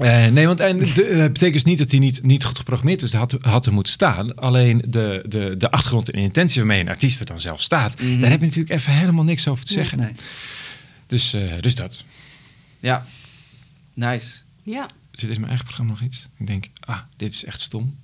Eh, 0.01 0.27
nee, 0.27 0.47
want 0.47 0.59
en 0.59 0.77
de- 0.77 0.93
dat 1.17 1.33
betekent 1.33 1.53
dus 1.53 1.63
niet 1.63 1.77
dat 1.77 1.91
hij 1.91 1.99
niet, 1.99 2.23
niet 2.23 2.43
goed 2.43 2.57
geprogrammeerd 2.57 3.01
is. 3.01 3.11
Dat 3.11 3.31
had, 3.31 3.41
had 3.41 3.65
er 3.65 3.73
moeten 3.73 3.93
staan. 3.93 4.35
Alleen 4.35 4.81
de, 4.87 5.23
de, 5.27 5.57
de 5.57 5.71
achtergrond 5.71 6.11
en 6.11 6.19
intentie 6.19 6.57
waarmee 6.57 6.79
een 6.79 6.89
artiest 6.89 7.19
er 7.19 7.25
dan 7.25 7.39
zelf 7.39 7.61
staat, 7.61 7.99
Mhm. 8.01 8.19
daar 8.19 8.29
heb 8.29 8.39
je 8.39 8.45
natuurlijk 8.45 8.73
even 8.79 8.93
helemaal 8.93 9.23
niks 9.23 9.47
over 9.47 9.65
te 9.65 9.73
zeggen. 9.73 9.97
Nee. 9.97 10.11
Dus, 11.07 11.33
eh, 11.33 11.53
dus 11.61 11.75
dat. 11.75 12.03
Ja. 12.79 13.05
Nice. 13.93 14.39
Ja. 14.63 14.85
Zit 15.11 15.29
in 15.29 15.35
mijn 15.35 15.47
eigen 15.47 15.65
programma 15.65 15.91
nog 15.91 16.01
iets? 16.01 16.27
Ik 16.37 16.47
denk, 16.47 16.65
ah, 16.79 16.97
dit 17.17 17.33
is 17.33 17.45
echt 17.45 17.61
stom. 17.61 17.95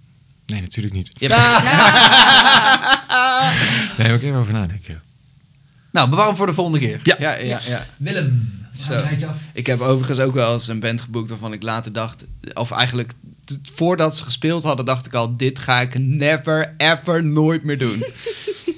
Nee, 0.45 0.61
natuurlijk 0.61 0.93
niet. 0.93 1.11
Hebt- 1.19 1.35
Nee, 3.97 4.07
moet 4.11 4.21
ik 4.21 4.27
even 4.27 4.39
over 4.39 4.53
nadenken. 4.53 5.01
Nou, 5.91 6.09
bewaar 6.09 6.25
hem 6.27 6.35
voor 6.35 6.45
de 6.45 6.53
volgende 6.53 6.79
keer. 6.79 6.99
Ja. 7.03 7.15
ja, 7.19 7.35
ja, 7.37 7.59
ja. 7.67 7.85
Willem, 7.97 8.56
Zo. 8.79 9.05
Ik 9.53 9.65
heb 9.65 9.81
overigens 9.81 10.19
ook 10.19 10.33
wel 10.33 10.53
eens 10.53 10.67
een 10.67 10.79
band 10.79 11.01
geboekt 11.01 11.29
waarvan 11.29 11.53
ik 11.53 11.63
later 11.63 11.93
dacht... 11.93 12.23
Of 12.53 12.71
eigenlijk 12.71 13.11
voordat 13.73 14.17
ze 14.17 14.23
gespeeld 14.23 14.63
hadden, 14.63 14.85
dacht 14.85 15.05
ik 15.05 15.13
al... 15.13 15.37
Dit 15.37 15.59
ga 15.59 15.81
ik 15.81 15.99
never, 15.99 16.73
ever, 16.77 17.23
nooit 17.23 17.63
meer 17.63 17.77
doen. 17.77 18.05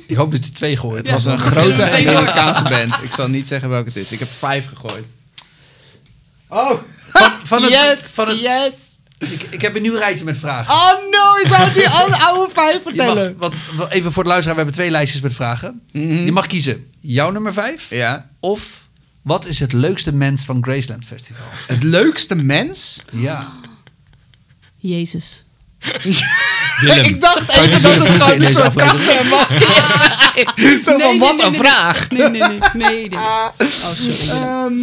Ik 0.08 0.16
hoop 0.16 0.32
dat 0.32 0.46
je 0.46 0.52
twee 0.52 0.78
gooit. 0.78 0.98
Het 0.98 1.06
Ja. 1.08 1.14
was 1.14 1.26
een 1.26 1.40
grote. 1.40 1.92
Amerikaanse 1.92 2.64
band. 2.64 3.00
Ik 3.04 3.12
zal 3.12 3.28
niet 3.28 3.48
zeggen 3.48 3.70
welke 3.70 3.88
het 3.88 3.98
is. 3.98 4.12
Ik 4.12 4.20
heb 4.20 4.30
vijf 4.38 4.66
gegooid. 4.68 5.06
Oh! 6.48 6.80
Van, 7.12 7.32
van 7.44 7.62
het, 7.62 7.72
yes! 7.72 8.14
van 8.14 8.28
het, 8.28 8.40
yes! 8.40 8.74
ik, 9.18 9.42
ik 9.50 9.62
heb 9.62 9.76
een 9.76 9.82
nieuw 9.82 9.98
rijtje 9.98 10.26
met 10.26 10.38
vragen. 10.38 10.74
Oh 10.74 10.94
no, 11.12 11.38
ik 11.44 11.48
wou 11.48 11.74
die 11.74 11.90
oude, 12.00 12.18
oude 12.18 12.54
vijf 12.54 12.74
mag, 12.74 12.82
vertellen. 12.84 13.38
wat, 13.38 13.54
wat- 13.76 13.90
even 13.92 14.12
voor 14.12 14.24
de 14.24 14.30
luisteraar, 14.30 14.56
we 14.58 14.62
hebben 14.64 14.82
twee 14.82 14.92
lijstjes 14.92 15.22
met 15.22 15.34
vragen. 15.34 15.82
Mhm. 15.92 16.08
Je 16.26 16.32
mag 16.32 16.48
kiezen 16.48 16.86
jouw 17.02 17.32
nummer 17.32 17.54
vijf 17.54 17.86
Ja. 17.90 18.30
of 18.40 18.79
wat 19.22 19.46
is 19.46 19.60
het 19.60 19.74
leukste 19.74 20.12
mens 20.14 20.44
van 20.44 20.64
Graceland 20.64 21.06
Festival? 21.06 21.46
Het 21.68 21.84
leukste 21.84 22.36
mens? 22.36 23.04
Ja. 23.12 23.48
Jezus. 24.78 25.44
Willem. 26.82 27.06
ik 27.12 27.22
dacht 27.22 27.52
even 27.52 27.82
dat 27.82 27.96
het 27.96 28.14
gewoon 28.22 28.42
een 28.42 28.48
soort 28.48 28.74
kachter 28.74 29.30
was. 29.30 29.48
die 29.48 29.60
je 29.60 29.96
zei. 29.98 30.80
Zo 30.80 30.92
Nee, 30.98 31.06
van, 31.06 31.18
nee, 31.18 31.20
wat 31.20 31.36
nee, 31.38 31.46
een 31.46 31.52
nee, 31.52 31.60
vraag. 31.60 32.10
Nee, 32.10 32.30
nee, 32.30 32.42
nee. 32.42 32.60
nee, 32.74 33.10
nee. 33.10 33.20
Oh, 33.20 33.92
sorry. 33.96 34.30
Ehm, 34.30 34.74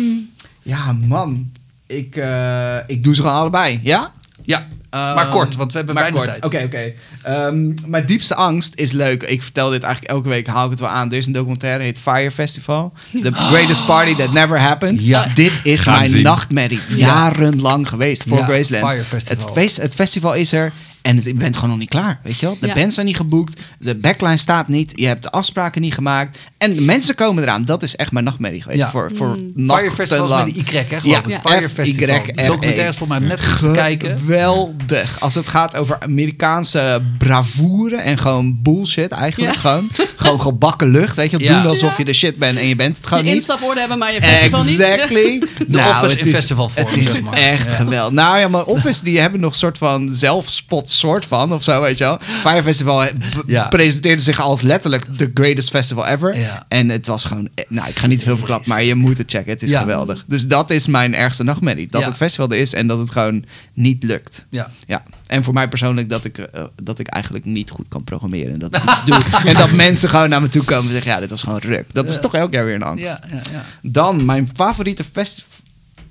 ja, 0.63 0.93
man. 0.93 1.53
Ik, 1.87 2.17
eh, 2.17 2.77
ik 2.87 3.05
doe 3.05 3.15
ze 3.15 3.21
gewoon 3.23 3.37
allebei. 3.37 3.81
Ja? 3.83 4.13
Ja. 4.45 4.67
Maar 5.15 5.29
kort, 5.29 5.57
want 5.57 5.71
we 5.73 5.77
hebben 5.77 5.95
maar 5.95 6.05
bijna 6.13 6.19
kort. 6.19 6.31
tijd. 6.31 6.45
Oké, 6.45 6.63
oké. 6.65 6.93
Ehm, 7.23 7.73
mijn 7.91 8.07
diepste 8.07 8.35
angst 8.35 8.73
is 8.75 8.93
leuk. 8.93 9.23
Ik 9.23 9.43
vertel 9.43 9.71
dit 9.71 9.83
eigenlijk 9.83 10.15
elke 10.15 10.29
week, 10.29 10.47
haal 10.47 10.65
ik 10.65 10.71
het 10.71 10.81
wel 10.81 10.89
aan. 10.89 11.11
Er 11.11 11.17
is 11.17 11.27
een 11.27 11.33
documentaire, 11.33 11.83
heet 11.83 11.99
Fire 11.99 12.31
Festival. 12.31 12.93
The 13.23 13.33
greatest 13.51 13.87
party 13.87 14.15
that 14.17 14.33
never 14.33 14.61
happened. 14.61 15.01
Ja. 15.01 15.27
Dit 15.35 15.53
is 15.63 15.83
Gaan 15.83 15.95
mijn 15.95 16.07
zien. 16.11 16.23
nachtmerrie. 16.23 16.81
Jarenlang 16.89 17.89
geweest 17.89 18.25
voor 18.29 18.39
Ja, 18.39 18.45
Graceland. 18.45 18.89
Fire 18.91 19.05
Festival. 19.05 19.47
Het, 19.47 19.55
feest, 19.59 19.77
het 19.77 19.95
festival 19.95 20.35
is 20.35 20.53
er. 20.53 20.73
En 21.07 21.17
het, 21.17 21.25
je 21.25 21.35
bent 21.35 21.55
gewoon 21.55 21.71
nog 21.71 21.79
niet 21.79 21.89
klaar, 21.89 22.21
weet 22.23 22.39
je 22.39 22.47
wel? 22.47 22.57
De 22.61 22.67
Ja. 22.67 22.75
bands 22.75 22.95
zijn 22.95 23.07
niet 23.07 23.17
geboekt, 23.17 23.61
de 23.79 23.97
backline 23.97 24.37
staat 24.37 24.69
niet, 24.69 24.93
je 24.95 25.07
hebt 25.07 25.23
de 25.23 25.31
afspraken 25.31 25.81
niet 25.81 25.95
gemaakt. 25.95 26.39
En 26.59 26.75
de 26.75 26.81
mensen 26.81 27.15
komen 27.15 27.43
eraan. 27.43 27.65
Dat 27.65 27.83
is 27.83 27.97
echt 27.97 28.13
mijn 28.13 28.25
nachtmerrie 28.25 28.63
geweest. 28.63 28.81
Ja. 28.81 28.91
Voor, 28.91 29.11
voor 29.15 29.39
Fire 29.57 29.91
Festival 29.91 30.45
met 30.45 30.55
de 30.55 30.61
Y, 30.61 30.65
hè, 30.89 30.99
Ja, 31.03 31.23
ik. 31.27 31.39
Fire 31.45 31.69
Festival. 31.69 32.09
E. 32.25 32.47
documentaire 32.47 32.89
is 32.89 32.97
voor 32.97 33.09
mij 33.09 33.19
net 33.19 33.39
te 33.59 33.71
kijken. 33.75 34.19
Geweldig. 34.19 35.21
Als 35.21 35.35
het 35.35 35.49
gaat 35.49 35.77
over 35.77 35.99
Amerikaanse 36.01 37.03
bravoure 37.19 37.97
en 37.97 38.19
gewoon 38.19 38.63
bullshit 38.63 39.11
eigenlijk. 39.11 39.55
Ja. 39.55 39.61
Gewoon, 39.61 39.89
gewoon 40.17 40.41
gebakken 40.41 40.89
lucht. 40.91 41.17
Weet 41.17 41.31
je, 41.31 41.37
wel. 41.37 41.47
Ja. 41.47 41.61
doen 41.61 41.69
alsof 41.71 41.91
Ja. 41.91 41.95
je 41.99 42.05
de 42.05 42.13
shit 42.13 42.37
bent 42.37 42.59
en 42.59 42.67
je 42.67 42.77
bent 42.77 42.97
het 42.97 43.07
gewoon 43.07 43.23
Je 43.23 43.29
niet. 43.29 43.39
instapwoorden 43.39 43.79
hebben, 43.79 43.99
maar 43.99 44.13
je 44.13 44.21
festival 44.23 44.65
niet. 44.65 44.79
Exactly. 44.81 45.43
Nou, 45.69 45.91
Office 45.91 46.17
het 46.17 46.19
in 46.27 46.27
is- 46.33 46.39
festivalvorm, 46.39 46.87
Het 46.87 46.97
is 46.97 47.13
zeg 47.15 47.23
maar. 47.23 47.33
echt 47.33 47.71
Ja. 47.71 47.77
geweldig. 47.77 48.13
Nou 48.15 48.39
ja, 48.39 48.49
maar 48.49 48.65
Office 48.65 49.05
die 49.05 49.19
hebben 49.21 49.41
nog 49.41 49.53
een 49.53 49.59
soort 49.59 49.79
van 49.79 50.15
zelfspot 50.15 50.91
soort 50.97 51.25
van 51.25 51.53
of 51.53 51.63
zo, 51.63 51.81
weet 51.81 51.99
je 51.99 52.05
wel. 52.05 52.19
Fire 52.21 52.63
Festival 52.63 53.05
Ja. 53.47 53.69
presenteerde 53.69 54.23
zich 54.23 54.41
als 54.41 54.61
letterlijk 54.63 55.05
the 55.17 55.31
greatest 55.35 55.71
festival 55.71 56.07
ever. 56.07 56.39
Ja. 56.39 56.65
En 56.69 56.89
het 56.89 57.07
was 57.07 57.25
gewoon, 57.25 57.49
eh, 57.55 57.65
nou 57.69 57.89
ik 57.89 57.99
ga 57.99 58.07
niet 58.07 58.23
veel 58.23 58.37
verklappen, 58.37 58.69
maar 58.69 58.83
je 58.83 58.95
moet 58.95 59.19
het 59.19 59.31
checken. 59.31 59.51
Het 59.53 59.63
is 59.63 59.71
Ja. 59.71 59.81
geweldig. 59.81 60.25
Dus 60.27 60.47
dat 60.47 60.71
is 60.71 60.87
mijn 60.87 61.15
ergste 61.15 61.43
nachtmerrie. 61.43 61.89
Dat 61.91 62.05
het 62.05 62.17
festival 62.17 62.49
er 62.51 62.59
is 62.59 62.73
en 62.73 62.87
dat 62.87 62.99
het 62.99 63.11
gewoon 63.11 63.45
niet 63.73 64.03
lukt. 64.03 64.47
Ja. 64.49 64.71
Ja, 64.87 65.03
en 65.27 65.45
voor 65.45 65.55
mij 65.55 65.69
persoonlijk 65.69 66.09
dat 66.09 66.25
ik, 66.25 66.39
eh, 66.39 66.63
dat 66.83 66.99
ik 66.99 67.07
eigenlijk 67.07 67.45
niet 67.45 67.71
goed 67.71 67.89
kan 67.89 68.05
programmeren. 68.05 68.53
En 68.53 68.59
dat 68.59 68.77
ik 68.77 68.83
iets 68.91 69.05
doe. 69.05 69.19
En 69.45 69.55
dat 69.55 69.73
mensen 69.73 70.09
gewoon 70.11 70.29
naar 70.29 70.41
me 70.41 70.49
toe 70.49 70.63
komen 70.65 70.87
en 70.87 70.93
zeggen, 70.93 71.11
ja, 71.13 71.21
dit 71.21 71.31
was 71.31 71.43
gewoon 71.43 71.59
ruk. 71.59 71.85
Dat 71.93 72.09
is 72.11 72.21
toch 72.21 72.35
elk 72.35 72.53
jaar 72.53 72.65
weer 72.65 72.75
een 72.75 72.83
angst. 72.83 73.05
Ja, 73.05 73.21
ja, 73.31 73.41
ja. 73.53 73.65
Dan 73.83 74.25
mijn 74.25 74.51
favoriete 74.55 75.05
festi- 75.13 75.43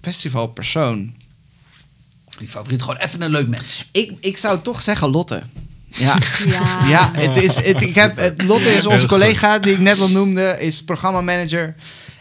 festivalpersoon. 0.01 1.13
Die 2.37 2.47
favoriet, 2.47 2.81
gewoon 2.81 2.97
even 2.97 3.21
een 3.21 3.29
leuk 3.29 3.47
mens. 3.47 3.87
Ik, 3.91 4.13
ik 4.19 4.37
zou 4.37 4.61
toch 4.61 4.81
zeggen 4.81 5.09
Lotte. 5.09 5.41
Ja. 5.87 6.17
Ja. 6.47 6.87
Ja, 6.89 7.11
het 7.13 7.37
is, 7.37 7.55
het, 7.55 7.81
ik 7.81 7.95
heb, 7.95 8.17
het, 8.17 8.43
Lotte 8.43 8.69
is 8.69 8.85
onze 8.85 9.07
collega 9.07 9.59
die 9.59 9.73
ik 9.73 9.79
net 9.79 9.99
al 9.99 10.09
noemde, 10.09 10.55
is 10.59 10.83
programmamanager. 10.83 11.75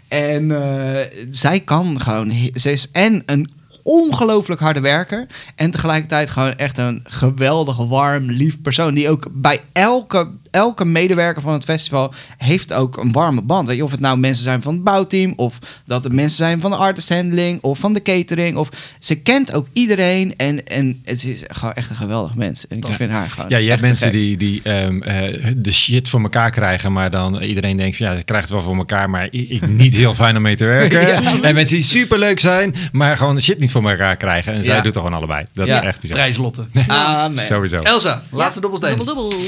En 0.09 0.51
eh, 0.51 1.07
zij 1.31 1.61
kan 1.61 2.01
gewoon, 2.01 2.51
ze 2.55 2.73
is 2.73 2.91
en 2.91 3.23
een 3.27 3.51
ongelooflijk 3.83 4.61
harde 4.61 4.81
werker. 4.81 5.27
En 5.55 5.71
tegelijkertijd 5.71 6.31
gewoon 6.31 6.57
echt 6.57 6.79
een 6.79 7.05
geweldig, 7.05 7.77
warm, 7.77 8.31
lief 8.31 8.61
persoon. 8.61 8.95
Die 8.95 9.09
ook 9.09 9.29
bij 9.33 9.61
elke, 9.73 10.31
elke 10.51 10.85
medewerker 10.85 11.43
van 11.43 11.53
het 11.53 11.65
festival 11.65 12.15
heeft 12.37 12.73
ook 12.73 12.97
een 12.97 13.13
warme 13.13 13.43
band. 13.43 13.67
Weet 13.67 13.77
je, 13.77 13.85
of 13.85 13.91
het 13.91 14.01
nou 14.01 14.19
mensen 14.19 14.45
zijn 14.45 14.63
van 14.63 14.75
het 14.75 14.85
bouwteam, 14.85 15.33
of 15.37 15.59
dat 15.87 16.05
het 16.05 16.13
mensen 16.13 16.37
zijn 16.37 16.61
van 16.61 16.71
de 16.71 16.77
artist 16.77 17.09
handling, 17.09 17.63
of 17.63 17.79
van 17.79 17.93
de 17.93 18.03
catering. 18.03 18.57
Of, 18.57 18.69
ze 18.99 19.15
kent 19.15 19.53
ook 19.53 19.67
iedereen 19.73 20.35
en, 20.37 20.67
en 20.67 21.01
het 21.05 21.25
is 21.25 21.43
gewoon 21.47 21.75
echt 21.75 21.91
een 21.91 21.97
geweldig 21.97 22.35
mens. 22.35 22.69
En 22.69 22.77
ik 22.77 22.97
vind 22.97 23.11
haar 23.11 23.31
gewoon 23.31 23.51
Ja, 23.51 23.59
je 23.59 23.69
hebt 23.69 23.83
mensen 23.83 24.13
die, 24.13 24.37
die 24.37 24.61
ehm, 24.63 25.03
eh, 25.03 25.53
de 25.57 25.73
shit 25.73 26.09
voor 26.09 26.23
elkaar 26.23 26.51
krijgen, 26.51 26.93
maar 26.93 27.11
dan 27.11 27.43
iedereen 27.43 27.77
denkt, 27.77 27.97
van, 27.97 28.07
ja, 28.07 28.13
je 28.13 28.23
krijgt 28.23 28.45
het 28.45 28.55
wel 28.55 28.63
voor 28.63 28.77
elkaar, 28.77 29.11
maar 29.11 29.29
ik, 29.31 29.49
ik 29.49 29.69
niet 29.69 29.95
heel 29.95 30.15
fijn 30.15 30.37
om 30.37 30.43
mee 30.43 30.57
te 30.57 30.65
werken. 30.65 31.03
Ja. 31.15 31.43
En 31.43 31.55
mensen 31.55 31.77
die 31.77 31.85
superleuk 31.85 32.41
zijn, 32.41 32.75
maar 32.93 33.17
gewoon 33.17 33.35
de 33.35 33.41
shit 33.41 33.59
niet 33.65 33.73
voor 33.73 33.91
elkaar 33.91 34.17
krijgen. 34.17 34.53
En 34.53 34.65
zij 34.65 34.81
doet 34.81 34.95
er 34.95 35.01
gewoon 35.01 35.17
allebei. 35.17 35.47
Dat 35.53 35.67
Ja. 35.67 35.81
is 35.81 35.87
echt 35.87 36.01
bizar. 36.01 36.17
Prijslotte. 36.17 36.67
Amen. 36.89 37.45
Sowieso. 37.45 37.77
Elsa, 37.77 38.23
laatste 38.31 38.61
dobbelsteen. 38.61 38.97
Dubbel, 38.97 39.15
dubbel. 39.15 39.41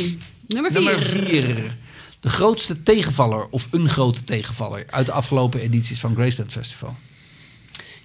Nummer 0.46 0.72
vier. 0.72 0.82
Nummer 0.82 1.02
vier. 1.02 1.74
De 2.20 2.28
grootste 2.28 2.82
tegenvaller 2.82 3.46
of 3.50 3.68
een 3.70 3.88
grote 3.88 4.24
tegenvaller 4.24 4.84
uit 4.90 5.06
de 5.06 5.12
afgelopen 5.12 5.60
edities 5.60 6.00
van 6.00 6.14
Graceland 6.14 6.52
Festival. 6.52 6.96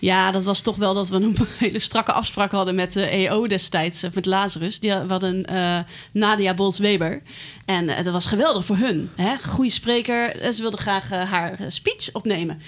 Ja, 0.01 0.31
dat 0.31 0.43
was 0.43 0.61
toch 0.61 0.75
wel 0.75 0.93
dat 0.93 1.09
we 1.09 1.15
een 1.15 1.37
hele 1.57 1.79
strakke 1.79 2.11
afspraak 2.11 2.51
hadden 2.51 2.75
met 2.75 2.93
de 2.93 3.05
EO 3.05 3.47
destijds, 3.47 4.03
eh, 4.03 4.11
met 4.13 4.25
Lazarus. 4.25 4.79
Die, 4.79 4.91
we 4.91 5.05
hadden 5.07 5.45
eh, 5.45 5.79
Nadia 6.11 6.53
Bols-Weber. 6.53 7.21
En 7.65 7.89
eh, 7.89 8.03
dat 8.03 8.13
was 8.13 8.27
geweldig 8.27 8.65
voor 8.65 8.77
hun. 8.77 9.09
Hè? 9.15 9.37
Goede 9.37 9.69
spreker. 9.69 10.35
En 10.41 10.53
ze 10.53 10.61
wilde 10.61 10.77
graag 10.77 11.11
eh, 11.11 11.31
haar 11.31 11.53
eh, 11.59 11.65
speech 11.69 12.09
opnemen. 12.13 12.61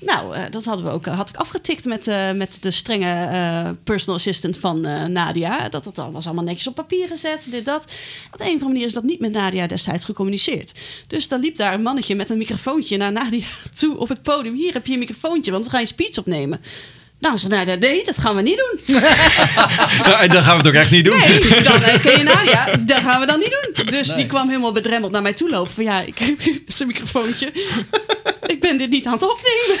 Nou, 0.00 0.34
eh, 0.34 0.42
dat 0.50 0.64
hadden 0.64 0.84
we 0.84 0.90
ook, 0.90 1.06
had 1.06 1.28
ik 1.28 1.36
afgetikt 1.36 1.84
met, 1.84 2.06
eh, 2.06 2.32
met 2.32 2.62
de 2.62 2.70
strenge 2.70 3.12
eh, 3.12 3.70
personal 3.84 4.16
assistant 4.16 4.58
van 4.58 4.84
eh, 4.84 5.04
Nadia. 5.04 5.68
Dat, 5.68 5.84
dat 5.84 6.08
was 6.12 6.26
allemaal 6.26 6.44
netjes 6.44 6.66
op 6.66 6.74
papier 6.74 7.08
gezet, 7.08 7.46
dit, 7.50 7.64
dat. 7.64 7.84
Op 8.32 8.38
de 8.38 8.44
een 8.44 8.46
of 8.46 8.52
andere 8.52 8.64
manier 8.70 8.86
is 8.86 8.92
dat 8.92 9.02
niet 9.02 9.20
met 9.20 9.32
Nadia 9.32 9.66
destijds 9.66 10.04
gecommuniceerd. 10.04 10.72
Dus 11.06 11.28
dan 11.28 11.40
liep 11.40 11.56
daar 11.56 11.74
een 11.74 11.82
mannetje 11.82 12.14
met 12.14 12.30
een 12.30 12.38
microfoontje 12.38 12.96
naar 12.96 13.12
Nadia 13.12 13.46
toe 13.78 13.98
op 13.98 14.08
het 14.08 14.22
podium. 14.22 14.54
Hier 14.54 14.72
heb 14.72 14.86
je 14.86 14.92
een 14.92 14.98
microfoontje, 14.98 15.52
want 15.52 15.64
we 15.64 15.70
gaan 15.70 15.80
je 15.80 15.86
speech 15.86 16.18
opnemen. 16.18 16.60
Nou, 17.18 17.38
ze 17.38 17.48
Nadia, 17.48 17.74
nee, 17.74 18.04
dat 18.04 18.18
gaan 18.18 18.36
we 18.36 18.42
niet 18.42 18.56
doen. 18.56 18.96
Ja, 20.04 20.20
en 20.20 20.28
dan 20.28 20.42
gaan 20.42 20.52
we 20.52 20.58
het 20.58 20.66
ook 20.66 20.80
echt 20.80 20.90
niet 20.90 21.04
doen. 21.04 21.18
Nee, 21.18 21.62
dan 21.62 21.82
eh, 21.82 22.00
ken 22.02 22.18
je 22.18 22.24
Nadia. 22.24 22.66
Dat 22.84 23.00
gaan 23.00 23.20
we 23.20 23.26
dan 23.26 23.38
niet 23.38 23.56
doen. 23.72 23.84
Dus 23.84 24.14
die 24.14 24.26
kwam 24.26 24.48
helemaal 24.48 24.72
bedremmeld 24.72 25.12
naar 25.12 25.22
mij 25.22 25.32
toe 25.32 25.50
lopen. 25.50 25.72
Van 25.72 25.84
ja, 25.84 26.00
ik 26.00 26.18
heb 26.18 26.40
zijn 26.76 26.88
microfoontje. 26.88 27.52
Ik 28.46 28.60
ben 28.60 28.78
dit 28.78 28.90
niet 28.90 29.06
aan 29.06 29.12
het 29.12 29.30
opnemen. 29.30 29.78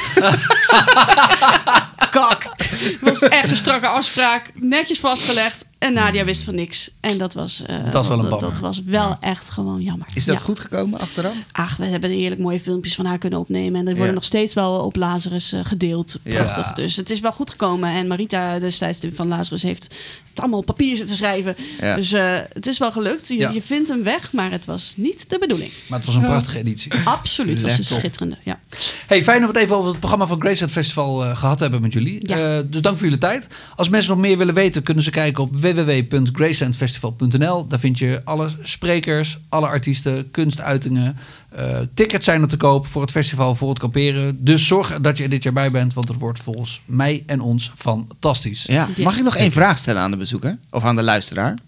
Kak. 2.10 2.42
Het 2.56 3.00
was 3.00 3.20
echt 3.20 3.50
een 3.50 3.56
strakke 3.56 3.86
afspraak. 3.86 4.46
Netjes 4.54 4.98
vastgelegd. 4.98 5.64
En 5.78 5.92
Nadia 5.92 6.24
wist 6.24 6.42
van 6.44 6.54
niks. 6.54 6.90
En 7.00 7.18
dat 7.18 7.34
was, 7.34 7.62
eh, 7.66 7.84
Dat 7.84 7.92
was 7.92 8.08
wel 8.08 8.18
een 8.18 8.28
dat, 8.40 8.58
was 8.58 8.82
wel 8.84 9.16
echt 9.20 9.50
gewoon 9.50 9.82
jammer. 9.82 10.06
Is 10.14 10.24
dat 10.24 10.38
Ja. 10.38 10.44
goed 10.44 10.60
gekomen 10.60 11.00
achteraf? 11.00 11.34
Ach, 11.52 11.76
we 11.76 11.84
hebben 11.86 12.10
heerlijk 12.10 12.40
mooie 12.40 12.60
filmpjes 12.60 12.94
van 12.94 13.04
haar 13.06 13.18
kunnen 13.18 13.38
opnemen. 13.38 13.74
En 13.78 13.84
die 13.84 13.88
worden 13.94 14.06
Ja. 14.06 14.12
nog 14.12 14.24
steeds 14.24 14.54
wel 14.54 14.72
op 14.80 14.96
Lazarus 14.96 15.52
eh, 15.52 15.60
gedeeld. 15.62 16.18
Ja. 16.22 16.42
Prachtig. 16.42 16.72
Dus 16.72 16.96
het 16.96 17.10
is 17.10 17.20
wel 17.20 17.32
goed 17.32 17.50
gekomen. 17.50 17.90
En 17.90 18.06
Marita 18.06 18.58
destijds 18.58 19.00
van 19.14 19.28
Lazarus 19.28 19.62
heeft 19.62 19.82
het 20.30 20.40
allemaal 20.40 20.58
op 20.58 20.66
papier 20.66 20.96
zitten 20.96 21.16
schrijven. 21.16 21.54
Ja. 21.80 21.94
Dus 21.94 22.12
eh, 22.12 22.34
het 22.52 22.66
is 22.66 22.78
wel 22.78 22.92
gelukt. 22.92 23.28
Je, 23.28 23.36
Ja. 23.38 23.50
je 23.50 23.62
vindt 23.62 23.88
hem 23.88 24.02
weg, 24.02 24.32
maar 24.32 24.50
het 24.50 24.64
was 24.64 24.94
niet 24.96 25.24
de 25.30 25.38
bedoeling. 25.38 25.70
Maar 25.88 25.98
het 25.98 26.06
was 26.06 26.14
een 26.16 26.20
prachtige 26.20 26.58
editie. 26.58 26.92
Absoluut, 27.04 27.52
het 27.54 27.62
was 27.62 27.78
een 27.78 27.84
schitterende. 27.84 28.36
Ja. 28.42 28.58
Hey, 29.06 29.22
fijn 29.22 29.40
dat 29.40 29.50
we 29.50 29.54
het 29.58 29.64
even 29.64 29.76
over 29.76 29.88
het 29.90 29.98
programma 29.98 30.26
van 30.26 30.40
Graceland 30.40 30.72
Festival 30.72 31.24
eh, 31.24 31.36
gehad 31.36 31.60
hebben 31.60 31.82
met 31.82 31.92
jullie. 31.92 32.28
Ja. 32.28 32.56
Eh, 32.58 32.62
dus 32.66 32.80
dank 32.80 32.96
voor 32.96 33.04
jullie 33.04 33.20
tijd. 33.20 33.46
Als 33.76 33.88
mensen 33.88 34.10
nog 34.10 34.20
meer 34.20 34.38
willen 34.38 34.54
weten, 34.54 34.82
kunnen 34.82 35.04
ze 35.04 35.10
kijken 35.10 35.42
op 35.42 35.56
www.gracelandfestival.nl. 35.74 37.66
Daar 37.66 37.78
vind 37.78 37.98
je 37.98 38.20
alle 38.24 38.48
sprekers, 38.62 39.38
alle 39.48 39.66
artiesten, 39.66 40.30
kunstuitingen. 40.30 41.16
Eh, 41.48 41.78
tickets 41.94 42.24
zijn 42.24 42.42
er 42.42 42.48
te 42.48 42.56
koop 42.56 42.86
voor 42.86 43.02
het 43.02 43.10
festival, 43.10 43.54
voor 43.54 43.68
het 43.68 43.78
kamperen. 43.78 44.44
Dus 44.44 44.66
zorg 44.66 45.00
dat 45.00 45.16
je 45.16 45.22
er 45.22 45.30
dit 45.30 45.42
jaar 45.42 45.52
bij 45.52 45.70
bent, 45.70 45.94
want 45.94 46.08
het 46.08 46.18
wordt 46.18 46.38
volgens 46.40 46.82
mij 46.84 47.22
en 47.26 47.40
ons 47.40 47.72
fantastisch. 47.74 48.64
Ja. 48.66 48.88
Yes. 48.94 49.04
Mag 49.04 49.16
ik 49.16 49.24
nog 49.24 49.36
één 49.36 49.52
vraag 49.52 49.78
stellen 49.78 50.02
aan 50.02 50.10
de 50.10 50.16
bezoeker? 50.16 50.58
Of 50.70 50.84
aan 50.84 50.96
de 50.96 51.02
luisteraar? 51.02 51.58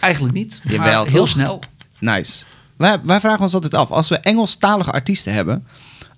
Eigenlijk 0.00 0.34
niet, 0.34 0.60
maar 0.64 0.74
Jawel, 0.74 1.04
heel 1.04 1.12
toch? 1.12 1.28
snel. 1.28 1.62
Nice. 1.98 2.44
Wij, 2.76 3.00
wij 3.02 3.20
vragen 3.20 3.40
ons 3.40 3.54
altijd 3.54 3.74
af, 3.74 3.90
als 3.90 4.08
we 4.08 4.18
Engelstalige 4.18 4.92
artiesten 4.92 5.32
hebben... 5.32 5.66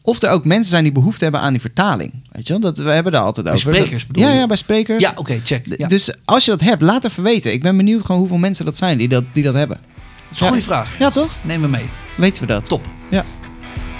of 0.07 0.23
er 0.23 0.31
ook 0.31 0.45
mensen 0.45 0.71
zijn 0.71 0.83
die 0.83 0.93
behoefte 0.93 1.23
hebben 1.23 1.41
aan 1.41 1.53
die 1.53 1.61
vertaling. 1.61 2.13
Weet 2.33 2.47
je 2.47 2.53
wel? 2.53 2.63
Dat, 2.63 2.79
we 2.79 2.91
hebben 2.91 3.13
daar 3.13 3.23
altijd 3.23 3.47
Bij 3.47 3.55
over. 3.55 3.75
sprekers 3.75 4.03
Dat- 4.03 4.07
bedoel 4.13 4.23
Ja, 4.29 4.33
je? 4.35 4.39
ja, 4.39 4.47
bij 4.47 4.57
sprekers. 4.57 5.03
Ja, 5.03 5.13
oké, 5.17 5.41
check. 5.45 5.67
Ja. 5.77 5.87
Dus 5.89 6.15
als 6.25 6.45
je 6.45 6.51
dat 6.51 6.61
hebt, 6.61 6.83
laat 6.83 7.05
even 7.05 7.23
weten. 7.23 7.53
Ik 7.53 7.63
ben 7.63 7.77
benieuwd 7.77 8.01
gewoon 8.05 8.21
hoeveel 8.21 8.37
mensen 8.39 8.65
dat 8.65 8.77
zijn 8.77 8.99
die 8.99 9.09
dat, 9.09 9.25
die 9.33 9.43
dat 9.43 9.55
hebben. 9.55 9.77
dat 9.77 10.33
is 10.35 10.41
een 10.41 10.47
goede 10.47 10.63
vraag. 10.63 10.99
Ja, 10.99 11.11
toch? 11.11 11.37
Neem 11.43 11.61
me 11.61 11.69
mee. 11.69 11.89
Weten 12.17 12.43
we 12.43 12.49
dat? 12.49 12.69
Top. 12.69 12.87
Ja. 13.11 13.25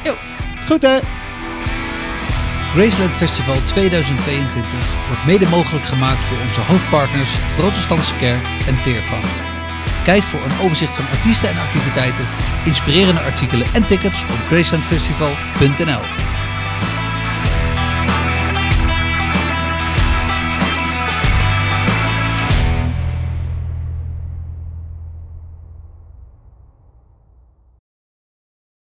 Jo. 0.05 0.15
Goed, 0.67 0.83
hè? 0.83 0.99
Graceland 2.75 3.15
Festival 3.15 3.57
2022 3.67 4.79
wordt 5.09 5.27
mede 5.27 5.49
mogelijk 5.49 5.85
gemaakt 5.85 6.29
door 6.31 6.39
onze 6.47 6.61
hoofdpartners 6.61 7.37
Protestantse 7.57 8.15
Kerk 8.17 8.47
en 8.67 8.81
Teervan. 8.81 9.21
Kijk 10.05 10.23
voor 10.23 10.45
een 10.45 10.59
overzicht 10.61 10.97
van 10.97 11.09
artiesten 11.09 11.49
en 11.49 11.59
activiteiten, 11.59 12.27
inspirerende 12.65 13.21
artikelen 13.21 13.67
en 13.75 13.87
tickets 13.87 14.23
op 14.23 14.47
gracelandfestival.nl. 14.47 16.34